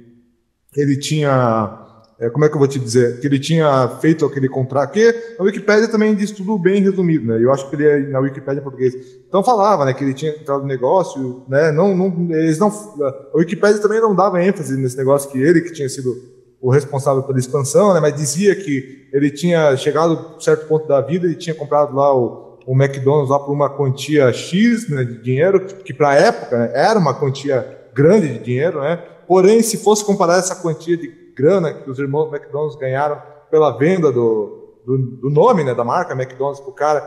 ele 0.75 0.99
tinha 0.99 1.84
é, 2.17 2.29
como 2.29 2.45
é 2.45 2.49
que 2.49 2.55
eu 2.55 2.59
vou 2.59 2.67
te 2.67 2.79
dizer, 2.79 3.19
que 3.19 3.27
ele 3.27 3.37
tinha 3.37 3.89
feito 3.99 4.25
aquele 4.25 4.47
contrato, 4.47 4.93
que 4.93 5.35
a 5.37 5.43
Wikipédia 5.43 5.89
também 5.89 6.15
diz 6.15 6.31
tudo 6.31 6.57
bem 6.57 6.81
resumido, 6.81 7.25
né? 7.25 7.43
Eu 7.43 7.51
acho 7.51 7.69
que 7.69 7.75
ele 7.75 7.85
é 7.85 7.99
na 8.07 8.19
Wikipédia 8.19 8.61
português. 8.61 8.95
Então 9.27 9.43
falava, 9.43 9.83
né, 9.83 9.93
que 9.93 10.01
ele 10.01 10.13
tinha 10.13 10.31
entrado 10.31 10.61
no 10.61 10.67
negócio, 10.67 11.43
né? 11.49 11.73
Não, 11.73 11.93
não, 11.95 12.33
eles 12.33 12.57
não, 12.57 12.69
a 12.69 13.37
Wikipédia 13.37 13.81
também 13.81 13.99
não 13.99 14.15
dava 14.15 14.41
ênfase 14.41 14.77
nesse 14.77 14.95
negócio 14.95 15.29
que 15.29 15.37
ele 15.37 15.59
que 15.59 15.73
tinha 15.73 15.89
sido 15.89 16.15
o 16.61 16.71
responsável 16.71 17.21
pela 17.21 17.37
expansão, 17.37 17.93
né? 17.93 17.99
Mas 17.99 18.15
dizia 18.15 18.55
que 18.55 19.09
ele 19.11 19.29
tinha 19.29 19.75
chegado 19.75 20.35
a 20.37 20.39
certo 20.39 20.67
ponto 20.67 20.87
da 20.87 21.01
vida 21.01 21.27
e 21.27 21.35
tinha 21.35 21.53
comprado 21.53 21.93
lá 21.93 22.15
o, 22.15 22.59
o 22.65 22.73
McDonald's 22.81 23.29
lá 23.29 23.39
por 23.39 23.51
uma 23.51 23.69
quantia 23.69 24.31
X 24.31 24.87
né, 24.89 25.03
de 25.03 25.21
dinheiro, 25.21 25.65
que, 25.65 25.73
que 25.83 25.93
para 25.93 26.11
a 26.11 26.15
época 26.15 26.57
né, 26.57 26.71
era 26.73 26.97
uma 26.97 27.13
quantia 27.13 27.77
grande 27.93 28.29
de 28.29 28.39
dinheiro, 28.39 28.79
né? 28.79 29.03
Porém, 29.27 29.61
se 29.61 29.77
fosse 29.77 30.05
comparar 30.05 30.37
essa 30.37 30.55
quantia 30.55 30.95
de 30.95 31.24
grana 31.35 31.73
que 31.73 31.89
os 31.89 31.99
irmãos 31.99 32.31
McDonald's 32.33 32.77
ganharam 32.77 33.21
pela 33.51 33.77
venda 33.77 34.11
do, 34.11 34.79
do, 34.85 34.97
do 34.97 35.29
nome, 35.29 35.63
né, 35.63 35.73
da 35.73 35.83
marca 35.83 36.13
McDonald's 36.13 36.59
para 36.59 36.69
o 36.69 36.73
cara, 36.73 37.01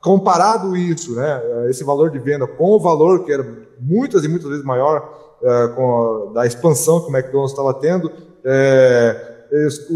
comparado 0.00 0.76
isso, 0.76 1.14
né, 1.14 1.42
esse 1.68 1.84
valor 1.84 2.10
de 2.10 2.18
venda 2.18 2.46
com 2.46 2.70
o 2.70 2.80
valor 2.80 3.24
que 3.24 3.32
era 3.32 3.44
muitas 3.80 4.24
e 4.24 4.28
muitas 4.28 4.48
vezes 4.48 4.64
maior 4.64 5.36
é, 5.42 5.68
com 5.68 6.28
a, 6.30 6.32
da 6.32 6.46
expansão 6.46 7.00
que 7.00 7.10
o 7.10 7.16
McDonald's 7.16 7.52
estava 7.52 7.74
tendo, 7.74 8.10
é, 8.44 9.46
eles, 9.50 9.86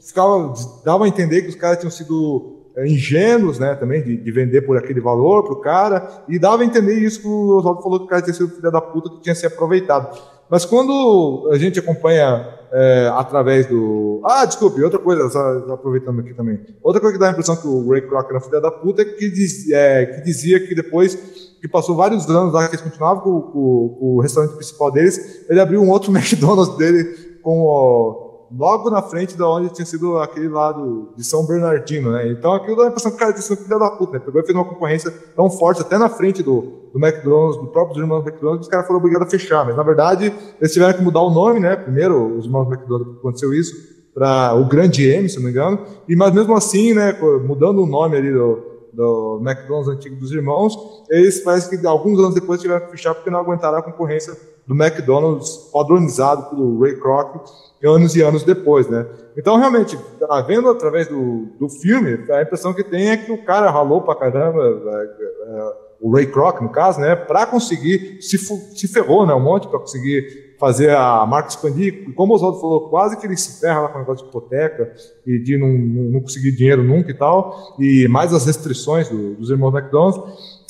ficava, 0.00 0.52
dava 0.84 1.04
a 1.04 1.08
entender 1.08 1.42
que 1.42 1.48
os 1.48 1.54
caras 1.54 1.78
tinham 1.78 1.90
sido 1.90 2.56
ingênuos, 2.84 3.58
né, 3.58 3.74
também, 3.74 4.02
de, 4.02 4.16
de 4.16 4.30
vender 4.30 4.62
por 4.62 4.76
aquele 4.76 5.00
valor 5.00 5.42
para 5.42 5.52
o 5.52 5.60
cara, 5.60 6.24
e 6.28 6.38
dava 6.38 6.62
a 6.62 6.66
entender 6.66 6.94
isso 6.94 7.20
que 7.20 7.26
o 7.26 7.56
Oswaldo 7.56 7.82
falou 7.82 7.98
que 7.98 8.04
o 8.04 8.08
cara 8.08 8.22
tinha 8.22 8.34
sido 8.34 8.50
filho 8.50 8.70
da 8.70 8.80
puta 8.80 9.10
que 9.10 9.20
tinha 9.20 9.34
se 9.34 9.46
aproveitado. 9.46 10.16
Mas 10.50 10.64
quando 10.64 11.48
a 11.52 11.58
gente 11.58 11.78
acompanha 11.78 12.58
é, 12.72 13.10
através 13.14 13.66
do. 13.66 14.20
Ah, 14.24 14.44
desculpe, 14.44 14.82
outra 14.82 14.98
coisa, 14.98 15.28
só, 15.30 15.72
aproveitando 15.72 16.20
aqui 16.20 16.34
também. 16.34 16.60
Outra 16.82 17.00
coisa 17.00 17.14
que 17.14 17.20
dá 17.20 17.28
a 17.28 17.32
impressão 17.32 17.56
que 17.56 17.66
o 17.66 17.90
Ray 17.90 18.02
Kroc 18.02 18.28
era 18.30 18.40
filho 18.40 18.60
da 18.60 18.70
puta 18.70 19.02
é 19.02 19.04
que, 19.04 19.30
diz, 19.30 19.70
é, 19.70 20.06
que 20.06 20.22
dizia 20.22 20.60
que 20.60 20.74
depois 20.74 21.14
que 21.60 21.68
passou 21.68 21.96
vários 21.96 22.28
anos 22.28 22.52
lá 22.52 22.68
que 22.68 22.76
eles 22.76 22.84
continuavam 22.84 23.22
com, 23.22 23.40
com, 23.40 23.96
com, 23.98 24.16
o 24.16 24.20
restaurante 24.20 24.54
principal 24.54 24.92
deles, 24.92 25.44
ele 25.48 25.60
abriu 25.60 25.82
um 25.82 25.90
outro 25.90 26.10
McDonald's 26.14 26.76
dele 26.76 27.04
com 27.42 27.62
o 27.62 28.27
logo 28.50 28.90
na 28.90 29.02
frente 29.02 29.36
da 29.36 29.48
onde 29.48 29.72
tinha 29.72 29.84
sido 29.84 30.18
aquele 30.18 30.48
lado 30.48 31.10
de 31.16 31.24
São 31.24 31.46
Bernardino, 31.46 32.12
né? 32.12 32.30
Então 32.30 32.52
aquilo 32.52 32.76
dá 32.76 32.84
a 32.84 32.86
impressão 32.88 33.12
que 33.12 33.18
cara 33.18 33.36
sido 33.36 33.56
filho 33.56 33.78
da 33.78 33.90
puta, 33.90 34.14
né? 34.14 34.18
Pegou 34.20 34.40
e 34.40 34.44
fez 34.44 34.54
uma 34.54 34.64
concorrência 34.64 35.10
tão 35.34 35.50
forte 35.50 35.80
até 35.80 35.98
na 35.98 36.08
frente 36.08 36.42
do, 36.42 36.88
do 36.92 36.98
McDonald's, 36.98 37.60
do 37.60 37.66
próprio 37.68 38.02
irmãos 38.02 38.26
McDonald's, 38.26 38.60
que 38.60 38.62
os 38.62 38.68
caras 38.68 38.86
foram 38.86 39.00
obrigados 39.00 39.28
a 39.28 39.30
fechar. 39.30 39.64
Mas 39.64 39.76
na 39.76 39.82
verdade, 39.82 40.32
eles 40.60 40.72
tiveram 40.72 40.96
que 40.96 41.02
mudar 41.02 41.20
o 41.20 41.30
nome, 41.30 41.60
né? 41.60 41.76
Primeiro, 41.76 42.36
os 42.36 42.46
irmãos 42.46 42.66
McDonald's 42.68 43.18
aconteceu 43.18 43.52
isso, 43.52 43.74
para 44.14 44.54
o 44.54 44.64
Grande 44.64 45.08
M, 45.08 45.28
se 45.28 45.36
não 45.36 45.44
me 45.44 45.50
engano. 45.50 45.80
E, 46.08 46.16
mas 46.16 46.32
mesmo 46.32 46.54
assim, 46.54 46.94
né? 46.94 47.16
Mudando 47.44 47.82
o 47.82 47.86
nome 47.86 48.16
ali 48.16 48.32
do, 48.32 48.58
do 48.92 49.40
McDonald's 49.42 49.88
antigo 49.88 50.16
dos 50.16 50.32
irmãos, 50.32 50.76
eles 51.10 51.40
parece 51.40 51.70
que 51.70 51.86
alguns 51.86 52.18
anos 52.18 52.34
depois 52.34 52.60
tiveram 52.60 52.86
que 52.86 52.92
fechar 52.92 53.14
porque 53.14 53.30
não 53.30 53.38
aguentaram 53.38 53.78
a 53.78 53.82
concorrência 53.82 54.34
do 54.66 54.74
McDonald's 54.74 55.70
padronizado 55.72 56.50
pelo 56.50 56.80
Ray 56.80 56.96
Kroc 56.96 57.36
anos 57.84 58.16
e 58.16 58.22
anos 58.22 58.42
depois, 58.42 58.88
né? 58.88 59.06
Então, 59.36 59.56
realmente, 59.56 59.96
tá 60.18 60.40
vendo 60.42 60.68
através 60.68 61.06
do, 61.08 61.46
do 61.58 61.68
filme, 61.68 62.24
a 62.30 62.42
impressão 62.42 62.74
que 62.74 62.82
tem 62.82 63.10
é 63.10 63.16
que 63.16 63.30
o 63.30 63.44
cara 63.44 63.70
ralou 63.70 64.02
pra 64.02 64.16
caramba, 64.16 64.62
é, 64.62 65.04
é, 65.04 65.72
o 66.00 66.12
Ray 66.12 66.26
Kroc, 66.26 66.60
no 66.60 66.70
caso, 66.70 67.00
né, 67.00 67.14
para 67.14 67.46
conseguir, 67.46 68.18
se, 68.20 68.38
se 68.38 68.88
ferrou, 68.88 69.26
né, 69.26 69.34
um 69.34 69.40
monte 69.40 69.68
para 69.68 69.78
conseguir 69.78 70.48
fazer 70.58 70.90
a 70.90 71.24
marca 71.24 71.50
expandir. 71.50 72.12
Como 72.14 72.32
o 72.32 72.36
Oswaldo 72.36 72.60
falou, 72.60 72.88
quase 72.88 73.16
que 73.16 73.26
ele 73.26 73.36
se 73.36 73.60
ferra 73.60 73.82
lá 73.82 73.88
com 73.88 73.96
o 73.96 74.00
negócio 74.00 74.24
de 74.24 74.30
hipoteca 74.30 74.92
e 75.26 75.38
de 75.38 75.56
não, 75.56 75.68
não 75.68 76.20
conseguir 76.20 76.52
dinheiro 76.52 76.82
nunca 76.82 77.10
e 77.10 77.14
tal, 77.14 77.76
e 77.78 78.08
mais 78.08 78.34
as 78.34 78.44
restrições 78.44 79.08
do, 79.08 79.34
dos 79.34 79.50
irmãos 79.50 79.74
McDonald's. 79.74 80.20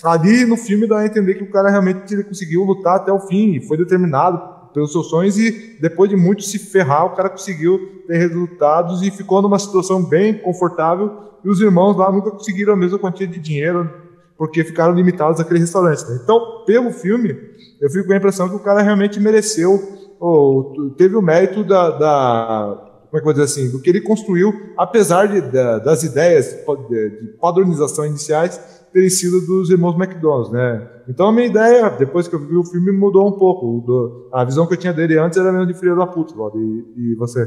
Ali 0.05 0.45
no 0.45 0.57
filme 0.57 0.87
dá 0.87 0.99
a 0.99 1.07
entender 1.07 1.35
que 1.35 1.43
o 1.43 1.51
cara 1.51 1.71
realmente 1.71 2.23
conseguiu 2.25 2.63
lutar 2.65 2.97
até 2.97 3.13
o 3.13 3.19
fim 3.19 3.55
e 3.55 3.61
foi 3.61 3.77
determinado 3.77 4.58
pelos 4.73 4.93
seus 4.93 5.09
sonhos 5.09 5.39
e 5.39 5.79
depois 5.81 6.11
de 6.11 6.17
muito 6.17 6.43
se 6.43 6.59
ferrar, 6.59 7.07
o 7.07 7.17
cara 7.17 7.31
conseguiu 7.31 8.03
ter 8.07 8.19
resultados 8.19 9.03
e 9.03 9.11
ficou 9.11 9.43
numa 9.43 9.59
situação 9.59 10.03
bem 10.05 10.35
confortável 10.39 11.29
e 11.45 11.49
os 11.49 11.61
irmãos 11.61 11.97
lá 11.97 12.11
nunca 12.11 12.31
conseguiram 12.31 12.73
a 12.73 12.77
mesma 12.77 12.99
quantia 12.99 13.27
de 13.27 13.39
dinheiro 13.39 13.91
porque 14.37 14.63
ficaram 14.63 14.95
limitados 14.95 15.41
àquele 15.41 15.59
restaurante. 15.59 16.09
Né? 16.09 16.21
Então, 16.23 16.65
pelo 16.65 16.93
filme, 16.93 17.37
eu 17.81 17.91
fico 17.91 18.07
com 18.07 18.13
a 18.13 18.17
impressão 18.17 18.49
que 18.49 18.55
o 18.55 18.61
cara 18.61 18.81
realmente 18.83 19.19
mereceu, 19.19 19.81
ou 20.21 20.93
teve 20.97 21.17
o 21.17 21.23
mérito 21.23 21.65
da, 21.65 21.91
da 21.91 22.89
como 23.11 23.17
é 23.17 23.19
que 23.19 23.25
vou 23.25 23.33
dizer 23.33 23.45
assim, 23.45 23.71
do 23.71 23.81
que 23.81 23.89
ele 23.89 24.01
construiu, 24.01 24.53
apesar 24.77 25.27
de, 25.27 25.41
das 25.41 26.03
ideias 26.03 26.51
de 26.51 27.35
padronização 27.41 28.05
iniciais, 28.05 28.78
terem 28.93 29.11
sido 29.11 29.41
dos 29.47 29.71
irmãos 29.71 29.95
McDonald's, 29.95 30.53
né? 30.53 30.89
Então 31.09 31.29
a 31.29 31.33
minha 31.33 31.47
ideia, 31.47 31.89
depois 31.91 32.29
que 32.29 32.35
eu 32.35 32.47
vi 32.47 32.57
o 32.57 32.65
filme, 32.65 32.93
mudou 32.93 33.27
um 33.27 33.39
pouco. 33.39 33.85
Do, 33.87 34.29
a 34.33 34.45
visão 34.45 34.67
que 34.67 34.75
eu 34.75 34.79
tinha 34.79 34.93
dele 34.93 35.19
antes 35.19 35.39
era 35.39 35.53
mesmo 35.53 35.67
de 35.67 35.79
filho 35.79 35.97
da 35.97 36.07
puta, 36.07 36.35
e, 36.57 37.13
e 37.13 37.15
você? 37.15 37.47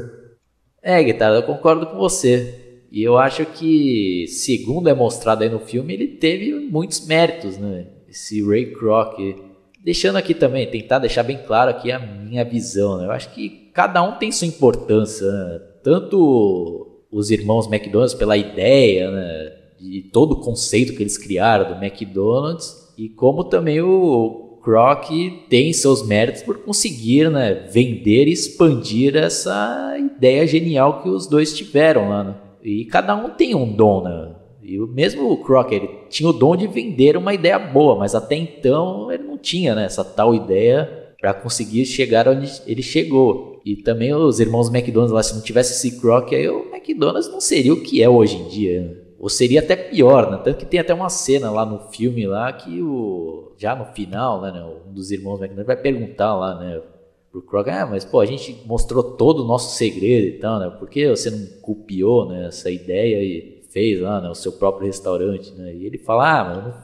É, 0.82 1.02
Guitarra, 1.02 1.36
eu 1.36 1.42
concordo 1.44 1.86
com 1.86 1.96
você. 1.96 2.58
E 2.90 3.02
eu 3.02 3.16
acho 3.16 3.46
que, 3.46 4.26
segundo 4.28 4.88
é 4.88 4.94
mostrado 4.94 5.42
aí 5.42 5.48
no 5.48 5.60
filme, 5.60 5.94
ele 5.94 6.08
teve 6.08 6.52
muitos 6.70 7.06
méritos, 7.06 7.56
né? 7.56 7.86
Esse 8.08 8.42
Ray 8.46 8.72
Kroc. 8.72 9.16
Deixando 9.82 10.16
aqui 10.16 10.34
também, 10.34 10.70
tentar 10.70 10.98
deixar 10.98 11.22
bem 11.22 11.38
claro 11.46 11.70
aqui 11.70 11.90
a 11.90 11.98
minha 11.98 12.44
visão, 12.44 12.98
né? 12.98 13.06
Eu 13.06 13.12
acho 13.12 13.32
que 13.32 13.70
cada 13.72 14.02
um 14.02 14.18
tem 14.18 14.30
sua 14.30 14.46
importância, 14.46 15.26
né? 15.26 15.60
Tanto 15.82 17.04
os 17.10 17.30
irmãos 17.30 17.66
McDonald's 17.66 18.14
pela 18.14 18.36
ideia, 18.36 19.10
né? 19.10 19.61
De 19.82 20.02
todo 20.02 20.32
o 20.32 20.40
conceito 20.40 20.94
que 20.94 21.02
eles 21.02 21.18
criaram 21.18 21.74
do 21.74 21.84
McDonald's 21.84 22.92
e 22.96 23.08
como 23.08 23.42
também 23.42 23.80
o 23.80 24.58
Kroc 24.62 25.10
tem 25.48 25.72
seus 25.72 26.06
méritos 26.06 26.42
por 26.42 26.58
conseguir 26.58 27.28
né, 27.28 27.66
vender 27.72 28.28
e 28.28 28.32
expandir 28.32 29.16
essa 29.16 29.96
ideia 29.98 30.46
genial 30.46 31.02
que 31.02 31.08
os 31.08 31.26
dois 31.26 31.56
tiveram 31.56 32.08
lá. 32.08 32.24
Né? 32.24 32.36
E 32.62 32.84
cada 32.84 33.16
um 33.16 33.30
tem 33.30 33.56
um 33.56 33.70
dom, 33.74 34.04
né? 34.04 34.36
E 34.62 34.78
mesmo 34.78 35.28
o 35.28 35.42
Kroc, 35.42 35.72
ele 35.72 35.88
tinha 36.08 36.28
o 36.28 36.32
dom 36.32 36.54
de 36.54 36.68
vender 36.68 37.16
uma 37.16 37.34
ideia 37.34 37.58
boa, 37.58 37.96
mas 37.96 38.14
até 38.14 38.36
então 38.36 39.10
ele 39.10 39.24
não 39.24 39.36
tinha 39.36 39.74
né, 39.74 39.84
essa 39.84 40.04
tal 40.04 40.32
ideia 40.32 40.88
para 41.20 41.34
conseguir 41.34 41.84
chegar 41.84 42.28
onde 42.28 42.48
ele 42.64 42.82
chegou. 42.82 43.60
E 43.64 43.76
também 43.76 44.14
os 44.14 44.38
irmãos 44.38 44.72
McDonald's 44.72 45.12
lá, 45.12 45.22
se 45.22 45.34
não 45.34 45.42
tivesse 45.42 45.72
esse 45.72 46.00
Kroc, 46.00 46.32
aí 46.32 46.48
o 46.48 46.72
McDonald's 46.72 47.28
não 47.28 47.40
seria 47.40 47.72
o 47.72 47.80
que 47.80 48.00
é 48.00 48.08
hoje 48.08 48.36
em 48.36 48.48
dia. 48.48 49.01
Ou 49.22 49.28
seria 49.28 49.60
até 49.60 49.76
pior, 49.76 50.32
né? 50.32 50.40
Tanto 50.42 50.58
que 50.58 50.66
tem 50.66 50.80
até 50.80 50.92
uma 50.92 51.08
cena 51.08 51.48
lá 51.48 51.64
no 51.64 51.78
filme 51.92 52.26
lá 52.26 52.52
que 52.52 52.82
o. 52.82 53.52
Já 53.56 53.76
no 53.76 53.84
final, 53.84 54.42
né, 54.42 54.50
né 54.50 54.64
um 54.64 54.92
dos 54.92 55.12
irmãos 55.12 55.40
McNair 55.40 55.64
vai 55.64 55.76
perguntar 55.76 56.34
lá, 56.34 56.58
né? 56.58 56.82
Pro 57.30 57.40
Croc, 57.40 57.68
ah, 57.68 57.86
mas 57.86 58.04
pô, 58.04 58.18
a 58.18 58.26
gente 58.26 58.60
mostrou 58.66 59.00
todo 59.02 59.44
o 59.44 59.46
nosso 59.46 59.76
segredo 59.76 60.26
e 60.26 60.40
tal, 60.40 60.58
né? 60.58 60.68
Por 60.76 60.90
que 60.90 61.08
você 61.08 61.30
não 61.30 61.46
copiou 61.62 62.28
né, 62.28 62.48
essa 62.48 62.68
ideia 62.68 63.22
e 63.22 63.62
fez 63.70 64.00
lá 64.00 64.20
né, 64.20 64.28
o 64.28 64.34
seu 64.34 64.52
próprio 64.52 64.86
restaurante, 64.86 65.52
né? 65.52 65.72
E 65.72 65.86
ele 65.86 65.98
fala, 65.98 66.40
ah, 66.40 66.44
mas 66.44 66.74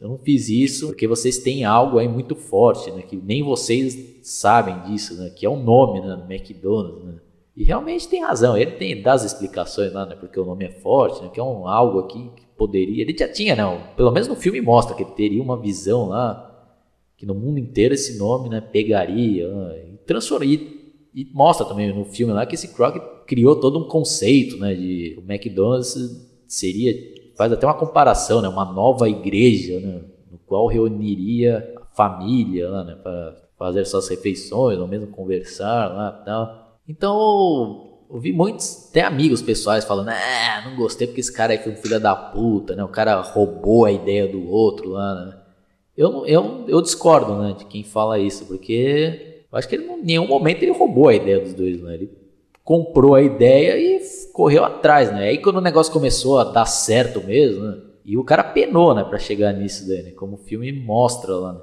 eu 0.00 0.08
não, 0.08 0.18
fiz 0.18 0.48
isso 0.48 0.86
porque 0.86 1.06
vocês 1.06 1.38
têm 1.38 1.64
algo 1.64 1.98
aí 1.98 2.08
muito 2.08 2.34
forte, 2.34 2.90
né? 2.90 3.02
Que 3.02 3.16
nem 3.16 3.42
vocês 3.42 4.18
sabem 4.22 4.80
disso, 4.84 5.14
né? 5.14 5.28
Que 5.28 5.44
é 5.44 5.48
o 5.48 5.56
nome 5.56 6.00
né, 6.00 6.16
do 6.16 6.32
McDonald's, 6.32 7.04
né? 7.04 7.14
E 7.56 7.64
realmente 7.64 8.08
tem 8.08 8.22
razão, 8.22 8.56
ele 8.56 8.72
tem 8.72 9.02
das 9.02 9.24
explicações 9.24 9.92
lá, 9.92 10.06
né? 10.06 10.16
Porque 10.16 10.40
o 10.40 10.44
nome 10.44 10.64
é 10.64 10.70
forte, 10.70 11.22
né? 11.22 11.30
Que 11.32 11.38
é 11.38 11.42
um 11.42 11.68
algo 11.68 11.98
aqui 11.98 12.30
que 12.34 12.46
poderia. 12.56 13.02
Ele 13.02 13.16
já 13.16 13.28
tinha, 13.28 13.54
né? 13.54 13.92
Pelo 13.94 14.10
menos 14.10 14.26
no 14.26 14.36
filme 14.36 14.60
mostra 14.60 14.96
que 14.96 15.02
ele 15.02 15.10
teria 15.10 15.42
uma 15.42 15.60
visão 15.60 16.08
lá 16.08 16.48
que 17.16 17.26
no 17.26 17.34
mundo 17.34 17.58
inteiro 17.58 17.94
esse 17.94 18.18
nome, 18.18 18.48
né? 18.48 18.60
Pegaria 18.60 19.46
né, 19.46 19.84
e 19.92 19.96
transformar. 19.98 20.46
E, 20.46 20.92
e, 21.14 21.30
mostra 21.32 21.66
também 21.66 21.94
no 21.94 22.04
filme 22.06 22.32
lá 22.32 22.46
que 22.46 22.54
esse 22.54 22.74
Croc 22.74 22.96
criou 23.26 23.54
todo 23.54 23.78
um 23.78 23.86
conceito, 23.86 24.56
né? 24.56 24.74
De 24.74 25.16
o 25.18 25.30
McDonald's 25.30 25.94
seria 26.48 26.92
faz 27.36 27.52
até 27.52 27.66
uma 27.66 27.74
comparação, 27.74 28.40
né? 28.40 28.48
Uma 28.48 28.64
nova 28.64 29.08
igreja, 29.08 29.78
né? 29.78 30.00
No 30.30 30.38
qual 30.38 30.66
reuniria 30.66 31.74
a 31.76 31.94
família 31.94 32.68
lá, 32.68 32.82
né? 32.82 32.94
Para 32.94 33.36
fazer 33.58 33.84
suas 33.84 34.08
refeições 34.08 34.78
ou 34.78 34.88
mesmo 34.88 35.08
conversar 35.08 35.92
lá, 35.94 36.10
tal. 36.24 36.61
Então, 36.88 37.92
eu 38.10 38.18
vi 38.18 38.32
muitos, 38.32 38.88
até 38.90 39.02
amigos 39.02 39.40
pessoais 39.40 39.84
falando, 39.84 40.08
ah, 40.10 40.62
não 40.64 40.76
gostei 40.76 41.06
porque 41.06 41.20
esse 41.20 41.32
cara 41.32 41.52
aí 41.52 41.58
foi 41.58 41.72
um 41.72 41.76
filho 41.76 41.98
da 41.98 42.14
puta, 42.14 42.76
né? 42.76 42.84
O 42.84 42.88
cara 42.88 43.20
roubou 43.20 43.84
a 43.84 43.92
ideia 43.92 44.28
do 44.28 44.48
outro 44.50 44.90
lá, 44.90 45.14
né? 45.14 45.38
Eu, 45.96 46.26
eu, 46.26 46.64
eu 46.68 46.80
discordo, 46.80 47.36
né, 47.36 47.54
de 47.56 47.66
quem 47.66 47.84
fala 47.84 48.18
isso, 48.18 48.46
porque 48.46 49.44
eu 49.50 49.58
acho 49.58 49.68
que 49.68 49.76
ele, 49.76 49.84
em 49.84 50.02
nenhum 50.02 50.26
momento 50.26 50.62
ele 50.62 50.72
roubou 50.72 51.08
a 51.08 51.14
ideia 51.14 51.40
dos 51.40 51.54
dois, 51.54 51.80
né? 51.80 51.94
Ele 51.94 52.10
comprou 52.64 53.14
a 53.14 53.22
ideia 53.22 53.76
e 53.78 54.00
correu 54.32 54.64
atrás, 54.64 55.12
né? 55.12 55.28
Aí 55.28 55.38
quando 55.38 55.56
o 55.56 55.62
negócio 55.62 55.92
começou 55.92 56.38
a 56.38 56.44
dar 56.44 56.66
certo 56.66 57.22
mesmo, 57.22 57.62
né? 57.64 57.78
E 58.04 58.16
o 58.16 58.24
cara 58.24 58.42
penou, 58.42 58.94
né, 58.94 59.04
pra 59.04 59.18
chegar 59.18 59.52
nisso 59.52 59.86
daí, 59.86 60.02
né? 60.02 60.10
Como 60.10 60.34
o 60.34 60.38
filme 60.38 60.72
mostra 60.72 61.34
lá, 61.34 61.52
né? 61.52 61.60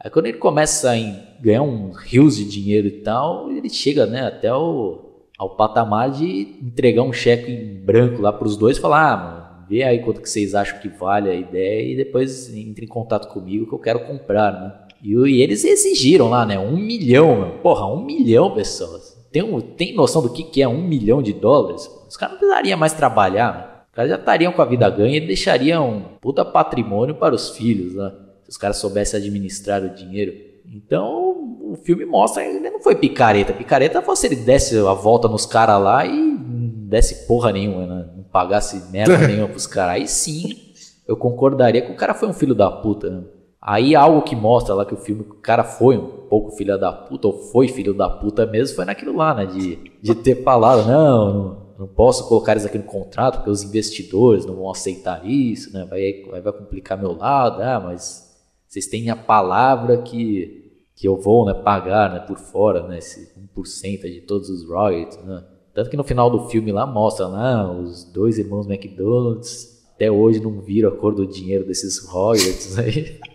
Aí 0.00 0.10
quando 0.10 0.26
ele 0.26 0.38
começa 0.38 0.92
a 0.92 0.96
ganhar 1.40 1.62
um 1.62 1.90
rios 1.90 2.36
de 2.36 2.44
dinheiro 2.44 2.86
e 2.86 3.02
tal, 3.02 3.50
ele 3.50 3.68
chega 3.68 4.06
né, 4.06 4.26
até 4.26 4.54
o, 4.54 5.24
ao 5.36 5.56
patamar 5.56 6.12
de 6.12 6.56
entregar 6.62 7.02
um 7.02 7.12
cheque 7.12 7.50
em 7.50 7.74
branco 7.84 8.22
lá 8.22 8.32
para 8.32 8.46
os 8.46 8.56
dois 8.56 8.76
e 8.76 8.80
falar, 8.80 9.12
ah, 9.12 9.16
mano, 9.16 9.66
vê 9.68 9.82
aí 9.82 9.98
quanto 9.98 10.22
que 10.22 10.30
vocês 10.30 10.54
acham 10.54 10.78
que 10.78 10.88
vale 10.88 11.28
a 11.28 11.34
ideia 11.34 11.92
e 11.92 11.96
depois 11.96 12.54
entre 12.54 12.84
em 12.84 12.88
contato 12.88 13.26
comigo 13.26 13.66
que 13.66 13.74
eu 13.74 13.78
quero 13.80 14.06
comprar, 14.06 14.52
né? 14.52 14.72
E, 15.02 15.14
e 15.14 15.42
eles 15.42 15.64
exigiram 15.64 16.30
lá, 16.30 16.46
né, 16.46 16.56
um 16.58 16.76
milhão, 16.76 17.40
meu. 17.40 17.50
porra, 17.58 17.92
um 17.92 18.04
milhão, 18.04 18.54
pessoas. 18.54 19.18
Tem, 19.32 19.42
um, 19.42 19.60
tem 19.60 19.96
noção 19.96 20.22
do 20.22 20.32
que, 20.32 20.44
que 20.44 20.62
é 20.62 20.68
um 20.68 20.80
milhão 20.80 21.20
de 21.20 21.32
dólares? 21.32 21.90
Os 22.08 22.16
caras 22.16 22.34
não 22.34 22.38
precisariam 22.38 22.78
mais 22.78 22.92
trabalhar, 22.92 23.52
né? 23.52 23.64
Os 23.88 23.94
caras 23.94 24.10
já 24.10 24.16
estariam 24.16 24.52
com 24.52 24.62
a 24.62 24.64
vida 24.64 24.88
ganha 24.88 25.16
e 25.16 25.26
deixariam 25.26 25.90
um 25.90 26.00
puta 26.20 26.44
patrimônio 26.44 27.16
para 27.16 27.34
os 27.34 27.50
filhos, 27.50 27.94
né? 27.94 28.12
Se 28.48 28.52
os 28.52 28.56
caras 28.56 28.78
soubessem 28.78 29.20
administrar 29.20 29.82
o 29.84 29.90
dinheiro. 29.90 30.32
Então, 30.66 31.58
o 31.62 31.76
filme 31.76 32.04
mostra 32.04 32.42
que 32.42 32.48
ele 32.48 32.70
não 32.70 32.80
foi 32.80 32.94
picareta. 32.94 33.52
Picareta 33.52 34.00
fosse 34.00 34.26
ele 34.26 34.36
desse 34.36 34.78
a 34.78 34.92
volta 34.94 35.28
nos 35.28 35.44
caras 35.44 35.80
lá 35.82 36.06
e 36.06 36.10
não 36.10 36.68
desse 36.88 37.26
porra 37.26 37.52
nenhuma, 37.52 37.86
né? 37.86 38.08
não 38.16 38.24
pagasse 38.24 38.90
merda 38.90 39.18
nenhuma 39.28 39.48
pros 39.48 39.66
caras. 39.66 39.96
Aí 39.96 40.08
sim, 40.08 40.56
eu 41.06 41.16
concordaria 41.16 41.82
que 41.82 41.92
o 41.92 41.96
cara 41.96 42.14
foi 42.14 42.28
um 42.28 42.32
filho 42.32 42.54
da 42.54 42.70
puta. 42.70 43.10
Né? 43.10 43.22
Aí 43.60 43.94
algo 43.94 44.22
que 44.22 44.34
mostra 44.34 44.74
lá 44.74 44.86
que 44.86 44.94
o 44.94 44.98
filme, 44.98 45.22
o 45.22 45.34
cara 45.34 45.64
foi 45.64 45.98
um 45.98 46.06
pouco 46.28 46.56
filho 46.56 46.78
da 46.78 46.92
puta, 46.92 47.28
ou 47.28 47.34
foi 47.34 47.68
filho 47.68 47.92
da 47.92 48.08
puta 48.08 48.46
mesmo, 48.46 48.76
foi 48.76 48.84
naquilo 48.84 49.16
lá, 49.16 49.34
né? 49.34 49.46
De, 49.46 49.78
de 50.00 50.14
ter 50.14 50.42
falado, 50.42 50.86
não, 50.86 51.34
não, 51.34 51.56
não 51.80 51.86
posso 51.86 52.28
colocar 52.28 52.56
isso 52.56 52.66
aqui 52.66 52.78
no 52.78 52.84
contrato, 52.84 53.36
porque 53.36 53.50
os 53.50 53.62
investidores 53.62 54.46
não 54.46 54.54
vão 54.54 54.70
aceitar 54.70 55.26
isso, 55.26 55.72
né? 55.72 55.86
Vai, 55.88 56.22
vai, 56.30 56.40
vai 56.40 56.52
complicar 56.52 56.98
meu 56.98 57.16
lado, 57.16 57.62
ah, 57.62 57.80
mas 57.80 58.27
vocês 58.68 58.86
têm 58.86 59.10
a 59.10 59.16
palavra 59.16 60.02
que 60.02 60.64
que 60.94 61.06
eu 61.06 61.16
vou 61.16 61.46
né, 61.46 61.54
pagar 61.54 62.12
né, 62.12 62.18
por 62.18 62.36
fora, 62.36 62.88
né, 62.88 62.98
esse 62.98 63.32
1% 63.56 64.00
de 64.10 64.20
todos 64.20 64.50
os 64.50 64.68
royalties, 64.68 65.16
né? 65.24 65.44
Tanto 65.72 65.90
que 65.90 65.96
no 65.96 66.02
final 66.02 66.28
do 66.28 66.48
filme 66.48 66.72
lá 66.72 66.84
mostra 66.84 67.28
lá 67.28 67.70
os 67.70 68.02
dois 68.02 68.36
irmãos 68.36 68.68
McDonald's 68.68 69.78
até 69.94 70.10
hoje 70.10 70.40
não 70.40 70.60
viram 70.60 70.88
a 70.88 70.92
cor 70.92 71.14
do 71.14 71.24
dinheiro 71.24 71.64
desses 71.64 72.04
royalties 72.04 72.78
aí. 72.78 73.18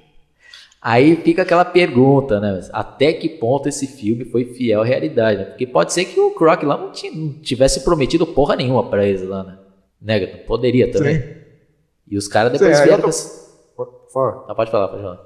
Aí 0.85 1.15
fica 1.15 1.43
aquela 1.43 1.63
pergunta, 1.63 2.41
né? 2.41 2.59
Até 2.73 3.13
que 3.13 3.29
ponto 3.29 3.69
esse 3.69 3.87
filme 3.87 4.25
foi 4.25 4.43
fiel 4.43 4.81
à 4.81 4.85
realidade, 4.85 5.39
né? 5.39 5.45
Porque 5.45 5.65
pode 5.65 5.93
ser 5.93 6.03
que 6.03 6.19
o 6.19 6.31
Croc 6.31 6.61
lá 6.63 6.77
não, 6.77 6.91
não 7.15 7.33
tivesse 7.41 7.85
prometido 7.85 8.27
porra 8.27 8.57
nenhuma 8.57 8.89
pra 8.89 9.07
eles 9.07 9.25
lá, 9.25 9.43
né? 9.45 9.57
Né, 10.01 10.25
Poderia 10.25 10.91
também. 10.91 11.21
Sim. 11.21 11.27
E 12.11 12.17
os 12.17 12.27
caras 12.27 12.51
depois 12.51 12.77
Sim, 12.77 12.83
vieram... 12.83 13.01
Tô... 13.09 13.42
Fala. 14.13 14.45
Ah, 14.47 14.55
pode 14.55 14.69
falar, 14.69 14.87
pode 14.89 15.01
falar. 15.01 15.19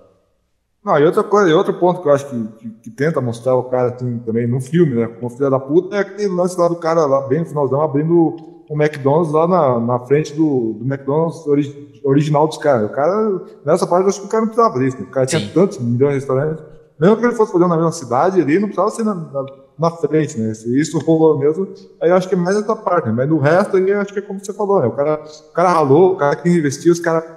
Não, 0.83 0.97
e 0.97 1.05
outra 1.05 1.23
coisa, 1.23 1.49
e 1.49 1.53
outro 1.53 1.73
ponto 1.73 2.01
que 2.01 2.07
eu 2.07 2.13
acho 2.13 2.29
que, 2.29 2.47
que, 2.59 2.69
que 2.69 2.89
tenta 2.91 3.19
mostrar 3.19 3.55
o 3.55 3.63
cara 3.63 3.93
assim, 3.93 4.19
também 4.19 4.47
no 4.47 4.61
filme, 4.61 4.95
né? 4.95 5.07
Como 5.07 5.29
filha 5.29 5.49
da 5.49 5.59
puta, 5.59 5.97
é 5.97 5.99
aquele 5.99 6.29
lance 6.29 6.57
lá 6.57 6.69
do 6.69 6.77
cara 6.77 7.05
lá, 7.05 7.27
bem 7.27 7.39
no 7.39 7.45
finalzão, 7.45 7.81
abrindo 7.81 8.35
o 8.69 8.81
McDonald's 8.81 9.33
lá 9.33 9.47
na, 9.47 9.79
na 9.79 9.99
frente 9.99 10.33
do, 10.33 10.73
do 10.79 10.85
McDonald's 10.85 11.45
ori, 11.45 11.99
original 12.05 12.47
dos 12.47 12.57
caras. 12.57 12.89
O 12.89 12.93
cara, 12.93 13.41
nessa 13.65 13.85
parte, 13.85 14.03
eu 14.03 14.09
acho 14.09 14.21
que 14.21 14.27
o 14.27 14.29
cara 14.29 14.45
não 14.45 14.53
precisava 14.53 14.79
disso. 14.79 14.97
Né? 14.97 15.03
O 15.03 15.11
cara 15.11 15.27
Sim. 15.27 15.39
tinha 15.39 15.53
tantos 15.53 15.79
milhões 15.79 16.13
de 16.13 16.19
restaurantes. 16.19 16.63
Mesmo 16.99 17.17
que 17.17 17.25
ele 17.25 17.35
fosse 17.35 17.51
fazer 17.51 17.67
na 17.67 17.75
mesma 17.75 17.91
cidade, 17.91 18.39
ele 18.39 18.59
não 18.59 18.69
precisava 18.69 18.89
ser 18.89 19.03
na, 19.03 19.13
na, 19.13 19.45
na, 19.77 19.91
frente, 19.91 20.39
né? 20.39 20.53
Se 20.53 20.79
isso 20.79 20.97
rolou 20.99 21.37
mesmo, 21.37 21.67
aí 22.01 22.09
eu 22.09 22.15
acho 22.15 22.27
que 22.27 22.33
é 22.33 22.37
mais 22.37 22.55
essa 22.55 22.75
parte, 22.75 23.07
né? 23.07 23.13
Mas 23.15 23.29
no 23.29 23.37
resto, 23.37 23.77
aí, 23.77 23.89
eu 23.89 24.01
acho 24.01 24.11
que 24.11 24.19
é 24.19 24.21
como 24.21 24.39
você 24.39 24.51
falou, 24.51 24.81
né? 24.81 24.87
O 24.87 24.91
cara, 24.91 25.21
o 25.49 25.53
cara 25.53 25.69
ralou, 25.69 26.13
o 26.13 26.15
cara 26.15 26.35
que 26.35 26.49
investiu, 26.49 26.91
os 26.91 26.99
caras 26.99 27.36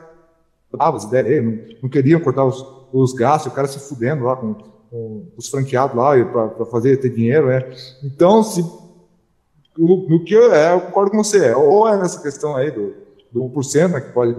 davam 0.77 0.97
as 0.97 1.05
ideias, 1.05 1.45
não, 1.45 1.59
não 1.83 1.89
queriam 1.89 2.21
cortar 2.21 2.45
os 2.45 2.81
os 2.93 3.13
gastos, 3.13 3.53
o 3.53 3.55
cara 3.55 3.69
se 3.69 3.79
fudendo 3.79 4.25
lá 4.25 4.37
com, 4.37 4.55
com 4.55 5.27
os 5.37 5.49
franqueados 5.49 5.97
lá 5.97 6.13
para 6.25 6.67
fazer 6.67 6.97
ter 6.99 7.11
dinheiro, 7.11 7.47
né? 7.47 7.71
Então, 8.03 8.43
se, 8.43 8.63
no, 9.77 10.09
no 10.09 10.25
que 10.25 10.35
eu, 10.35 10.53
é, 10.53 10.75
eu 10.75 10.81
concordo 10.83 11.11
com 11.13 11.23
você, 11.23 11.47
é, 11.47 11.57
ou 11.57 11.89
é 11.89 11.97
nessa 11.97 12.21
questão 12.21 12.57
aí 12.57 12.71
do, 12.71 12.95
do 13.33 13.43
1%, 13.45 13.89
né, 13.89 14.01
que 14.01 14.13
pode 14.13 14.35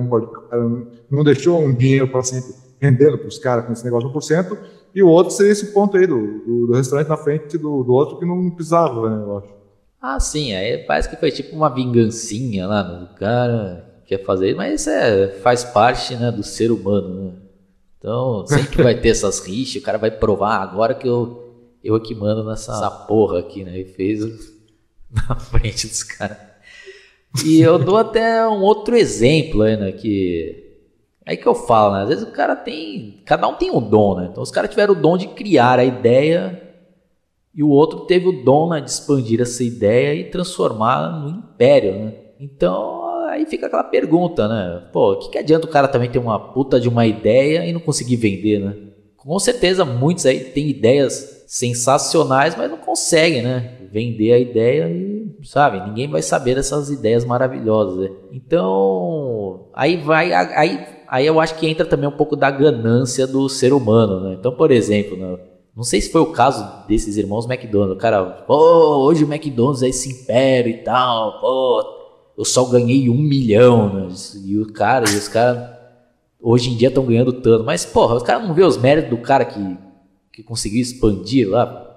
não 1.09 1.23
deixou 1.23 1.59
um 1.59 1.73
dinheiro 1.73 2.07
para 2.07 2.23
sempre 2.23 2.53
rendendo 2.79 3.17
para 3.17 3.27
os 3.27 3.37
caras 3.37 3.65
com 3.65 3.73
esse 3.73 3.85
negócio 3.85 4.09
de 4.09 4.15
1%, 4.15 4.57
e 4.93 5.01
o 5.01 5.07
outro 5.07 5.31
seria 5.31 5.51
esse 5.51 5.67
ponto 5.67 5.95
aí 5.95 6.05
do, 6.05 6.39
do, 6.39 6.67
do 6.67 6.73
restaurante 6.73 7.07
na 7.07 7.17
frente 7.17 7.57
do, 7.57 7.83
do 7.83 7.93
outro 7.93 8.17
que 8.17 8.25
não 8.25 8.49
precisava, 8.49 9.09
né, 9.09 9.23
eu 9.23 9.37
acho. 9.37 9.61
Ah, 10.01 10.19
sim, 10.19 10.53
aí 10.53 10.79
parece 10.79 11.07
que 11.09 11.15
foi 11.15 11.31
tipo 11.31 11.55
uma 11.55 11.69
vingancinha 11.69 12.67
lá 12.67 12.83
no 12.83 13.15
cara 13.15 13.90
quer 14.11 14.25
fazer, 14.25 14.53
mas 14.55 14.81
isso 14.81 14.89
é, 14.89 15.29
faz 15.41 15.63
parte 15.63 16.17
né, 16.17 16.29
do 16.29 16.43
ser 16.43 16.69
humano, 16.69 17.07
né? 17.07 17.31
Então, 17.97 18.45
sempre 18.45 18.83
vai 18.83 18.99
ter 18.99 19.09
essas 19.09 19.39
rixas, 19.39 19.81
o 19.81 19.85
cara 19.85 19.97
vai 19.97 20.11
provar 20.11 20.57
agora 20.57 20.93
que 20.93 21.07
eu, 21.07 21.55
eu 21.81 21.95
aqui 21.95 22.13
mando 22.13 22.43
nessa 22.43 22.91
porra 23.07 23.39
aqui, 23.39 23.63
né? 23.63 23.79
E 23.79 23.85
fez 23.85 24.21
na 25.09 25.35
frente 25.35 25.87
dos 25.87 26.03
caras. 26.03 26.37
E 27.45 27.61
eu 27.61 27.79
dou 27.79 27.95
até 27.95 28.45
um 28.45 28.61
outro 28.61 28.97
exemplo 28.97 29.61
aí, 29.61 29.77
né? 29.77 29.93
Que 29.93 30.75
é 31.25 31.37
que 31.37 31.47
eu 31.47 31.55
falo, 31.55 31.93
né? 31.93 32.01
Às 32.01 32.09
vezes 32.09 32.23
o 32.23 32.31
cara 32.31 32.55
tem. 32.55 33.21
Cada 33.25 33.47
um 33.47 33.53
tem 33.53 33.71
um 33.71 33.79
dom, 33.79 34.15
né? 34.15 34.27
Então 34.29 34.43
os 34.43 34.51
caras 34.51 34.71
tiveram 34.71 34.93
o 34.93 35.01
dom 35.01 35.15
de 35.15 35.27
criar 35.27 35.79
a 35.79 35.85
ideia 35.85 36.61
e 37.53 37.63
o 37.63 37.69
outro 37.69 38.01
teve 38.01 38.27
o 38.27 38.43
dom 38.43 38.69
né, 38.69 38.81
de 38.81 38.89
expandir 38.89 39.39
essa 39.39 39.63
ideia 39.63 40.13
e 40.15 40.29
transformar 40.29 41.21
no 41.21 41.29
império, 41.29 41.93
né? 41.93 42.13
Então 42.39 43.00
aí 43.31 43.45
fica 43.45 43.67
aquela 43.67 43.83
pergunta, 43.83 44.47
né? 44.47 44.83
Pô, 44.91 45.13
o 45.13 45.19
que, 45.19 45.29
que 45.29 45.37
adianta 45.37 45.65
o 45.65 45.69
cara 45.69 45.87
também 45.87 46.09
ter 46.09 46.19
uma 46.19 46.39
puta 46.53 46.79
de 46.79 46.89
uma 46.89 47.05
ideia 47.05 47.65
e 47.65 47.73
não 47.73 47.79
conseguir 47.79 48.17
vender, 48.17 48.59
né? 48.59 48.75
Com 49.15 49.37
certeza 49.39 49.85
muitos 49.85 50.25
aí 50.25 50.39
têm 50.39 50.69
ideias 50.69 51.43
sensacionais, 51.47 52.55
mas 52.55 52.69
não 52.69 52.77
conseguem, 52.77 53.41
né? 53.41 53.77
Vender 53.91 54.33
a 54.33 54.39
ideia 54.39 54.89
e, 54.89 55.31
sabe, 55.43 55.85
ninguém 55.87 56.09
vai 56.09 56.21
saber 56.21 56.55
dessas 56.55 56.89
ideias 56.89 57.25
maravilhosas. 57.25 57.99
Né? 57.99 58.09
Então, 58.31 59.67
aí 59.73 59.97
vai, 59.97 60.33
aí, 60.33 60.79
aí 61.07 61.25
eu 61.25 61.39
acho 61.39 61.55
que 61.55 61.67
entra 61.67 61.85
também 61.85 62.07
um 62.07 62.17
pouco 62.17 62.35
da 62.35 62.49
ganância 62.49 63.27
do 63.27 63.47
ser 63.49 63.73
humano, 63.73 64.21
né? 64.21 64.35
Então, 64.39 64.53
por 64.53 64.71
exemplo, 64.71 65.17
né? 65.17 65.37
Não 65.75 65.83
sei 65.83 66.01
se 66.01 66.11
foi 66.11 66.21
o 66.21 66.33
caso 66.33 66.85
desses 66.87 67.15
irmãos 67.15 67.49
McDonald's. 67.49 67.95
O 67.95 67.99
cara, 67.99 68.23
pô, 68.25 69.05
hoje 69.05 69.23
o 69.23 69.31
McDonald's 69.31 69.83
é 69.83 69.89
esse 69.89 70.09
império 70.09 70.69
e 70.69 70.77
tal, 70.83 71.39
pô, 71.39 72.00
eu 72.37 72.45
só 72.45 72.65
ganhei 72.65 73.09
um 73.09 73.17
milhão, 73.17 73.93
né? 73.93 74.15
E 74.45 74.57
o 74.57 74.71
cara, 74.71 75.09
e 75.09 75.15
os 75.15 75.27
caras 75.27 75.69
hoje 76.41 76.71
em 76.71 76.75
dia 76.75 76.87
estão 76.87 77.05
ganhando 77.05 77.33
tanto. 77.33 77.63
Mas, 77.63 77.85
porra, 77.85 78.15
os 78.15 78.23
caras 78.23 78.47
não 78.47 78.53
vê 78.53 78.63
os 78.63 78.77
méritos 78.77 79.09
do 79.09 79.17
cara 79.17 79.45
que, 79.45 79.77
que 80.33 80.43
conseguiu 80.43 80.81
expandir 80.81 81.47
lá. 81.49 81.87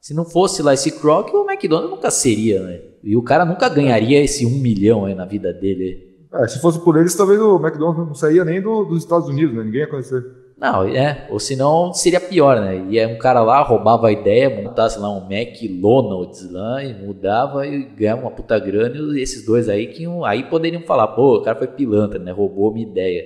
Se 0.00 0.14
não 0.14 0.24
fosse 0.24 0.62
lá 0.62 0.72
esse 0.72 0.92
Croc, 0.92 1.32
o 1.34 1.50
McDonald's 1.50 1.90
nunca 1.90 2.10
seria, 2.10 2.62
né? 2.62 2.80
E 3.02 3.16
o 3.16 3.22
cara 3.22 3.44
nunca 3.44 3.68
ganharia 3.68 4.22
esse 4.22 4.46
um 4.46 4.58
milhão 4.58 5.04
aí 5.04 5.14
na 5.14 5.26
vida 5.26 5.52
dele. 5.52 6.08
É, 6.32 6.48
se 6.48 6.60
fosse 6.60 6.78
por 6.80 6.96
eles, 6.96 7.14
talvez 7.14 7.40
o 7.40 7.56
McDonald's 7.56 8.06
não 8.06 8.14
saía 8.14 8.44
nem 8.44 8.60
do, 8.62 8.84
dos 8.84 9.02
Estados 9.02 9.28
Unidos, 9.28 9.54
né? 9.54 9.64
Ninguém 9.64 9.80
ia 9.80 9.86
conhecer. 9.86 10.24
Não, 10.60 10.86
é, 10.86 11.26
ou 11.30 11.40
senão 11.40 11.90
seria 11.94 12.20
pior, 12.20 12.60
né? 12.60 12.84
E 12.90 13.06
um 13.06 13.16
cara 13.16 13.42
lá 13.42 13.62
roubava 13.62 14.08
a 14.08 14.12
ideia, 14.12 14.62
montasse 14.62 14.98
lá 14.98 15.10
um 15.10 15.26
McDonald's 15.32 16.52
lá 16.52 16.84
e 16.84 16.92
mudava 16.92 17.66
e 17.66 17.82
ganhava 17.82 18.20
uma 18.20 18.30
puta 18.30 18.58
grana 18.58 18.94
e 19.16 19.22
esses 19.22 19.46
dois 19.46 19.70
aí 19.70 19.86
que 19.86 20.04
aí 20.26 20.44
poderiam 20.44 20.82
falar, 20.82 21.08
pô, 21.08 21.36
o 21.38 21.42
cara 21.42 21.56
foi 21.56 21.66
pilantra, 21.66 22.18
né? 22.18 22.30
Roubou 22.30 22.74
minha 22.74 22.86
ideia. 22.86 23.24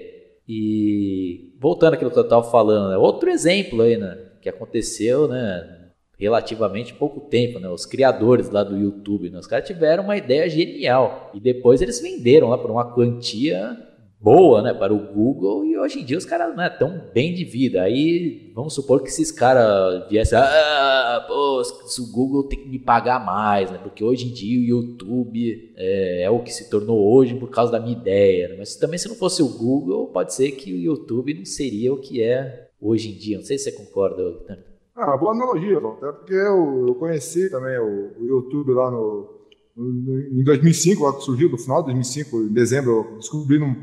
E 0.49 1.53
voltando 1.59 1.95
àquilo 1.95 2.13
que 2.13 2.19
eu 2.19 2.29
tava 2.29 2.45
falando, 2.45 2.91
né? 2.91 2.97
outro 2.97 3.29
exemplo 3.29 3.83
aí, 3.83 3.97
né? 3.97 4.17
Que 4.41 4.49
aconteceu, 4.49 5.27
né? 5.27 5.91
Relativamente 6.17 6.95
pouco 6.95 7.23
tempo, 7.23 7.59
né? 7.59 7.69
Os 7.69 7.85
criadores 7.85 8.49
lá 8.49 8.63
do 8.63 8.77
YouTube, 8.77 9.29
né? 9.29 9.41
Os 9.41 9.49
caras 9.49 9.67
tiveram 9.67 10.05
uma 10.05 10.17
ideia 10.17 10.49
genial 10.49 11.33
e 11.35 11.41
depois 11.41 11.83
eles 11.83 12.01
venderam 12.01 12.51
lá 12.51 12.59
por 12.59 12.71
uma 12.71 12.95
quantia 12.95 13.77
boa, 14.25 14.63
né, 14.63 14.73
para 14.73 14.95
o 14.95 15.13
Google 15.13 15.67
e 15.67 15.79
hoje 15.79 16.01
em 16.01 16.05
dia 16.05 16.17
os 16.17 16.25
caras 16.25 16.57
não 16.57 16.65
é 16.65 16.71
tão 16.71 17.11
bem 17.13 17.35
de 17.35 17.45
vida. 17.45 17.83
Aí 17.83 18.51
vamos 18.55 18.73
supor 18.73 19.03
que 19.03 19.09
esses 19.09 19.31
caras 19.31 20.09
viessem, 20.09 20.39
ah, 20.39 21.23
pô, 21.29 21.61
o 21.61 22.11
Google 22.11 22.45
tem 22.45 22.59
que 22.59 22.69
me 22.69 22.79
pagar 22.79 23.23
mais, 23.23 23.71
né, 23.71 23.79
porque 23.83 24.03
hoje 24.03 24.27
em 24.27 24.33
dia 24.33 24.59
o 24.59 24.65
YouTube 24.65 25.75
é, 25.77 26.23
é 26.23 26.31
o 26.31 26.43
que 26.43 26.51
se 26.51 26.71
tornou 26.71 27.15
hoje 27.15 27.35
por 27.35 27.51
causa 27.51 27.71
da 27.71 27.79
minha 27.79 27.93
ideia. 27.93 28.49
Né? 28.49 28.57
Mas 28.59 28.77
também 28.77 28.99
se 28.99 29.09
não 29.09 29.15
fosse 29.15 29.43
o 29.43 29.49
Google, 29.49 30.07
pode 30.07 30.33
ser 30.33 30.53
que 30.53 30.73
o 30.73 30.79
YouTube 30.79 31.35
não 31.35 31.45
seria 31.45 31.93
o 31.93 32.01
que 32.01 32.23
é 32.23 32.71
hoje 32.81 33.11
em 33.11 33.19
dia. 33.19 33.37
Não 33.37 33.45
sei 33.45 33.59
se 33.59 33.65
você 33.65 33.73
concorda, 33.73 34.23
Tanto. 34.47 34.75
Ah, 34.97 35.17
boa 35.17 35.33
analogia, 35.33 35.77
até 35.77 36.13
porque 36.13 36.35
eu, 36.35 36.87
eu 36.89 36.95
conheci 36.95 37.51
também 37.51 37.77
o, 37.79 38.13
o 38.17 38.27
YouTube 38.27 38.73
lá 38.73 38.91
no, 38.93 39.29
no, 39.77 40.41
em 40.41 40.45
2005, 40.45 41.03
lá 41.03 41.13
que 41.15 41.25
surgiu, 41.25 41.51
no 41.51 41.59
final 41.59 41.83
de 41.83 41.87
2005, 41.87 42.43
em 42.43 42.53
dezembro, 42.53 43.17
descobri 43.19 43.59
num, 43.59 43.75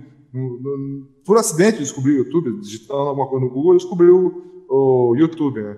por 1.25 1.37
acidente 1.37 1.79
descobri 1.79 2.13
o 2.13 2.17
YouTube, 2.19 2.61
digitando 2.61 2.99
alguma 2.99 3.27
coisa 3.27 3.45
no 3.45 3.51
Google, 3.51 3.73
descobri 3.73 4.09
o, 4.09 4.65
o 4.69 5.15
YouTube, 5.17 5.61
né? 5.61 5.77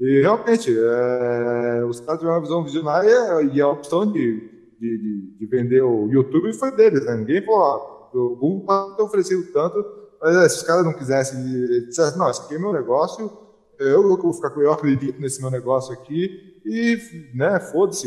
E 0.00 0.22
realmente, 0.22 0.74
é, 0.74 1.84
os 1.84 2.00
caras 2.00 2.20
tiveram 2.20 2.38
uma 2.38 2.42
visão 2.42 2.64
visionária 2.64 3.42
e 3.52 3.60
a 3.60 3.68
opção 3.68 4.10
de, 4.10 4.40
de, 4.80 4.98
de, 4.98 5.36
de 5.38 5.46
vender 5.46 5.82
o 5.82 6.08
YouTube 6.10 6.52
foi 6.54 6.74
deles, 6.74 7.04
né? 7.04 7.16
Ninguém 7.16 7.44
falou, 7.44 7.62
ah, 7.62 8.16
o 8.16 8.36
Google 8.36 8.64
pode 8.64 8.96
ter 8.96 9.02
oferecido 9.02 9.52
tanto, 9.52 9.84
mas 10.20 10.36
é, 10.36 10.48
se 10.48 10.56
os 10.56 10.62
caras 10.62 10.84
não 10.86 10.94
quisessem, 10.94 11.38
dissessem, 11.86 12.18
não, 12.18 12.30
esse 12.30 12.40
aqui 12.40 12.54
é 12.54 12.58
meu 12.58 12.72
negócio, 12.72 13.30
eu, 13.78 14.02
eu 14.02 14.16
vou 14.16 14.32
ficar 14.32 14.52
eu 14.58 14.72
acredito 14.72 15.20
nesse 15.20 15.42
meu 15.42 15.50
negócio 15.50 15.92
aqui, 15.92 16.50
e, 16.64 16.98
né, 17.34 17.60
foda-se 17.60 18.06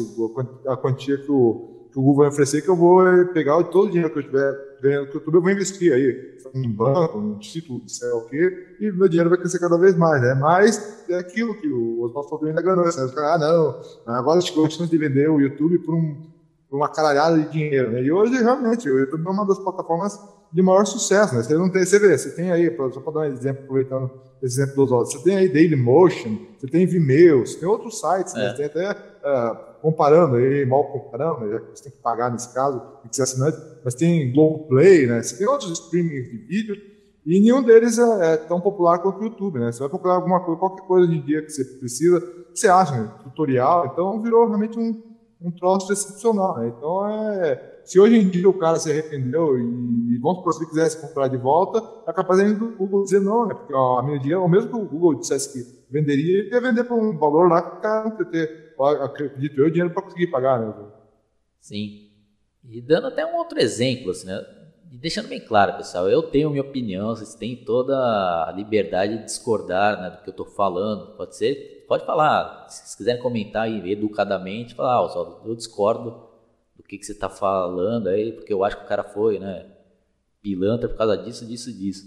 a 0.67 0.75
quantia 0.75 1.17
que 1.17 1.31
o, 1.31 1.89
que 1.91 1.99
o 1.99 2.01
Google 2.01 2.17
vai 2.17 2.27
oferecer, 2.29 2.63
que 2.63 2.69
eu 2.69 2.75
vou 2.75 3.03
pegar 3.33 3.63
todo 3.65 3.87
o 3.87 3.91
dinheiro 3.91 4.11
que 4.11 4.19
eu 4.19 4.23
tiver 4.23 4.72
ganhando 4.83 5.13
YouTube, 5.13 5.35
eu 5.35 5.41
vou 5.41 5.51
investir 5.51 5.93
aí 5.93 6.37
em 6.53 6.69
banco, 6.69 7.17
em 7.17 7.39
título, 7.39 7.81
sei 7.87 8.09
lá 8.09 8.17
o 8.17 8.25
quê, 8.25 8.75
e 8.81 8.91
meu 8.91 9.07
dinheiro 9.07 9.29
vai 9.29 9.39
crescer 9.39 9.57
cada 9.57 9.77
vez 9.77 9.95
mais, 9.95 10.21
né? 10.21 10.33
Mas 10.35 11.05
é 11.09 11.15
aquilo 11.15 11.55
que 11.55 11.67
o 11.67 12.01
Oswaldo 12.01 12.29
falou 12.29 12.39
também 12.39 12.53
da 12.53 12.61
ganância, 12.61 13.05
né? 13.05 13.11
Ah, 13.15 13.37
não, 13.37 14.13
agora 14.13 14.37
a 14.37 14.41
gente 14.41 14.53
gosta 14.53 14.85
de 14.85 14.97
vender 14.97 15.29
o 15.29 15.39
YouTube 15.39 15.79
por, 15.79 15.95
um, 15.95 16.27
por 16.69 16.75
uma 16.75 16.89
caralhada 16.89 17.39
de 17.39 17.49
dinheiro, 17.49 17.91
né? 17.91 18.03
E 18.03 18.11
hoje, 18.11 18.33
realmente, 18.35 18.89
o 18.89 18.99
YouTube 18.99 19.25
é 19.25 19.29
uma 19.29 19.47
das 19.47 19.59
plataformas 19.59 20.19
de 20.51 20.61
maior 20.61 20.85
sucesso, 20.85 21.33
né? 21.33 21.41
Você 21.41 21.55
não 21.55 21.69
tem, 21.69 21.85
você 21.85 21.97
vê, 21.97 22.17
você 22.17 22.31
tem 22.31 22.51
aí, 22.51 22.75
só 22.75 22.99
para 22.99 23.13
dar 23.13 23.19
um 23.21 23.33
exemplo, 23.33 23.63
aproveitando 23.63 24.11
esse 24.41 24.61
exemplo 24.61 24.83
dos 24.83 24.91
outros, 24.91 25.13
você 25.13 25.23
tem 25.23 25.37
aí 25.37 25.47
Dailymotion, 25.47 26.37
você 26.59 26.67
tem 26.67 26.85
Vimeo, 26.85 27.45
você 27.45 27.57
tem 27.57 27.67
outros 27.67 27.99
sites, 27.99 28.33
né? 28.33 28.43
é. 28.43 28.47
né? 28.49 28.53
Tem 28.53 28.65
até... 28.65 29.12
Uh, 29.23 29.73
comparando 29.81 30.35
aí, 30.35 30.65
mal 30.65 30.83
comparando, 30.85 31.49
já 31.49 31.59
que 31.59 31.77
você 31.77 31.83
tem 31.83 31.91
que 31.93 31.99
pagar 31.99 32.29
nesse 32.29 32.53
caso, 32.53 32.79
tem 33.01 33.09
que 33.09 33.15
ser 33.15 33.23
assinante, 33.23 33.57
mas 33.83 33.95
tem 33.95 34.31
Globoplay, 34.33 35.07
né? 35.07 35.23
Você 35.23 35.37
tem 35.37 35.47
outros 35.47 35.71
streamings 35.71 36.29
de 36.29 36.37
vídeo 36.37 36.75
e 37.25 37.39
nenhum 37.39 37.63
deles 37.63 37.97
é, 37.97 38.33
é, 38.33 38.37
tão 38.37 38.59
popular 38.59 38.99
quanto 38.99 39.21
o 39.21 39.23
YouTube, 39.23 39.59
né? 39.59 39.71
Você 39.71 39.79
vai 39.79 39.89
procurar 39.89 40.15
alguma 40.15 40.41
coisa, 40.41 40.59
qualquer 40.59 40.85
coisa 40.85 41.07
de 41.07 41.19
dia 41.19 41.41
que 41.41 41.49
você 41.49 41.63
precisa, 41.63 42.21
você 42.53 42.67
acha, 42.67 42.91
né? 42.97 43.11
Tutorial, 43.23 43.87
então 43.87 44.21
virou 44.21 44.45
realmente 44.45 44.77
um, 44.77 45.01
um 45.41 45.51
troço 45.51 45.93
excepcional, 45.93 46.57
né? 46.57 46.73
Então 46.77 47.07
é, 47.09 47.72
se 47.83 47.99
hoje 47.99 48.17
em 48.17 48.29
dia 48.29 48.47
o 48.49 48.53
cara 48.53 48.79
se 48.79 48.89
arrependeu 48.89 49.59
e, 49.59 50.13
e 50.13 50.17
vamos 50.19 50.37
supor, 50.37 50.53
se 50.53 50.59
ele 50.59 50.69
quisesse 50.69 51.01
comprar 51.01 51.27
de 51.27 51.37
volta, 51.37 51.83
é 52.07 52.13
capaz 52.13 52.39
ainda 52.39 52.59
do 52.59 52.75
Google 52.77 53.03
dizer 53.03 53.19
não, 53.19 53.45
né? 53.45 53.53
Porque 53.53 53.73
ó, 53.73 53.99
a 53.99 54.03
minha 54.03 54.19
dinheiro, 54.19 54.41
ou 54.41 54.49
mesmo 54.49 54.69
que 54.69 54.75
o 54.75 54.85
Google 54.85 55.15
dissesse 55.15 55.53
que 55.53 55.83
venderia, 55.89 56.39
ele 56.39 56.49
ia 56.49 56.61
vender 56.61 56.83
por 56.85 56.97
um 56.97 57.17
valor 57.17 57.49
lá 57.49 57.61
que 57.61 57.77
o 57.77 57.81
cara 57.81 58.09
não 58.09 58.25
ter, 58.25 58.75
acredito 59.01 59.59
eu, 59.59 59.69
dinheiro 59.69 59.93
para 59.93 60.03
conseguir 60.03 60.27
pagar, 60.27 60.59
né? 60.59 60.73
Sim. 61.59 62.09
E 62.69 62.81
dando 62.81 63.07
até 63.07 63.25
um 63.25 63.35
outro 63.35 63.59
exemplo, 63.59 64.11
assim, 64.11 64.27
né? 64.27 64.45
E 64.91 64.97
deixando 64.97 65.27
bem 65.27 65.39
claro, 65.39 65.75
pessoal, 65.75 66.07
eu 66.07 66.21
tenho 66.21 66.51
minha 66.51 66.61
opinião, 66.61 67.15
vocês 67.15 67.33
têm 67.33 67.55
toda 67.65 67.95
a 67.95 68.53
liberdade 68.55 69.17
de 69.17 69.25
discordar 69.25 69.99
né, 69.99 70.09
do 70.11 70.21
que 70.21 70.29
eu 70.29 70.31
estou 70.31 70.45
falando. 70.45 71.17
Pode 71.17 71.35
ser, 71.35 71.85
pode 71.87 72.05
falar. 72.05 72.67
Se 72.69 72.77
vocês 72.77 72.95
quiserem 72.95 73.21
comentar 73.21 73.63
aí 73.63 73.91
educadamente, 73.91 74.75
falar, 74.75 74.99
ah, 74.99 75.41
eu 75.45 75.55
discordo 75.55 76.32
do 76.75 76.83
que, 76.83 76.97
que 76.97 77.05
você 77.05 77.11
está 77.11 77.29
falando 77.29 78.07
aí, 78.07 78.31
porque 78.31 78.53
eu 78.53 78.63
acho 78.63 78.77
que 78.77 78.85
o 78.85 78.87
cara 78.87 79.03
foi, 79.03 79.39
né? 79.39 79.65
Pilantra 80.41 80.89
por 80.89 80.97
causa 80.97 81.17
disso, 81.17 81.45
disso, 81.45 81.71
disso. 81.71 82.05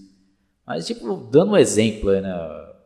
Mas, 0.67 0.87
tipo, 0.87 1.15
dando 1.31 1.53
um 1.53 1.57
exemplo 1.57 2.11
aí, 2.11 2.21
né? 2.21 2.35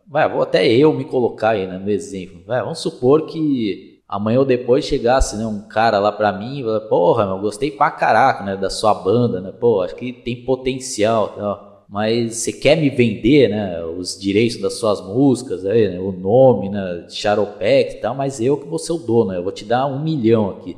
Vai, 0.07 0.29
vou 0.29 0.43
até 0.43 0.67
eu 0.67 0.93
me 0.93 1.05
colocar 1.05 1.51
aí 1.51 1.67
né, 1.67 1.79
no 1.79 1.89
exemplo. 1.89 2.43
Vai, 2.45 2.61
vamos 2.61 2.81
supor 2.81 3.27
que 3.27 4.03
amanhã 4.09 4.41
ou 4.41 4.45
depois 4.45 4.85
chegasse 4.85 5.37
né, 5.37 5.47
um 5.47 5.69
cara 5.69 6.01
lá 6.01 6.11
pra 6.11 6.33
mim 6.33 6.59
e 6.59 6.65
falasse, 6.65 6.89
porra, 6.89 7.25
eu 7.25 7.39
gostei 7.39 7.71
pra 7.71 7.93
caraca 7.93 8.43
né, 8.43 8.57
da 8.57 8.69
sua 8.69 8.93
banda, 8.93 9.41
né? 9.41 9.53
Pô, 9.53 9.83
acho 9.83 9.95
que 9.95 10.13
tem 10.13 10.45
potencial 10.45 11.29
tal. 11.29 11.87
Mas 11.89 12.37
você 12.37 12.53
quer 12.53 12.77
me 12.77 12.91
vender, 12.91 13.49
né? 13.49 13.85
Os 13.85 14.19
direitos 14.19 14.61
das 14.61 14.75
suas 14.75 15.01
músicas, 15.01 15.65
aí, 15.65 15.89
né, 15.89 16.01
o 16.01 16.13
nome, 16.13 16.69
né? 16.69 17.07
Charopex 17.09 17.95
e 17.95 18.01
tal, 18.01 18.15
mas 18.15 18.41
eu 18.41 18.57
que 18.57 18.69
vou 18.69 18.79
ser 18.79 18.93
o 18.93 18.99
dono, 18.99 19.31
né, 19.31 19.39
eu 19.39 19.43
vou 19.43 19.53
te 19.53 19.65
dar 19.65 19.87
um 19.87 20.03
milhão 20.03 20.51
aqui. 20.51 20.77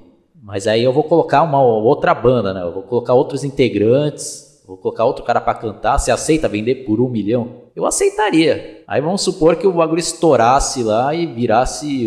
Mas 0.53 0.67
aí 0.67 0.85
eu 0.85 0.93
vou 0.93 1.05
colocar 1.05 1.43
uma 1.43 1.63
outra 1.63 2.15
banda, 2.15 2.53
né? 2.53 2.61
Eu 2.61 2.75
vou 2.75 2.83
colocar 2.83 3.15
outros 3.15 3.43
integrantes, 3.43 4.63
vou 4.67 4.77
colocar 4.77 5.03
outro 5.07 5.25
cara 5.25 5.41
para 5.41 5.55
cantar. 5.55 5.99
Você 5.99 6.11
aceita 6.11 6.47
vender 6.47 6.85
por 6.85 7.01
um 7.01 7.09
milhão? 7.09 7.63
Eu 7.75 7.87
aceitaria. 7.87 8.85
Aí 8.87 9.01
vamos 9.01 9.23
supor 9.23 9.57
que 9.57 9.67
o 9.67 9.73
bagulho 9.73 9.99
estourasse 9.99 10.83
lá 10.83 11.15
e 11.15 11.25
virasse 11.25 12.07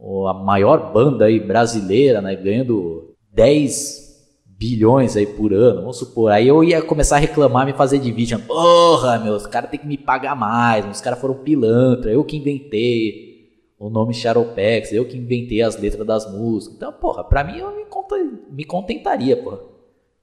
uh, 0.00 0.26
a 0.28 0.32
maior 0.32 0.94
banda 0.94 1.26
aí 1.26 1.38
brasileira, 1.38 2.22
né? 2.22 2.34
Ganhando 2.34 3.14
10 3.34 4.02
bilhões 4.46 5.14
aí 5.14 5.26
por 5.26 5.52
ano, 5.52 5.82
vamos 5.82 5.98
supor. 5.98 6.32
Aí 6.32 6.48
eu 6.48 6.64
ia 6.64 6.80
começar 6.80 7.16
a 7.16 7.18
reclamar, 7.20 7.66
me 7.66 7.74
fazer 7.74 7.98
vídeo. 7.98 8.38
Porra, 8.46 9.18
meu, 9.18 9.34
os 9.34 9.46
caras 9.46 9.68
têm 9.68 9.78
que 9.78 9.86
me 9.86 9.98
pagar 9.98 10.34
mais, 10.34 10.86
os 10.90 11.02
caras 11.02 11.20
foram 11.20 11.34
pilantra, 11.34 12.10
eu 12.10 12.24
que 12.24 12.38
inventei 12.38 13.33
o 13.84 13.90
nome 13.90 14.14
Charopex, 14.14 14.92
eu 14.92 15.04
que 15.04 15.18
inventei 15.18 15.60
as 15.60 15.76
letras 15.76 16.06
das 16.06 16.32
músicas. 16.32 16.76
Então, 16.76 16.90
porra, 16.90 17.22
pra 17.22 17.44
mim 17.44 17.58
eu 17.58 17.70
me, 18.50 18.64
contentaria, 18.64 19.36
porra, 19.36 19.58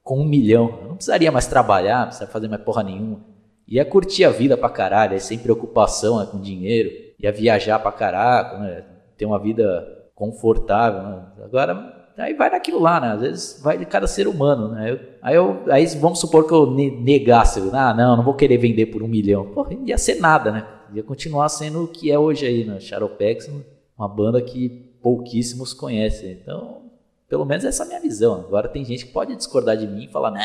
com 0.01 0.19
um 0.19 0.25
milhão. 0.25 0.79
Eu 0.81 0.87
não 0.87 0.95
precisaria 0.95 1.31
mais 1.31 1.45
trabalhar, 1.45 1.99
não 1.99 2.05
precisaria 2.07 2.33
fazer 2.33 2.47
mais 2.47 2.63
porra 2.63 2.81
nenhuma. 2.81 3.23
Ia 3.67 3.85
curtir 3.85 4.25
a 4.25 4.31
vida 4.31 4.57
pra 4.57 4.67
caralho, 4.67 5.19
sem 5.19 5.37
preocupação 5.37 6.19
né, 6.19 6.27
com 6.31 6.41
dinheiro. 6.41 6.89
Ia 7.19 7.31
viajar 7.31 7.77
pra 7.77 7.91
caraca, 7.91 8.57
né, 8.57 8.83
ter 9.15 9.27
uma 9.27 9.37
vida 9.37 9.87
confortável. 10.15 11.03
Né. 11.03 11.25
Agora, 11.43 12.09
aí 12.17 12.33
vai 12.33 12.49
naquilo 12.49 12.79
lá, 12.79 12.99
né? 12.99 13.09
Às 13.09 13.21
vezes 13.21 13.61
vai 13.61 13.77
de 13.77 13.85
cada 13.85 14.07
ser 14.07 14.27
humano, 14.27 14.69
né? 14.69 14.91
Eu, 14.91 14.99
aí, 15.21 15.35
eu, 15.35 15.61
aí 15.69 15.85
vamos 15.97 16.19
supor 16.19 16.47
que 16.47 16.53
eu 16.53 16.65
negasse, 16.71 17.61
ah, 17.71 17.93
não, 17.93 18.17
não 18.17 18.23
vou 18.23 18.33
querer 18.33 18.57
vender 18.57 18.87
por 18.87 19.03
um 19.03 19.07
milhão. 19.07 19.45
Porra, 19.51 19.71
ia 19.85 19.99
ser 19.99 20.19
nada, 20.19 20.51
né? 20.51 20.67
Ia 20.93 21.03
continuar 21.03 21.49
sendo 21.49 21.83
o 21.83 21.87
que 21.87 22.11
é 22.11 22.17
hoje 22.17 22.45
aí, 22.45 22.65
né? 22.65 22.79
Charopex, 22.79 23.49
uma 23.97 24.07
banda 24.07 24.41
que 24.41 24.69
pouquíssimos 25.01 25.73
conhecem. 25.73 26.31
Então, 26.31 26.83
pelo 27.27 27.45
menos 27.45 27.65
essa 27.65 27.83
é 27.83 27.85
a 27.85 27.87
minha 27.89 28.01
visão. 28.01 28.41
Agora 28.41 28.69
tem 28.69 28.83
gente 28.83 29.05
que 29.05 29.11
pode 29.11 29.35
discordar 29.35 29.77
de 29.77 29.87
mim 29.87 30.05
e 30.05 30.11
falar, 30.11 30.31
não, 30.31 30.39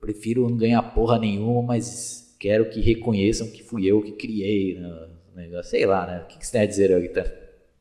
prefiro 0.00 0.48
não 0.48 0.56
ganhar 0.56 0.82
porra 0.94 1.18
nenhuma, 1.18 1.62
mas 1.62 2.36
quero 2.38 2.70
que 2.70 2.80
reconheçam 2.80 3.48
que 3.48 3.62
fui 3.62 3.86
eu 3.86 4.02
que 4.02 4.12
criei 4.12 4.78
né? 4.78 5.08
negócio. 5.34 5.70
Sei 5.70 5.86
lá, 5.86 6.06
né? 6.06 6.22
O 6.22 6.26
que, 6.26 6.44
você 6.44 6.52
tem 6.52 6.60
a 6.62 6.66
dizer, 6.66 7.00
Guitarra? 7.00 7.32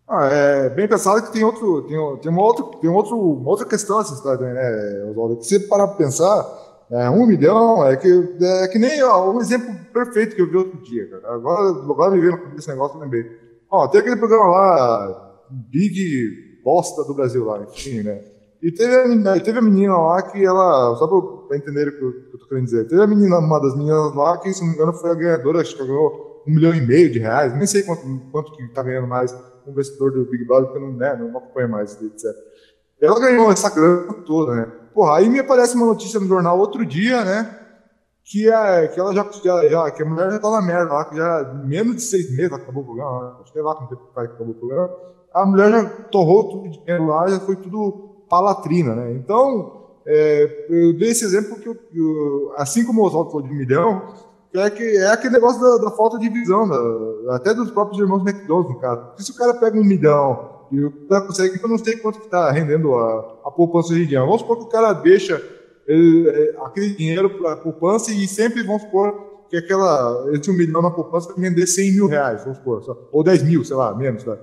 Ah, 0.08 0.26
é 0.28 0.70
bem 0.70 0.88
pensado 0.88 1.22
que 1.22 1.34
tem 1.34 1.44
outro, 1.44 1.82
tem, 1.82 1.98
tem 2.22 2.32
uma, 2.32 2.42
outra, 2.42 2.80
tem 2.80 2.90
outro, 2.90 3.20
uma 3.20 3.50
outra 3.50 3.66
questão 3.66 4.00
essa 4.00 4.14
história 4.14 4.40
também, 4.40 4.54
né, 4.54 5.04
Oswaldo? 5.10 5.44
Se 5.44 5.60
você 5.60 5.68
parar 5.68 5.88
para 5.88 5.98
pensar, 5.98 6.44
é, 6.92 7.10
um 7.10 7.26
milhão 7.26 7.86
é 7.86 7.98
que, 7.98 8.08
é 8.42 8.68
que 8.68 8.80
nem 8.80 9.04
ó, 9.04 9.32
um 9.32 9.42
exemplo 9.42 9.74
perfeito 9.94 10.36
que 10.36 10.42
eu 10.42 10.50
vi 10.50 10.56
outro 10.56 10.82
dia, 10.82 11.08
cara. 11.10 11.36
Agora, 11.36 11.70
agora 11.70 12.12
me 12.12 12.22
veio 12.22 12.40
esse 12.58 12.70
negócio, 12.70 13.00
lembrei. 13.00 13.26
Ó, 13.70 13.88
tem 13.88 14.00
aquele 14.00 14.16
programa 14.16 14.48
lá, 14.48 15.44
Big 15.50 16.62
Bosta 16.64 17.04
do 17.04 17.14
Brasil 17.14 17.44
lá, 17.44 17.62
enfim, 17.64 18.04
né? 18.04 18.22
E 18.62 18.72
teve 18.72 18.96
a, 18.96 19.40
teve 19.40 19.60
a 19.60 19.62
menina 19.62 19.98
lá 19.98 20.22
que 20.22 20.44
ela, 20.44 20.96
só 20.96 21.08
pra 21.48 21.58
entender 21.58 21.90
o 21.90 21.98
que 21.98 22.04
eu, 22.04 22.12
que 22.32 22.38
tô 22.38 22.48
querendo 22.48 22.66
dizer, 22.66 22.88
teve 22.88 23.02
a 23.02 23.08
menina, 23.08 23.38
uma 23.38 23.60
das 23.60 23.76
meninas 23.76 24.16
lá 24.16 24.38
que, 24.38 24.52
se 24.54 24.62
não 24.62 24.70
me 24.70 24.76
engano, 24.76 24.94
foi 24.94 25.12
a 25.12 25.16
ganhadora, 25.16 25.62
acho 25.62 25.76
que 25.76 25.86
ganhou 25.86 26.44
um 26.48 26.54
milhão 26.54 26.74
e 26.74 26.82
meio 26.82 27.12
de 27.12 27.20
reais, 27.20 27.56
nem 27.56 27.68
sei 27.68 27.84
quanto, 27.84 28.02
quanto 28.32 28.52
que 28.54 28.68
tá 28.70 28.82
ganhando 28.82 29.08
mais 29.08 29.34
um 29.66 29.72
investidor 29.72 30.12
do 30.12 30.26
Big 30.26 30.46
Brother, 30.46 30.68
porque 30.68 30.80
não, 30.80 30.94
né, 30.94 31.16
não 31.16 31.38
acompanho 31.38 31.70
mais, 31.70 32.02
etc. 32.02 32.24
Ela 33.00 33.20
ganhou 33.20 33.52
essa 33.52 33.70
grana 33.70 34.14
toda, 34.26 34.56
né? 34.56 34.72
Porra, 34.98 35.18
aí 35.18 35.30
me 35.30 35.38
aparece 35.38 35.76
uma 35.76 35.86
notícia 35.86 36.20
no 36.20 36.26
jornal 36.26 36.58
outro 36.58 36.84
dia, 36.84 37.24
né? 37.24 37.56
Que, 38.26 38.50
é, 38.50 38.88
que 38.88 39.00
ela 39.00 39.14
já, 39.14 39.30
já, 39.44 39.70
já, 39.70 39.92
que 39.92 40.02
a 40.02 40.06
mulher 40.08 40.32
já 40.32 40.40
tá 40.40 40.50
na 40.50 40.60
merda 40.60 40.92
lá, 40.92 41.06
que 41.06 41.16
já 41.16 41.54
menos 41.64 41.98
de 41.98 42.02
seis 42.02 42.36
meses 42.36 42.52
acabou 42.52 42.82
o 42.82 42.86
programa, 42.88 43.44
que 43.46 43.60
é 43.60 43.62
lá 43.62 43.76
quanto 43.76 43.90
tempo 43.90 44.10
acabou 44.16 44.50
o 44.50 44.56
programa. 44.56 44.90
A 45.32 45.46
mulher 45.46 45.70
já 45.70 45.86
torrou 46.10 46.50
tudo 46.50 46.72
de 46.72 46.80
dinheiro 46.80 47.06
lá, 47.06 47.28
já 47.28 47.40
foi 47.42 47.58
tudo 47.58 48.26
palatrina, 48.28 48.96
né? 48.96 49.12
Então, 49.14 49.86
é, 50.08 50.66
eu 50.68 50.98
dei 50.98 51.12
esse 51.12 51.26
exemplo 51.26 51.52
porque, 51.52 51.70
eu, 51.70 52.54
assim 52.56 52.84
como 52.84 53.04
o 53.04 53.06
Oswaldo 53.06 53.30
falou 53.30 53.48
de 53.48 53.54
milhão, 53.54 54.02
é, 54.56 54.68
que, 54.72 54.98
é 54.98 55.12
aquele 55.12 55.36
negócio 55.36 55.62
da, 55.62 55.90
da 55.90 55.92
falta 55.92 56.18
de 56.18 56.28
visão, 56.28 56.68
da, 56.68 57.36
até 57.36 57.54
dos 57.54 57.70
próprios 57.70 58.02
irmãos 58.02 58.26
McDonald's, 58.28 58.74
no 58.74 58.82
caso. 58.82 59.12
Se 59.20 59.30
o 59.30 59.36
cara 59.36 59.54
pega 59.54 59.78
um 59.78 59.84
milhão 59.84 60.57
e 60.72 60.84
o 60.84 60.92
cara 61.08 61.26
consegue, 61.26 61.60
eu 61.62 61.70
não 61.70 61.78
sei 61.78 61.98
quanto 61.98 62.20
que 62.20 62.26
está 62.26 62.52
rendendo 62.52 62.94
a, 62.96 63.40
a 63.46 63.52
poupança 63.52 63.94
hoje 63.94 64.04
em 64.04 64.08
dia. 64.08 64.20
Vamos 64.20 64.42
supor 64.42 64.58
que 64.58 64.66
o 64.66 64.70
cara 64.70 64.94
deixa 64.94 65.42
ele, 65.88 66.30
é, 66.30 66.56
aquele 66.62 66.90
dinheiro 66.90 67.30
para 67.30 67.54
a 67.54 67.58
poupança 67.58 68.12
e 68.12 68.28
sempre 68.28 68.64
vamos 68.64 68.82
supor 68.84 69.28
que 69.50 69.56
aquela, 69.56 70.26
ele 70.28 70.40
tinha 70.40 70.54
um 70.54 70.58
milhão 70.58 70.82
na 70.82 70.92
poupança 70.92 71.32
para 71.32 71.42
render 71.42 71.66
100 71.66 71.94
mil 71.94 72.08
reais, 72.08 72.44
vamos 72.44 72.58
supor, 72.58 72.84
só, 72.84 73.10
ou 73.12 73.24
10 73.24 73.44
mil, 73.44 73.64
sei 73.64 73.76
lá, 73.78 73.96
menos. 73.96 74.24
Tá? 74.24 74.38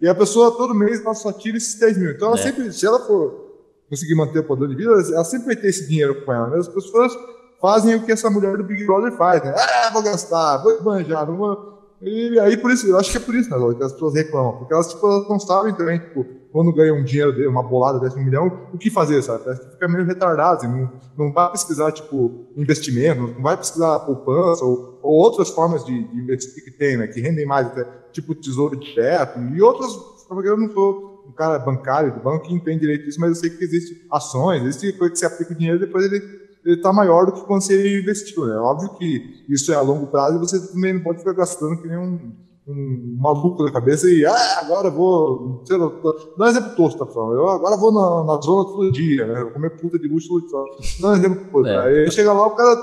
E 0.00 0.08
a 0.08 0.14
pessoa 0.14 0.56
todo 0.56 0.74
mês 0.74 1.00
ela 1.00 1.14
só 1.14 1.32
tira 1.32 1.56
esses 1.56 1.78
10 1.78 1.98
mil. 1.98 2.10
Então 2.12 2.28
ela 2.28 2.38
é. 2.38 2.42
sempre, 2.42 2.72
se 2.72 2.86
ela 2.86 3.00
for 3.00 3.44
conseguir 3.88 4.14
manter 4.14 4.38
o 4.38 4.44
poder 4.44 4.68
de 4.68 4.76
vida, 4.76 4.92
ela 4.92 5.24
sempre 5.24 5.46
vai 5.46 5.56
ter 5.56 5.68
esse 5.68 5.88
dinheiro 5.88 6.24
com 6.24 6.32
ela. 6.32 6.48
Né? 6.48 6.58
As 6.58 6.68
pessoas 6.68 7.12
fazem 7.60 7.96
o 7.96 8.04
que 8.04 8.12
essa 8.12 8.30
mulher 8.30 8.56
do 8.56 8.64
Big 8.64 8.84
Brother 8.84 9.12
faz, 9.12 9.42
né? 9.42 9.54
Ah, 9.56 9.90
vou 9.92 10.02
gastar, 10.02 10.58
vou 10.58 10.82
manjar, 10.82 11.26
não 11.26 11.36
vou 11.36 11.73
e 12.04 12.38
aí, 12.38 12.56
por 12.56 12.70
isso, 12.70 12.86
eu 12.86 12.98
acho 12.98 13.10
que 13.10 13.16
é 13.16 13.20
por 13.20 13.34
isso, 13.34 13.50
né, 13.50 13.74
que 13.76 13.82
as 13.82 13.92
pessoas 13.92 14.14
reclamam. 14.14 14.58
Porque 14.58 14.74
elas, 14.74 14.88
tipo, 14.88 15.06
elas 15.06 15.28
não 15.28 15.40
sabem 15.40 15.74
também, 15.74 15.98
tipo, 15.98 16.26
quando 16.52 16.72
ganham 16.72 16.98
um 16.98 17.04
dinheiro, 17.04 17.50
uma 17.50 17.62
bolada 17.62 17.98
desse 17.98 18.18
um 18.18 18.24
milhão, 18.24 18.68
o 18.72 18.78
que 18.78 18.90
fazer, 18.90 19.22
sabe? 19.22 19.44
Fica 19.72 19.88
meio 19.88 20.04
retardado, 20.04 20.58
assim, 20.58 20.68
não, 20.68 20.92
não 21.16 21.32
vai 21.32 21.50
pesquisar, 21.50 21.90
tipo, 21.92 22.46
investimento, 22.56 23.34
não 23.34 23.42
vai 23.42 23.56
pesquisar 23.56 23.98
poupança 24.00 24.64
ou, 24.64 25.00
ou 25.02 25.14
outras 25.14 25.50
formas 25.50 25.84
de, 25.84 26.04
de, 26.04 26.16
investir 26.18 26.62
que 26.62 26.70
tem, 26.70 26.96
né? 26.96 27.06
Que 27.06 27.20
rendem 27.20 27.46
mais, 27.46 27.66
até, 27.66 27.84
tipo, 28.12 28.34
tesouro 28.34 28.76
direto 28.76 29.40
e 29.40 29.62
outras. 29.62 29.90
Eu 30.44 30.56
não 30.56 30.70
sou 30.72 31.24
um 31.28 31.32
cara 31.32 31.58
bancário 31.58 32.14
do 32.14 32.20
banco 32.20 32.46
que 32.46 32.54
entende 32.54 32.80
direito 32.80 33.04
disso, 33.04 33.20
mas 33.20 33.30
eu 33.30 33.36
sei 33.36 33.50
que 33.50 33.64
existe 33.64 34.06
ações, 34.10 34.62
existe 34.62 34.92
coisa 34.98 35.12
que 35.12 35.18
você 35.18 35.26
aplica 35.26 35.52
o 35.52 35.56
dinheiro 35.56 35.78
e 35.78 35.86
depois 35.86 36.04
ele 36.04 36.43
ele 36.64 36.76
está 36.76 36.92
maior 36.92 37.26
do 37.26 37.32
que 37.32 37.42
quando 37.42 37.62
você 37.62 38.00
investiu. 38.00 38.46
Né? 38.46 38.56
Óbvio 38.56 38.94
que 38.94 39.44
isso 39.48 39.72
é 39.72 39.76
a 39.76 39.82
longo 39.82 40.06
prazo 40.06 40.36
e 40.36 40.40
você 40.40 40.72
também 40.72 40.94
não 40.94 41.02
pode 41.02 41.18
ficar 41.18 41.34
gastando 41.34 41.80
que 41.80 41.86
nem 41.86 41.98
um, 41.98 42.32
um 42.66 43.16
maluco 43.20 43.64
da 43.64 43.70
cabeça 43.70 44.08
e 44.08 44.24
ah, 44.24 44.60
agora 44.60 44.90
vou. 44.90 45.62
Sei 45.66 45.76
lá, 45.76 45.92
dá 46.38 46.44
um 46.46 46.48
exemplo 46.48 46.74
tosco, 46.74 47.04
tá 47.04 47.12
falando. 47.12 47.38
Eu 47.38 47.48
agora 47.48 47.76
vou 47.76 47.92
na, 47.92 48.24
na 48.24 48.40
zona 48.40 48.64
todo 48.64 48.92
dia, 48.92 49.26
né? 49.26 49.42
Vou 49.42 49.52
comer 49.52 49.70
puta 49.70 49.98
de 49.98 50.08
luxo 50.08 50.28
todo 50.28 50.46
dia. 50.46 50.90
Dá 51.00 51.08
um 51.08 51.14
exemplo 51.14 51.44
tosco. 51.52 51.68
É. 51.68 52.04
Aí 52.04 52.10
chega 52.10 52.32
lá, 52.32 52.46
o 52.46 52.56
cara 52.56 52.76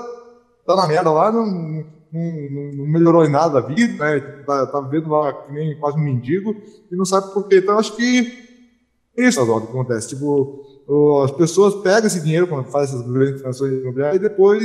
tá 0.64 0.76
na 0.76 0.86
merda 0.86 1.10
lá, 1.10 1.32
não, 1.32 1.44
não, 1.44 2.72
não 2.76 2.86
melhorou 2.86 3.24
em 3.24 3.30
nada 3.30 3.58
a 3.58 3.62
vida, 3.62 4.04
né? 4.04 4.20
Tá, 4.46 4.66
tá 4.66 4.80
vivendo 4.80 5.10
lá 5.10 5.32
que 5.32 5.52
nem 5.52 5.78
quase 5.80 5.98
um 5.98 6.04
mendigo 6.04 6.54
e 6.90 6.94
não 6.94 7.04
sabe 7.04 7.32
por 7.32 7.48
quê. 7.48 7.56
Então 7.56 7.78
acho 7.78 7.96
que 7.96 8.52
isso 9.16 9.40
é 9.40 9.42
o 9.42 9.60
que 9.60 9.66
acontece. 9.68 10.10
Tipo, 10.10 10.62
as 11.24 11.30
pessoas 11.32 11.74
pegam 11.82 12.06
esse 12.06 12.22
dinheiro 12.22 12.46
quando 12.46 12.64
fazem 12.66 12.96
essas 12.96 13.10
grandes 13.10 13.40
transações 13.40 13.72
imobiliárias 13.72 14.16
e 14.16 14.28
depois 14.28 14.62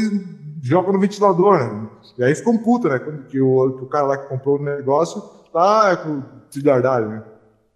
jogam 0.61 0.93
no 0.93 0.99
ventilador, 0.99 1.57
né? 1.59 1.89
E 2.17 2.23
aí 2.23 2.35
ficam 2.35 2.57
puta, 2.57 2.89
né? 2.89 2.99
Quando 2.99 3.23
que 3.25 3.39
o, 3.39 3.77
que 3.77 3.83
o 3.83 3.87
cara 3.87 4.07
lá 4.07 4.17
que 4.17 4.27
comprou 4.27 4.57
o 4.57 4.63
negócio 4.63 5.21
tá 5.53 5.95
com 5.97 6.21
trilhardário, 6.49 7.09
né? 7.09 7.23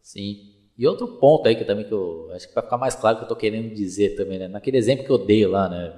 Sim. 0.01 0.51
E 0.77 0.87
outro 0.87 1.07
ponto 1.07 1.47
aí 1.47 1.55
que 1.55 1.63
também 1.63 1.85
que 1.85 1.93
eu 1.93 2.29
acho 2.33 2.47
que 2.47 2.55
vai 2.55 2.63
ficar 2.63 2.77
mais 2.77 2.95
claro 2.95 3.17
que 3.17 3.23
eu 3.23 3.27
tô 3.27 3.35
querendo 3.35 3.73
dizer 3.73 4.15
também, 4.15 4.39
né? 4.39 4.47
Naquele 4.47 4.77
exemplo 4.77 5.05
que 5.05 5.11
eu 5.11 5.25
dei 5.25 5.45
lá, 5.45 5.69
né? 5.69 5.93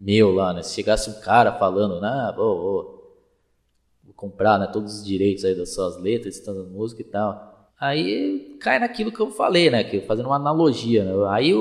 Meu 0.00 0.32
lá, 0.32 0.52
né? 0.52 0.62
Se 0.62 0.74
chegasse 0.74 1.08
um 1.10 1.20
cara 1.20 1.52
falando, 1.52 2.00
né? 2.00 2.32
Vou, 2.36 2.60
vou, 2.60 3.18
vou 4.04 4.14
comprar 4.14 4.58
né, 4.58 4.68
todos 4.72 4.98
os 4.98 5.04
direitos 5.04 5.44
aí 5.44 5.54
das 5.54 5.74
suas 5.74 5.96
letras, 6.00 6.40
das 6.44 6.68
músicas 6.68 7.06
e 7.06 7.10
tal. 7.10 7.57
Aí 7.80 8.56
cai 8.60 8.80
naquilo 8.80 9.12
que 9.12 9.20
eu 9.20 9.30
falei, 9.30 9.70
né? 9.70 9.84
Que 9.84 10.00
fazendo 10.00 10.26
uma 10.26 10.36
analogia. 10.36 11.04
Né? 11.04 11.12
Aí 11.30 11.52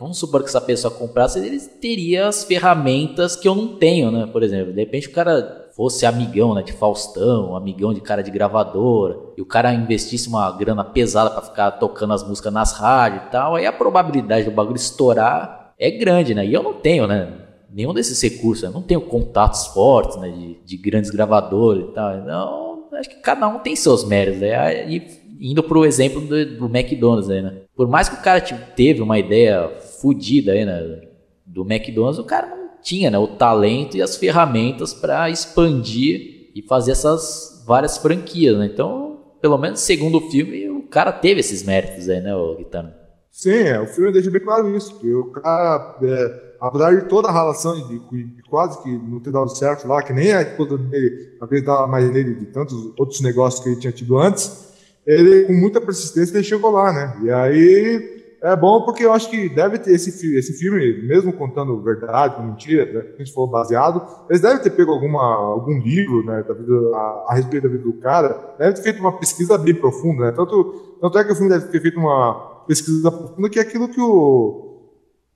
vamos 0.00 0.18
supor 0.18 0.40
que 0.42 0.48
essa 0.48 0.60
pessoa 0.60 0.92
comprasse, 0.92 1.38
ele 1.38 1.60
teria 1.60 2.26
as 2.26 2.42
ferramentas 2.42 3.36
que 3.36 3.46
eu 3.46 3.54
não 3.54 3.76
tenho, 3.76 4.10
né? 4.10 4.26
Por 4.26 4.42
exemplo, 4.42 4.72
de 4.72 4.80
repente 4.80 5.08
o 5.08 5.12
cara 5.12 5.68
fosse 5.76 6.04
amigão, 6.06 6.54
né, 6.54 6.62
de 6.64 6.72
Faustão, 6.72 7.54
amigão 7.54 7.94
de 7.94 8.00
cara 8.00 8.20
de 8.20 8.32
gravadora, 8.32 9.16
e 9.36 9.40
o 9.40 9.46
cara 9.46 9.72
investisse 9.72 10.28
uma 10.28 10.50
grana 10.50 10.82
pesada 10.82 11.30
para 11.30 11.42
ficar 11.42 11.70
tocando 11.72 12.14
as 12.14 12.26
músicas 12.26 12.52
nas 12.52 12.72
rádios 12.72 13.26
e 13.26 13.30
tal, 13.30 13.54
aí 13.54 13.64
a 13.64 13.72
probabilidade 13.72 14.44
do 14.44 14.50
bagulho 14.50 14.74
estourar 14.74 15.72
é 15.78 15.88
grande, 15.92 16.34
né? 16.34 16.44
E 16.44 16.52
eu 16.52 16.64
não 16.64 16.74
tenho, 16.74 17.06
né? 17.06 17.32
Nenhum 17.70 17.94
desses 17.94 18.20
recursos, 18.20 18.64
eu 18.64 18.72
não 18.72 18.82
tenho 18.82 19.02
contatos 19.02 19.68
fortes, 19.68 20.16
né, 20.16 20.30
de, 20.30 20.58
de 20.64 20.76
grandes 20.78 21.10
gravadores 21.10 21.84
e 21.84 21.92
tal. 21.92 22.16
Então, 22.16 22.88
acho 22.94 23.10
que 23.10 23.20
cada 23.20 23.46
um 23.46 23.60
tem 23.60 23.76
seus 23.76 24.02
méritos, 24.02 24.40
né? 24.40 24.90
E 24.90 25.27
indo 25.40 25.62
pro 25.62 25.84
exemplo 25.84 26.20
do, 26.20 26.56
do 26.56 26.66
McDonald's 26.66 27.30
aí, 27.30 27.42
né? 27.42 27.54
Por 27.76 27.88
mais 27.88 28.08
que 28.08 28.16
o 28.16 28.22
cara 28.22 28.40
tipo, 28.40 28.60
teve 28.74 29.00
uma 29.00 29.18
ideia 29.18 29.68
fodida 30.00 30.52
aí, 30.52 30.64
né? 30.64 31.02
Do 31.46 31.62
McDonald's, 31.62 32.18
o 32.18 32.24
cara 32.24 32.46
não 32.46 32.68
tinha 32.82 33.10
né, 33.10 33.18
o 33.18 33.26
talento 33.26 33.96
e 33.96 34.02
as 34.02 34.16
ferramentas 34.16 34.92
para 34.94 35.30
expandir 35.30 36.50
e 36.54 36.62
fazer 36.62 36.92
essas 36.92 37.64
várias 37.66 37.98
franquias, 37.98 38.58
né? 38.58 38.66
Então, 38.66 39.20
pelo 39.40 39.58
menos 39.58 39.80
segundo 39.80 40.18
o 40.18 40.30
filme, 40.30 40.68
o 40.68 40.82
cara 40.82 41.12
teve 41.12 41.40
esses 41.40 41.62
méritos 41.62 42.08
aí, 42.08 42.20
né, 42.20 42.32
Guitano? 42.56 42.92
Sim, 43.30 43.50
é, 43.50 43.80
o 43.80 43.86
filme 43.86 44.10
deixa 44.10 44.30
bem 44.30 44.42
claro 44.42 44.74
isso, 44.76 44.98
que 44.98 45.12
o 45.12 45.30
cara, 45.30 45.96
é, 46.02 46.54
apesar 46.60 46.96
de 46.96 47.08
toda 47.08 47.28
a 47.28 47.32
relação 47.32 47.74
de, 47.86 47.98
de, 47.98 48.42
quase 48.50 48.82
que 48.82 48.90
não 48.90 49.20
ter 49.20 49.30
dado 49.30 49.48
certo 49.50 49.86
lá, 49.86 50.02
que 50.02 50.12
nem 50.12 50.32
a 50.32 50.42
esposa 50.42 50.76
dele 50.76 51.36
acreditava 51.40 51.86
mais 51.86 52.10
nele 52.10 52.34
de 52.34 52.46
tantos 52.46 52.92
outros 52.98 53.20
negócios 53.20 53.62
que 53.62 53.68
ele 53.70 53.78
tinha 53.78 53.92
tido 53.92 54.18
antes, 54.18 54.67
ele, 55.08 55.44
com 55.46 55.54
muita 55.54 55.80
persistência, 55.80 56.36
ele 56.36 56.44
chegou 56.44 56.70
lá, 56.70 56.92
né? 56.92 57.16
E 57.22 57.30
aí 57.30 58.18
é 58.42 58.54
bom 58.54 58.82
porque 58.82 59.04
eu 59.04 59.12
acho 59.12 59.30
que 59.30 59.48
deve 59.48 59.78
ter 59.78 59.92
esse, 59.92 60.36
esse 60.36 60.52
filme, 60.52 61.02
mesmo 61.02 61.32
contando 61.32 61.80
verdade, 61.82 62.44
mentira, 62.44 62.84
né, 62.84 63.10
a 63.14 63.18
gente 63.18 63.32
for 63.32 63.46
baseado, 63.48 64.06
eles 64.28 64.42
devem 64.42 64.62
ter 64.62 64.70
pego 64.70 64.92
alguma, 64.92 65.22
algum 65.22 65.80
livro 65.80 66.24
né, 66.24 66.44
da 66.46 66.54
vida, 66.54 66.72
a, 66.94 67.24
a, 67.28 67.34
respeito 67.34 67.64
da 67.64 67.68
vida 67.70 67.82
do 67.82 67.94
cara, 67.94 68.54
deve 68.58 68.74
ter 68.74 68.82
feito 68.82 69.00
uma 69.00 69.18
pesquisa 69.18 69.56
bem 69.56 69.74
profunda, 69.74 70.26
né? 70.26 70.32
Tanto, 70.32 70.98
tanto 71.00 71.18
é 71.18 71.24
que 71.24 71.32
o 71.32 71.34
filme 71.34 71.50
deve 71.50 71.68
ter 71.68 71.80
feito 71.80 71.98
uma 71.98 72.34
pesquisa 72.66 73.10
profunda 73.10 73.48
que 73.48 73.58
é 73.58 73.62
aquilo 73.62 73.88
que 73.88 74.00
o 74.00 74.66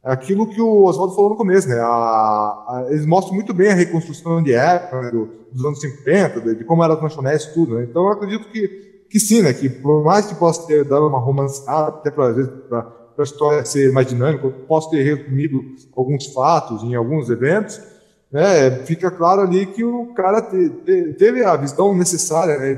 aquilo 0.04 0.48
que 0.48 0.60
o 0.60 0.84
Oswaldo 0.84 1.14
falou 1.14 1.30
no 1.30 1.36
começo, 1.36 1.68
né? 1.68 1.80
A, 1.80 1.86
a, 1.86 2.86
eles 2.90 3.06
mostram 3.06 3.34
muito 3.34 3.54
bem 3.54 3.70
a 3.70 3.74
reconstrução 3.74 4.42
de 4.42 4.52
época, 4.52 5.00
né, 5.00 5.10
do, 5.10 5.28
dos 5.50 5.64
anos 5.64 5.80
50, 5.80 6.40
de, 6.40 6.54
de 6.56 6.64
como 6.64 6.84
era 6.84 6.94
as 6.94 7.02
lanchonetes 7.02 7.46
e 7.46 7.54
tudo, 7.54 7.76
né? 7.76 7.86
Então 7.88 8.02
eu 8.02 8.12
acredito 8.12 8.48
que 8.50 8.91
que 9.12 9.20
sim, 9.20 9.42
né, 9.42 9.52
que 9.52 9.68
por 9.68 10.02
mais 10.02 10.24
que 10.24 10.34
possa 10.34 10.66
ter 10.66 10.86
dado 10.86 11.06
uma 11.06 11.18
romanceada, 11.18 11.88
até 11.88 12.10
para 12.10 12.30
às 12.30 12.36
vezes 12.36 12.50
para 12.66 12.90
a 13.18 13.22
história 13.22 13.62
ser 13.62 13.92
mais 13.92 14.06
dinâmica, 14.06 14.48
posso 14.66 14.88
ter 14.88 15.02
resumido 15.02 15.62
alguns 15.94 16.26
fatos 16.28 16.82
em 16.82 16.94
alguns 16.94 17.28
eventos, 17.28 17.78
né, 18.32 18.70
fica 18.86 19.10
claro 19.10 19.42
ali 19.42 19.66
que 19.66 19.84
o 19.84 20.14
cara 20.14 20.40
te, 20.40 20.70
te, 20.70 21.12
teve 21.12 21.44
a 21.44 21.54
visão 21.56 21.94
necessária 21.94 22.56
né, 22.56 22.74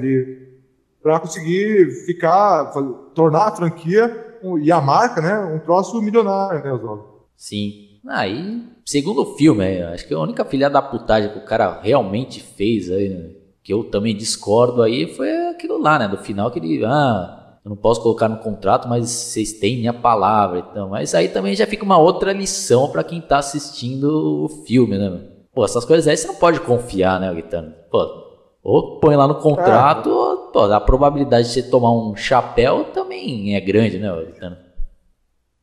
para 1.00 1.20
conseguir 1.20 1.88
ficar, 2.04 2.72
tornar 3.14 3.46
a 3.46 3.54
franquia 3.54 4.36
e 4.60 4.72
a 4.72 4.80
marca, 4.80 5.20
né, 5.20 5.38
um 5.54 5.60
troço 5.60 6.02
milionário, 6.02 6.64
né, 6.64 6.72
Oswaldo? 6.72 7.04
Sim. 7.36 8.00
Aí, 8.08 8.60
segundo 8.84 9.22
o 9.22 9.36
filme, 9.36 9.82
acho 9.82 10.08
que 10.08 10.12
a 10.12 10.18
única 10.18 10.44
filha 10.44 10.68
da 10.68 10.82
putagem 10.82 11.30
que 11.30 11.38
o 11.38 11.44
cara 11.44 11.80
realmente 11.80 12.42
fez 12.42 12.90
aí, 12.90 13.08
né, 13.08 13.30
que 13.62 13.72
eu 13.72 13.84
também 13.84 14.16
discordo 14.16 14.82
aí, 14.82 15.14
foi 15.14 15.28
aquilo 15.54 15.78
lá, 15.78 15.98
né? 15.98 16.08
Do 16.08 16.18
final 16.18 16.50
que 16.50 16.58
ele, 16.58 16.84
ah, 16.84 17.58
eu 17.64 17.70
não 17.70 17.76
posso 17.76 18.02
colocar 18.02 18.28
no 18.28 18.38
contrato, 18.38 18.88
mas 18.88 19.08
vocês 19.08 19.54
têm 19.54 19.78
minha 19.78 19.92
palavra. 19.92 20.66
Então, 20.70 20.90
mas 20.90 21.14
aí 21.14 21.28
também 21.28 21.54
já 21.54 21.66
fica 21.66 21.84
uma 21.84 21.98
outra 21.98 22.32
lição 22.32 22.90
para 22.90 23.02
quem 23.02 23.20
tá 23.20 23.38
assistindo 23.38 24.44
o 24.44 24.48
filme, 24.66 24.98
né? 24.98 25.20
Pô, 25.54 25.64
essas 25.64 25.84
coisas 25.84 26.06
aí 26.06 26.16
você 26.16 26.26
não 26.26 26.34
pode 26.34 26.60
confiar, 26.60 27.20
né, 27.20 27.32
Guitano? 27.32 27.72
Pô, 27.90 28.24
ou 28.62 28.98
põe 28.98 29.16
lá 29.16 29.26
no 29.28 29.36
contrato, 29.36 30.08
é. 30.08 30.12
ou, 30.12 30.36
pô, 30.52 30.60
a 30.64 30.80
probabilidade 30.80 31.48
de 31.48 31.54
você 31.54 31.62
tomar 31.62 31.92
um 31.92 32.14
chapéu 32.16 32.84
também 32.92 33.54
é 33.54 33.60
grande, 33.60 33.98
né, 33.98 34.10
Guitano? 34.26 34.56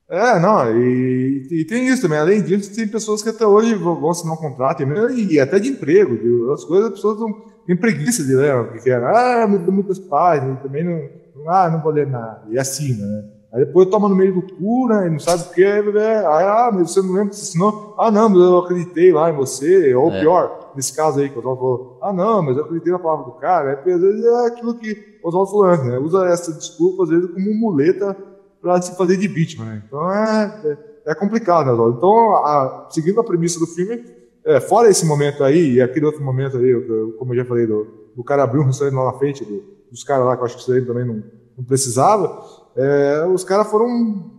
É, 0.09 0.39
não, 0.39 0.75
e, 0.77 1.47
e, 1.51 1.65
tem 1.65 1.87
isso 1.87 2.01
também. 2.01 2.19
Além 2.19 2.41
disso, 2.41 2.75
tem 2.75 2.87
pessoas 2.87 3.23
que 3.23 3.29
até 3.29 3.45
hoje 3.45 3.75
vão 3.75 4.09
assinar 4.09 4.33
um 4.33 4.37
contrato, 4.37 4.83
e, 4.83 5.39
até 5.39 5.57
de 5.57 5.69
emprego, 5.69 6.17
de, 6.17 6.51
as 6.51 6.65
coisas, 6.65 6.87
as 6.87 6.95
pessoas 6.95 7.19
não 7.19 7.50
tem 7.65 7.75
preguiça 7.75 8.23
de 8.23 8.35
ler, 8.35 8.65
porque 8.65 8.89
era, 8.89 9.43
ah, 9.43 9.47
muitas 9.47 9.99
páginas, 9.99 10.61
também 10.61 10.83
não, 10.83 11.47
ah, 11.47 11.69
não 11.69 11.81
vou 11.81 11.91
ler 11.91 12.07
nada, 12.07 12.43
e 12.49 12.57
assim, 12.57 12.93
né? 12.93 13.23
Aí 13.53 13.65
depois 13.65 13.89
toma 13.89 14.07
no 14.07 14.15
meio 14.15 14.33
do 14.33 14.41
cu, 14.41 14.87
né, 14.87 15.07
e 15.07 15.09
não 15.09 15.19
sabe 15.19 15.43
o 15.43 15.53
que, 15.53 15.63
aí, 15.63 16.45
ah, 16.45 16.71
mas 16.73 16.91
você 16.91 17.01
não 17.01 17.09
lembra 17.09 17.29
que 17.29 17.35
você 17.35 17.49
assinou? 17.49 17.95
Ah, 17.97 18.09
não, 18.09 18.29
mas 18.29 18.39
eu 18.39 18.59
acreditei 18.59 19.11
lá 19.11 19.29
em 19.29 19.35
você, 19.35 19.93
ou 19.93 20.09
é. 20.09 20.21
pior, 20.21 20.71
nesse 20.73 20.95
caso 20.95 21.19
aí, 21.19 21.29
que 21.29 21.35
o 21.35 21.39
Oswaldo 21.39 21.59
falou, 21.59 21.99
ah, 22.01 22.13
não, 22.13 22.41
mas 22.41 22.55
eu 22.55 22.63
acreditei 22.63 22.93
na 22.93 22.99
palavra 22.99 23.25
do 23.25 23.31
cara, 23.33 23.75
porque 23.75 23.91
às 23.91 23.99
vezes 23.99 24.23
é 24.23 24.47
aquilo 24.47 24.75
que 24.75 25.19
o 25.21 25.27
Oswaldo 25.27 25.51
falou 25.51 25.65
antes, 25.65 25.85
né, 25.85 25.99
usa 25.99 26.25
essa 26.27 26.53
desculpa, 26.53 27.03
às 27.03 27.09
vezes, 27.09 27.29
como 27.29 27.53
muleta 27.53 28.15
para 28.61 28.81
se 28.81 28.95
fazer 28.95 29.17
de 29.17 29.27
vítima, 29.27 29.65
né, 29.65 29.83
então 29.85 30.09
é, 30.09 30.61
é, 31.05 31.11
é 31.11 31.15
complicado, 31.15 31.65
né, 31.65 31.73
Oswaldo? 31.73 31.97
Então, 31.97 32.35
a, 32.37 32.87
seguindo 32.89 33.19
a 33.19 33.23
premissa 33.23 33.59
do 33.59 33.67
filme, 33.67 34.01
é, 34.45 34.59
fora 34.59 34.89
esse 34.89 35.05
momento 35.05 35.43
aí, 35.43 35.73
e 35.73 35.81
aquele 35.81 36.05
outro 36.05 36.23
momento 36.23 36.57
aí, 36.57 36.73
como 37.17 37.33
eu 37.33 37.37
já 37.37 37.45
falei, 37.45 37.67
do, 37.67 37.87
do 38.15 38.23
cara 38.23 38.43
abrir 38.43 38.59
um 38.59 38.65
restaurante 38.65 38.95
lá 38.95 39.05
na 39.05 39.17
frente, 39.17 39.45
do, 39.45 39.63
dos 39.89 40.03
caras 40.03 40.25
lá, 40.25 40.35
que 40.35 40.41
eu 40.41 40.45
acho 40.45 40.55
que 40.55 40.61
isso 40.61 40.73
aí 40.73 40.85
também 40.85 41.05
não, 41.05 41.23
não 41.57 41.63
precisava, 41.63 42.43
é, 42.75 43.25
os 43.25 43.43
caras 43.43 43.69
foram 43.69 44.31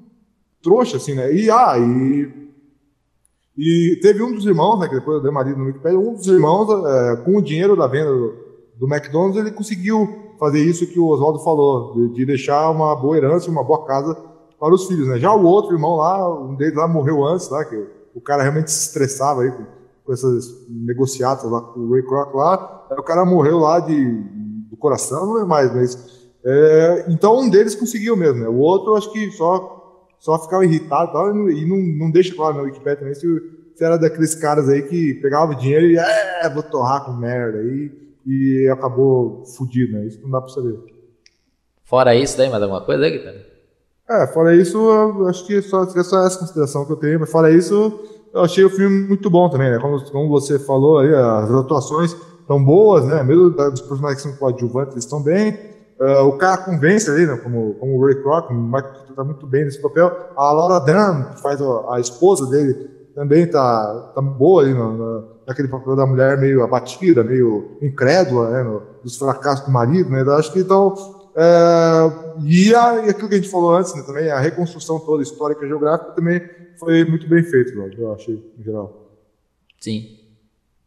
trouxa, 0.62 0.96
assim, 0.96 1.14
né? 1.14 1.32
E, 1.32 1.50
ah, 1.50 1.74
e, 1.78 2.30
e 3.56 3.98
teve 4.00 4.22
um 4.22 4.32
dos 4.32 4.46
irmãos, 4.46 4.78
né, 4.78 4.88
que 4.88 4.94
depois 4.94 5.16
eu 5.16 5.22
dei 5.22 5.32
marido 5.32 5.58
no 5.58 5.66
Wikipedia, 5.66 5.98
um 5.98 6.14
dos 6.14 6.26
irmãos, 6.26 6.68
é, 6.86 7.16
com 7.16 7.36
o 7.36 7.42
dinheiro 7.42 7.76
da 7.76 7.86
venda 7.86 8.10
do, 8.10 8.34
do, 8.78 8.86
McDonald's, 8.92 9.36
ele 9.36 9.50
conseguiu 9.50 10.34
fazer 10.38 10.60
isso 10.60 10.86
que 10.86 10.98
o 10.98 11.06
Oswaldo 11.06 11.40
falou, 11.40 11.94
de, 11.94 12.14
de 12.14 12.26
deixar 12.26 12.70
uma 12.70 12.96
boa 12.96 13.16
herança, 13.16 13.50
uma 13.50 13.62
boa 13.62 13.84
casa 13.84 14.14
para 14.58 14.74
os 14.74 14.86
filhos, 14.86 15.08
né? 15.08 15.18
Já 15.18 15.32
o 15.34 15.44
outro 15.44 15.74
irmão 15.74 15.96
lá, 15.96 16.40
um 16.40 16.54
deles 16.54 16.76
lá 16.76 16.88
morreu 16.88 17.24
antes, 17.24 17.48
lá, 17.50 17.64
que 17.64 17.84
o 18.14 18.20
cara 18.20 18.42
realmente 18.42 18.70
se 18.70 18.86
estressava 18.86 19.42
aí 19.42 19.50
com 19.50 19.64
com 20.04 20.12
essas 20.12 20.66
negociatas 20.68 21.50
lá 21.50 21.60
com 21.60 21.80
o 21.80 21.92
Ray 21.92 22.02
Kroc 22.02 22.34
lá, 22.34 22.86
o 22.90 23.02
cara 23.02 23.24
morreu 23.24 23.58
lá 23.58 23.80
de, 23.80 24.04
do 24.70 24.76
coração, 24.76 25.26
não 25.26 25.40
é 25.40 25.44
mais, 25.44 25.74
mas. 25.74 26.22
É, 26.44 27.06
então 27.08 27.38
um 27.38 27.48
deles 27.48 27.74
conseguiu 27.74 28.16
mesmo, 28.16 28.40
né? 28.40 28.48
O 28.48 28.58
outro 28.58 28.96
acho 28.96 29.12
que 29.12 29.30
só, 29.30 30.08
só 30.18 30.38
ficava 30.42 30.64
irritado 30.64 31.12
tal, 31.12 31.50
e 31.50 31.64
não, 31.64 31.76
não 31.76 32.10
deixa 32.10 32.34
claro 32.34 32.56
na 32.56 32.62
Wikipedia 32.62 32.96
também 32.96 33.14
se, 33.14 33.26
se 33.76 33.84
era 33.84 33.96
daqueles 33.96 34.34
caras 34.34 34.68
aí 34.68 34.82
que 34.82 35.14
pegava 35.14 35.52
o 35.52 35.54
dinheiro 35.54 35.86
e 35.86 35.96
é, 35.96 36.48
vou 36.48 36.62
torrar 36.64 37.04
com 37.04 37.12
merda 37.12 37.58
aí 37.58 37.92
e 38.26 38.68
acabou 38.72 39.44
fudido, 39.44 39.92
né? 39.92 40.06
Isso 40.06 40.20
não 40.22 40.30
dá 40.30 40.40
pra 40.40 40.52
saber. 40.52 40.78
Fora 41.84 42.14
isso, 42.14 42.36
daí 42.36 42.50
mais 42.50 42.62
alguma 42.62 42.84
coisa 42.84 43.04
aí, 43.04 43.10
Guilherme? 43.18 43.52
É, 44.08 44.26
fora 44.26 44.54
isso, 44.54 44.90
acho 45.28 45.46
que 45.46 45.62
só, 45.62 45.84
é 45.84 46.02
só 46.02 46.26
essa 46.26 46.38
consideração 46.38 46.84
que 46.84 46.92
eu 46.92 46.96
tenho, 46.96 47.20
mas 47.20 47.30
fora 47.30 47.50
isso, 47.50 48.02
eu 48.32 48.42
achei 48.42 48.64
o 48.64 48.70
filme 48.70 49.06
muito 49.08 49.28
bom 49.28 49.48
também, 49.48 49.70
né? 49.70 49.78
Como, 49.78 50.02
como 50.10 50.28
você 50.28 50.58
falou 50.58 50.98
aí, 50.98 51.14
as 51.14 51.50
atuações 51.50 52.16
estão 52.40 52.62
boas, 52.62 53.04
né? 53.04 53.22
Mesmo 53.22 53.50
dos 53.50 53.80
personagens 53.80 54.22
que 54.22 54.28
são 54.28 54.38
coadjuvantes, 54.38 54.94
eles 54.94 55.04
estão 55.04 55.22
bem. 55.22 55.58
Uh, 56.00 56.26
o 56.26 56.38
cara 56.38 56.56
convence 56.58 57.08
ali, 57.10 57.26
né? 57.26 57.36
Como, 57.36 57.74
como 57.74 57.96
o 57.96 58.04
Ray 58.04 58.16
Kroc, 58.22 58.50
o 58.50 58.54
Michael 58.54 58.92
está 59.08 59.22
muito 59.22 59.46
bem 59.46 59.64
nesse 59.64 59.80
papel. 59.80 60.10
A 60.36 60.52
Laura 60.52 60.80
Dern, 60.80 61.34
que 61.34 61.42
faz 61.42 61.60
a, 61.60 61.94
a 61.94 62.00
esposa 62.00 62.46
dele, 62.46 62.90
também 63.14 63.46
tá, 63.46 64.12
tá 64.14 64.22
boa 64.22 64.62
ali 64.62 64.72
no, 64.72 64.92
no, 64.92 65.24
naquele 65.46 65.68
papel 65.68 65.94
da 65.94 66.06
mulher 66.06 66.38
meio 66.38 66.62
abatida, 66.62 67.22
meio 67.22 67.76
incrédula, 67.82 68.50
né? 68.50 68.62
No, 68.62 68.82
dos 69.04 69.16
fracassos 69.16 69.66
do 69.66 69.70
marido, 69.70 70.08
né? 70.10 70.22
Eu 70.22 70.34
acho 70.34 70.52
que 70.52 70.60
então 70.60 70.94
é, 71.34 72.12
e, 72.44 72.74
a, 72.74 73.06
e 73.06 73.10
aquilo 73.10 73.28
que 73.28 73.34
a 73.34 73.38
gente 73.38 73.50
falou 73.50 73.74
antes, 73.74 73.94
né, 73.94 74.02
também, 74.06 74.30
a 74.30 74.38
reconstrução 74.38 74.98
toda 75.00 75.22
histórica 75.22 75.64
e 75.64 75.68
geográfica 75.68 76.12
também 76.12 76.42
foi 76.82 77.04
muito 77.04 77.28
bem 77.28 77.42
feito, 77.42 77.72
eu 77.96 78.12
achei, 78.12 78.42
em 78.58 78.62
geral. 78.62 79.10
Sim. 79.80 80.18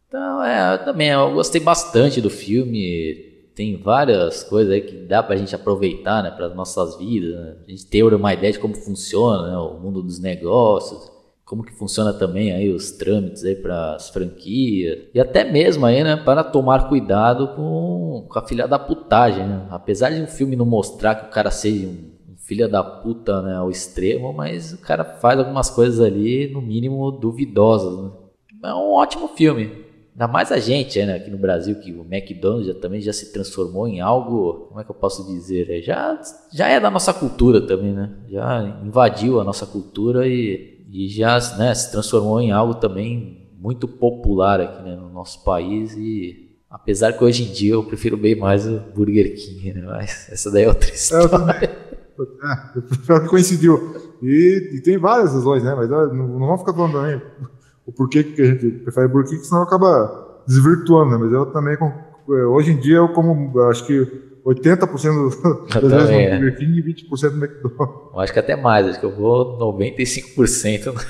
Então, 0.08 0.42
é, 0.42 0.74
eu 0.74 0.84
também 0.84 1.08
eu 1.08 1.32
gostei 1.32 1.60
bastante 1.60 2.20
do 2.20 2.30
filme. 2.30 3.34
Tem 3.54 3.76
várias 3.76 4.44
coisas 4.44 4.72
aí 4.72 4.82
que 4.82 4.96
dá 5.06 5.22
pra 5.22 5.36
gente 5.36 5.54
aproveitar, 5.54 6.22
né, 6.22 6.30
para 6.30 6.46
as 6.46 6.54
nossas 6.54 6.98
vidas. 6.98 7.34
Né? 7.34 7.56
A 7.66 7.70
gente 7.70 7.86
ter 7.86 8.02
uma 8.02 8.34
ideia 8.34 8.52
de 8.52 8.58
como 8.58 8.74
funciona 8.74 9.50
né, 9.50 9.56
o 9.56 9.78
mundo 9.80 10.02
dos 10.02 10.18
negócios 10.18 11.16
como 11.46 11.62
que 11.62 11.72
funciona 11.72 12.12
também 12.12 12.52
aí 12.52 12.68
os 12.70 12.90
trâmites 12.90 13.44
aí 13.44 13.54
para 13.54 13.94
as 13.94 14.10
franquias 14.10 15.04
e 15.14 15.20
até 15.20 15.44
mesmo 15.44 15.86
aí, 15.86 16.02
né, 16.02 16.16
para 16.16 16.42
tomar 16.42 16.88
cuidado 16.88 17.54
com, 17.54 18.26
com 18.28 18.38
a 18.38 18.44
filha 18.44 18.66
da 18.66 18.80
putagem, 18.80 19.46
né? 19.46 19.64
Apesar 19.70 20.10
de 20.10 20.20
um 20.20 20.26
filme 20.26 20.56
não 20.56 20.66
mostrar 20.66 21.14
que 21.14 21.26
o 21.26 21.30
cara 21.30 21.52
seja 21.52 21.86
um, 21.86 22.10
filho 22.46 22.68
da 22.68 22.82
puta, 22.82 23.42
né, 23.42 23.56
ao 23.56 23.70
extremo, 23.70 24.32
mas 24.32 24.72
o 24.72 24.78
cara 24.78 25.04
faz 25.04 25.38
algumas 25.38 25.68
coisas 25.68 26.00
ali 26.00 26.48
no 26.48 26.62
mínimo 26.62 27.10
duvidosas, 27.10 27.98
né? 27.98 28.10
É 28.62 28.74
um 28.74 28.92
ótimo 28.92 29.28
filme. 29.28 29.84
Ainda 30.12 30.28
mais 30.28 30.50
a 30.50 30.58
gente 30.58 31.04
né, 31.04 31.16
aqui 31.16 31.30
no 31.30 31.36
Brasil, 31.36 31.78
que 31.78 31.92
o 31.92 32.06
McDonald's 32.10 32.68
já, 32.68 32.74
também 32.74 33.00
já 33.00 33.12
se 33.12 33.32
transformou 33.32 33.86
em 33.86 34.00
algo, 34.00 34.66
como 34.68 34.80
é 34.80 34.84
que 34.84 34.90
eu 34.90 34.94
posso 34.94 35.26
dizer? 35.26 35.68
É, 35.70 35.82
já, 35.82 36.18
já 36.52 36.68
é 36.68 36.80
da 36.80 36.90
nossa 36.90 37.12
cultura 37.12 37.60
também, 37.60 37.92
né? 37.92 38.10
Já 38.28 38.80
invadiu 38.82 39.40
a 39.40 39.44
nossa 39.44 39.66
cultura 39.66 40.26
e, 40.26 40.86
e 40.90 41.08
já 41.08 41.38
né, 41.58 41.74
se 41.74 41.90
transformou 41.92 42.40
em 42.40 42.50
algo 42.50 42.76
também 42.76 43.50
muito 43.60 43.86
popular 43.86 44.60
aqui 44.60 44.82
né, 44.82 44.96
no 44.96 45.10
nosso 45.10 45.44
país. 45.44 45.94
E 45.94 46.56
apesar 46.70 47.12
que 47.12 47.22
hoje 47.22 47.42
em 47.42 47.52
dia 47.52 47.74
eu 47.74 47.84
prefiro 47.84 48.16
bem 48.16 48.34
mais 48.34 48.66
o 48.66 48.80
Burger 48.94 49.34
King, 49.34 49.74
né? 49.74 49.82
Mas 49.82 50.28
essa 50.32 50.50
daí 50.50 50.64
é 50.64 50.68
outra 50.68 50.90
história. 50.90 51.85
É, 52.22 53.14
é, 53.14 53.20
que 53.20 53.28
coincidiu. 53.28 53.94
E, 54.22 54.70
e, 54.74 54.80
tem 54.80 54.98
várias 54.98 55.32
razões, 55.32 55.62
né? 55.62 55.74
Mas 55.74 55.88
não, 55.88 56.14
não 56.14 56.46
vamos 56.46 56.60
ficar 56.60 56.72
falando 56.72 56.92
também 56.92 57.20
o 57.86 57.92
porquê 57.92 58.24
que 58.24 58.42
a 58.42 58.46
gente 58.46 58.68
prefere 58.80 59.08
King, 59.24 59.44
senão 59.44 59.62
acaba 59.62 60.42
desvirtuando, 60.46 61.12
né? 61.12 61.18
Mas 61.18 61.32
eu 61.32 61.46
também, 61.46 61.74
é, 61.74 62.32
hoje 62.44 62.72
em 62.72 62.76
dia, 62.80 62.96
eu 62.96 63.08
como, 63.10 63.58
acho 63.62 63.86
que 63.86 64.04
80% 64.44 65.70
das 65.80 65.92
vezes 65.92 66.10
no. 66.10 66.38
Burger 66.38 66.56
King 66.56 66.78
e 66.78 66.82
20% 66.82 67.30
no 67.32 67.44
McDonald's. 67.44 68.12
Eu 68.12 68.20
acho 68.20 68.32
que 68.32 68.38
até 68.38 68.56
mais, 68.56 68.86
acho 68.86 69.00
que 69.00 69.06
eu 69.06 69.14
vou 69.14 69.58
95% 69.58 71.06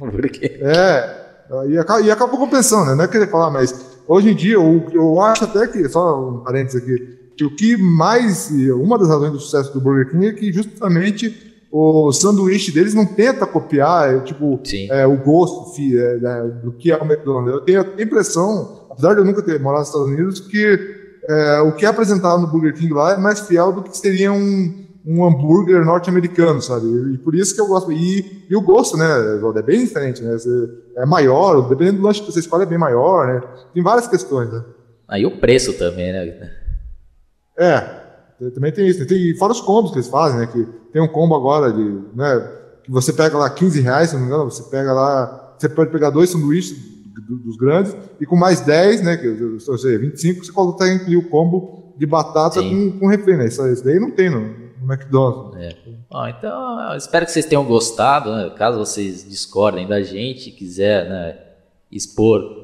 no 0.00 0.10
Burger 0.12 0.30
King. 0.32 0.46
É, 0.60 1.24
e, 1.68 1.78
acaba, 1.78 2.00
e 2.02 2.10
acabou 2.10 2.38
compensando, 2.38 2.90
né? 2.90 2.94
Não 2.94 3.04
é 3.04 3.08
querer 3.08 3.30
falar, 3.30 3.50
mas 3.50 3.98
hoje 4.06 4.30
em 4.30 4.34
dia, 4.34 4.54
eu, 4.54 4.86
eu 4.92 5.20
acho 5.22 5.44
até 5.44 5.66
que, 5.66 5.88
só 5.88 6.20
um 6.20 6.40
parênteses 6.40 6.82
aqui, 6.82 7.23
que 7.36 7.44
o 7.44 7.54
que 7.54 7.76
mais, 7.76 8.50
uma 8.76 8.98
das 8.98 9.08
razões 9.08 9.32
do 9.32 9.40
sucesso 9.40 9.72
do 9.72 9.80
Burger 9.80 10.10
King 10.10 10.26
é 10.26 10.32
que 10.32 10.52
justamente 10.52 11.54
o 11.76 12.12
sanduíche 12.12 12.70
deles 12.70 12.94
não 12.94 13.04
tenta 13.04 13.44
copiar, 13.44 14.14
é, 14.14 14.20
tipo, 14.20 14.60
é, 14.90 15.04
o 15.08 15.16
gosto 15.16 15.74
é, 15.80 16.18
né, 16.18 16.60
do 16.62 16.70
que 16.70 16.92
é 16.92 16.96
o 16.96 17.04
McDonald's. 17.04 17.52
Eu 17.52 17.60
tenho 17.62 17.80
a 17.80 18.00
impressão, 18.00 18.86
apesar 18.90 19.14
de 19.14 19.20
eu 19.20 19.24
nunca 19.24 19.42
ter 19.42 19.58
morado 19.58 19.80
nos 19.80 19.88
Estados 19.88 20.08
Unidos, 20.08 20.38
que 20.38 20.78
é, 21.28 21.60
o 21.62 21.72
que 21.72 21.84
é 21.84 21.88
apresentado 21.88 22.40
no 22.42 22.46
Burger 22.46 22.74
King 22.74 22.92
lá 22.92 23.14
é 23.14 23.16
mais 23.16 23.40
fiel 23.40 23.72
do 23.72 23.82
que 23.82 23.96
seria 23.96 24.32
um, 24.32 24.86
um 25.04 25.24
hambúrguer 25.24 25.84
norte-americano, 25.84 26.62
sabe? 26.62 26.86
E, 27.12 27.18
por 27.18 27.34
isso 27.34 27.52
que 27.52 27.60
eu 27.60 27.66
gosto. 27.66 27.90
E, 27.90 28.46
e 28.48 28.54
o 28.54 28.60
gosto, 28.60 28.96
né, 28.96 29.06
é 29.56 29.62
bem 29.62 29.84
diferente, 29.84 30.22
né? 30.22 30.36
É 30.96 31.04
maior, 31.04 31.68
dependendo 31.68 31.98
do 31.98 32.04
lanche 32.04 32.20
que 32.20 32.30
você 32.30 32.38
escolhe, 32.38 32.62
é 32.62 32.66
bem 32.66 32.78
maior, 32.78 33.26
né? 33.26 33.42
Tem 33.74 33.82
várias 33.82 34.06
questões, 34.06 34.48
né? 34.52 34.62
Aí 35.08 35.26
o 35.26 35.40
preço 35.40 35.72
também, 35.72 36.12
né? 36.12 36.63
É, 37.56 38.04
também 38.54 38.72
tem 38.72 38.86
isso. 38.86 39.06
Tem, 39.06 39.34
fora 39.36 39.52
os 39.52 39.60
combos 39.60 39.90
que 39.90 39.98
eles 39.98 40.08
fazem, 40.08 40.40
né? 40.40 40.46
Que 40.46 40.64
tem 40.92 41.02
um 41.02 41.08
combo 41.08 41.34
agora 41.34 41.72
de. 41.72 42.00
Né, 42.14 42.50
que 42.82 42.90
você 42.90 43.12
pega 43.12 43.38
lá 43.38 43.48
15 43.48 43.80
reais, 43.80 44.10
se 44.10 44.14
não 44.14 44.22
me 44.22 44.28
engano, 44.28 44.50
você 44.50 44.62
pega 44.64 44.92
lá. 44.92 45.54
Você 45.58 45.68
pode 45.68 45.90
pegar 45.90 46.10
dois 46.10 46.30
sanduíches 46.30 46.76
dos 47.28 47.56
grandes 47.56 47.96
e 48.20 48.26
com 48.26 48.36
mais 48.36 48.60
10, 48.60 49.02
né? 49.02 49.16
Que, 49.16 49.28
ou 49.28 49.78
seja, 49.78 49.98
25, 49.98 50.44
você 50.44 50.52
consegue 50.52 50.96
incluir 50.96 51.16
o 51.16 51.28
combo 51.28 51.94
de 51.96 52.06
batata 52.06 52.60
com, 52.60 52.98
com 52.98 53.06
refém, 53.06 53.36
né? 53.36 53.46
Isso, 53.46 53.66
isso 53.68 53.84
daí 53.84 53.98
não 53.98 54.10
tem 54.10 54.28
no, 54.28 54.40
no 54.40 54.92
McDonald's. 54.92 55.62
É. 55.62 55.76
Bom, 56.10 56.28
então, 56.28 56.96
espero 56.96 57.24
que 57.24 57.32
vocês 57.32 57.46
tenham 57.46 57.64
gostado. 57.64 58.30
Né? 58.30 58.52
Caso 58.56 58.78
vocês 58.78 59.28
discordem 59.28 59.86
da 59.86 60.02
gente, 60.02 60.50
quiser 60.50 61.08
né, 61.08 61.38
expor 61.90 62.63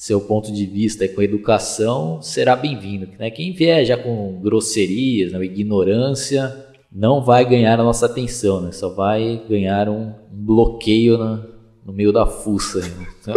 seu 0.00 0.18
ponto 0.18 0.50
de 0.50 0.64
vista 0.64 1.06
com 1.08 1.20
educação, 1.20 2.22
será 2.22 2.56
bem-vindo. 2.56 3.06
Né? 3.18 3.30
Quem 3.30 3.52
vier 3.52 3.84
já 3.84 3.98
com 3.98 4.40
grosserias, 4.40 5.30
né, 5.30 5.44
ignorância, 5.44 6.56
não 6.90 7.22
vai 7.22 7.44
ganhar 7.44 7.78
a 7.78 7.84
nossa 7.84 8.06
atenção, 8.06 8.62
né? 8.62 8.72
só 8.72 8.88
vai 8.88 9.44
ganhar 9.46 9.90
um, 9.90 10.14
bloqueio 10.32 11.18
na, 11.18 11.44
no 11.84 11.92
meio 11.92 12.14
da 12.14 12.24
fuça. 12.24 12.78
Né? 12.78 13.06
Então, 13.20 13.34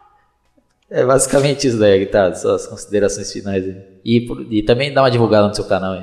é 0.88 1.04
basicamente 1.04 1.68
isso 1.68 1.78
daí, 1.78 2.06
tá? 2.06 2.34
Suas 2.34 2.66
considerações 2.66 3.30
finais. 3.30 3.62
Aí. 3.62 3.76
E, 4.02 4.58
e 4.60 4.62
também 4.62 4.90
dá 4.90 5.02
uma 5.02 5.10
divulgada 5.10 5.48
no 5.48 5.54
seu 5.54 5.66
canal. 5.66 6.02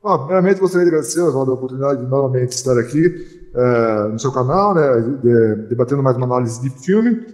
Primeiramente, 0.00 0.60
gostaria 0.60 0.84
de 0.84 0.90
agradecer 0.90 1.18
a 1.18 1.30
oportunidade 1.30 2.00
de 2.00 2.06
novamente 2.06 2.52
estar 2.52 2.78
aqui 2.78 3.26
é, 3.52 4.08
no 4.08 4.20
seu 4.20 4.30
canal, 4.30 4.72
né, 4.72 5.18
de, 5.20 5.68
debatendo 5.68 6.00
mais 6.00 6.16
uma 6.16 6.26
análise 6.26 6.62
de 6.62 6.70
filme. 6.70 7.26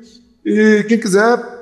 E 0.43 0.87
quem 0.89 0.99
quiser 0.99 1.62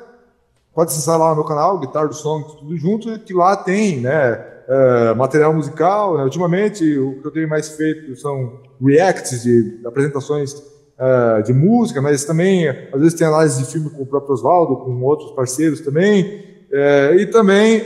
pode 0.81 0.93
acessar 0.93 1.18
lá 1.18 1.28
no 1.28 1.35
meu 1.35 1.45
canal, 1.45 1.78
Guitar 1.78 2.09
do 2.09 2.14
Som, 2.14 2.41
tudo 2.41 2.74
junto, 2.74 3.18
que 3.18 3.35
lá 3.35 3.55
tem, 3.55 4.01
né, 4.01 4.43
uh, 4.66 5.14
material 5.14 5.53
musical. 5.53 6.16
Né? 6.16 6.24
Ultimamente, 6.24 6.99
o 6.99 7.20
que 7.20 7.26
eu 7.26 7.31
tenho 7.31 7.47
mais 7.47 7.68
feito 7.68 8.16
são 8.16 8.61
reacts 8.83 9.43
de 9.43 9.78
apresentações 9.85 10.55
uh, 10.55 11.43
de 11.45 11.53
música, 11.53 12.01
mas 12.01 12.24
também, 12.24 12.66
às 12.66 12.99
vezes, 12.99 13.12
tem 13.12 13.26
análise 13.26 13.62
de 13.62 13.70
filme 13.70 13.91
com 13.91 14.05
o 14.05 14.07
próprio 14.07 14.33
Oswaldo, 14.33 14.76
com 14.76 15.03
outros 15.03 15.33
parceiros 15.33 15.83
também. 15.83 16.49
Uh, 16.70 17.14
e 17.18 17.26
também 17.26 17.83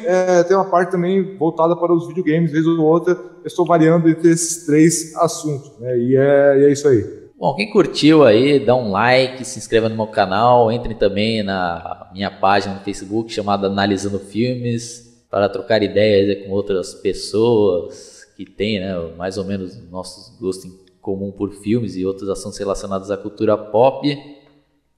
tem 0.46 0.56
uma 0.56 0.66
parte 0.66 0.92
também 0.92 1.36
voltada 1.36 1.74
para 1.74 1.92
os 1.92 2.06
videogames, 2.06 2.52
vez 2.52 2.64
ou 2.64 2.78
outra, 2.78 3.14
eu 3.14 3.46
estou 3.46 3.66
variando 3.66 4.08
entre 4.08 4.30
esses 4.30 4.66
três 4.66 5.16
assuntos, 5.16 5.72
né? 5.80 5.98
e, 5.98 6.14
é, 6.14 6.58
e 6.60 6.64
é 6.66 6.70
isso 6.70 6.86
aí. 6.86 7.23
Bom, 7.36 7.54
quem 7.56 7.70
curtiu 7.70 8.24
aí, 8.24 8.58
dá 8.58 8.76
um 8.76 8.90
like, 8.90 9.44
se 9.44 9.58
inscreva 9.58 9.88
no 9.88 9.96
meu 9.96 10.06
canal, 10.06 10.70
entre 10.70 10.94
também 10.94 11.42
na 11.42 12.08
minha 12.12 12.30
página 12.30 12.74
no 12.74 12.80
Facebook 12.80 13.32
chamada 13.32 13.66
Analisando 13.66 14.20
Filmes 14.20 15.26
para 15.28 15.48
trocar 15.48 15.82
ideias 15.82 16.46
com 16.46 16.52
outras 16.52 16.94
pessoas 16.94 18.24
que 18.36 18.44
têm, 18.44 18.78
né, 18.78 18.94
mais 19.16 19.36
ou 19.36 19.44
menos 19.44 19.76
nossos 19.90 20.38
gostos 20.38 20.64
em 20.66 20.84
comum 21.00 21.32
por 21.32 21.52
filmes 21.54 21.96
e 21.96 22.06
outros 22.06 22.28
assuntos 22.28 22.58
relacionados 22.58 23.10
à 23.10 23.16
cultura 23.16 23.58
pop. 23.58 24.06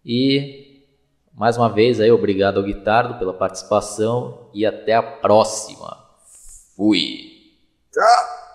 E 0.05 0.85
mais 1.35 1.57
uma 1.57 1.71
vez 1.71 2.01
aí, 2.01 2.11
obrigado 2.11 2.59
ao 2.59 2.65
Guitardo 2.65 3.19
pela 3.19 3.33
participação 3.33 4.51
e 4.53 4.67
até 4.67 4.95
a 4.95 5.03
próxima. 5.03 5.97
Fui. 6.77 7.33
Tchau. 7.93 8.46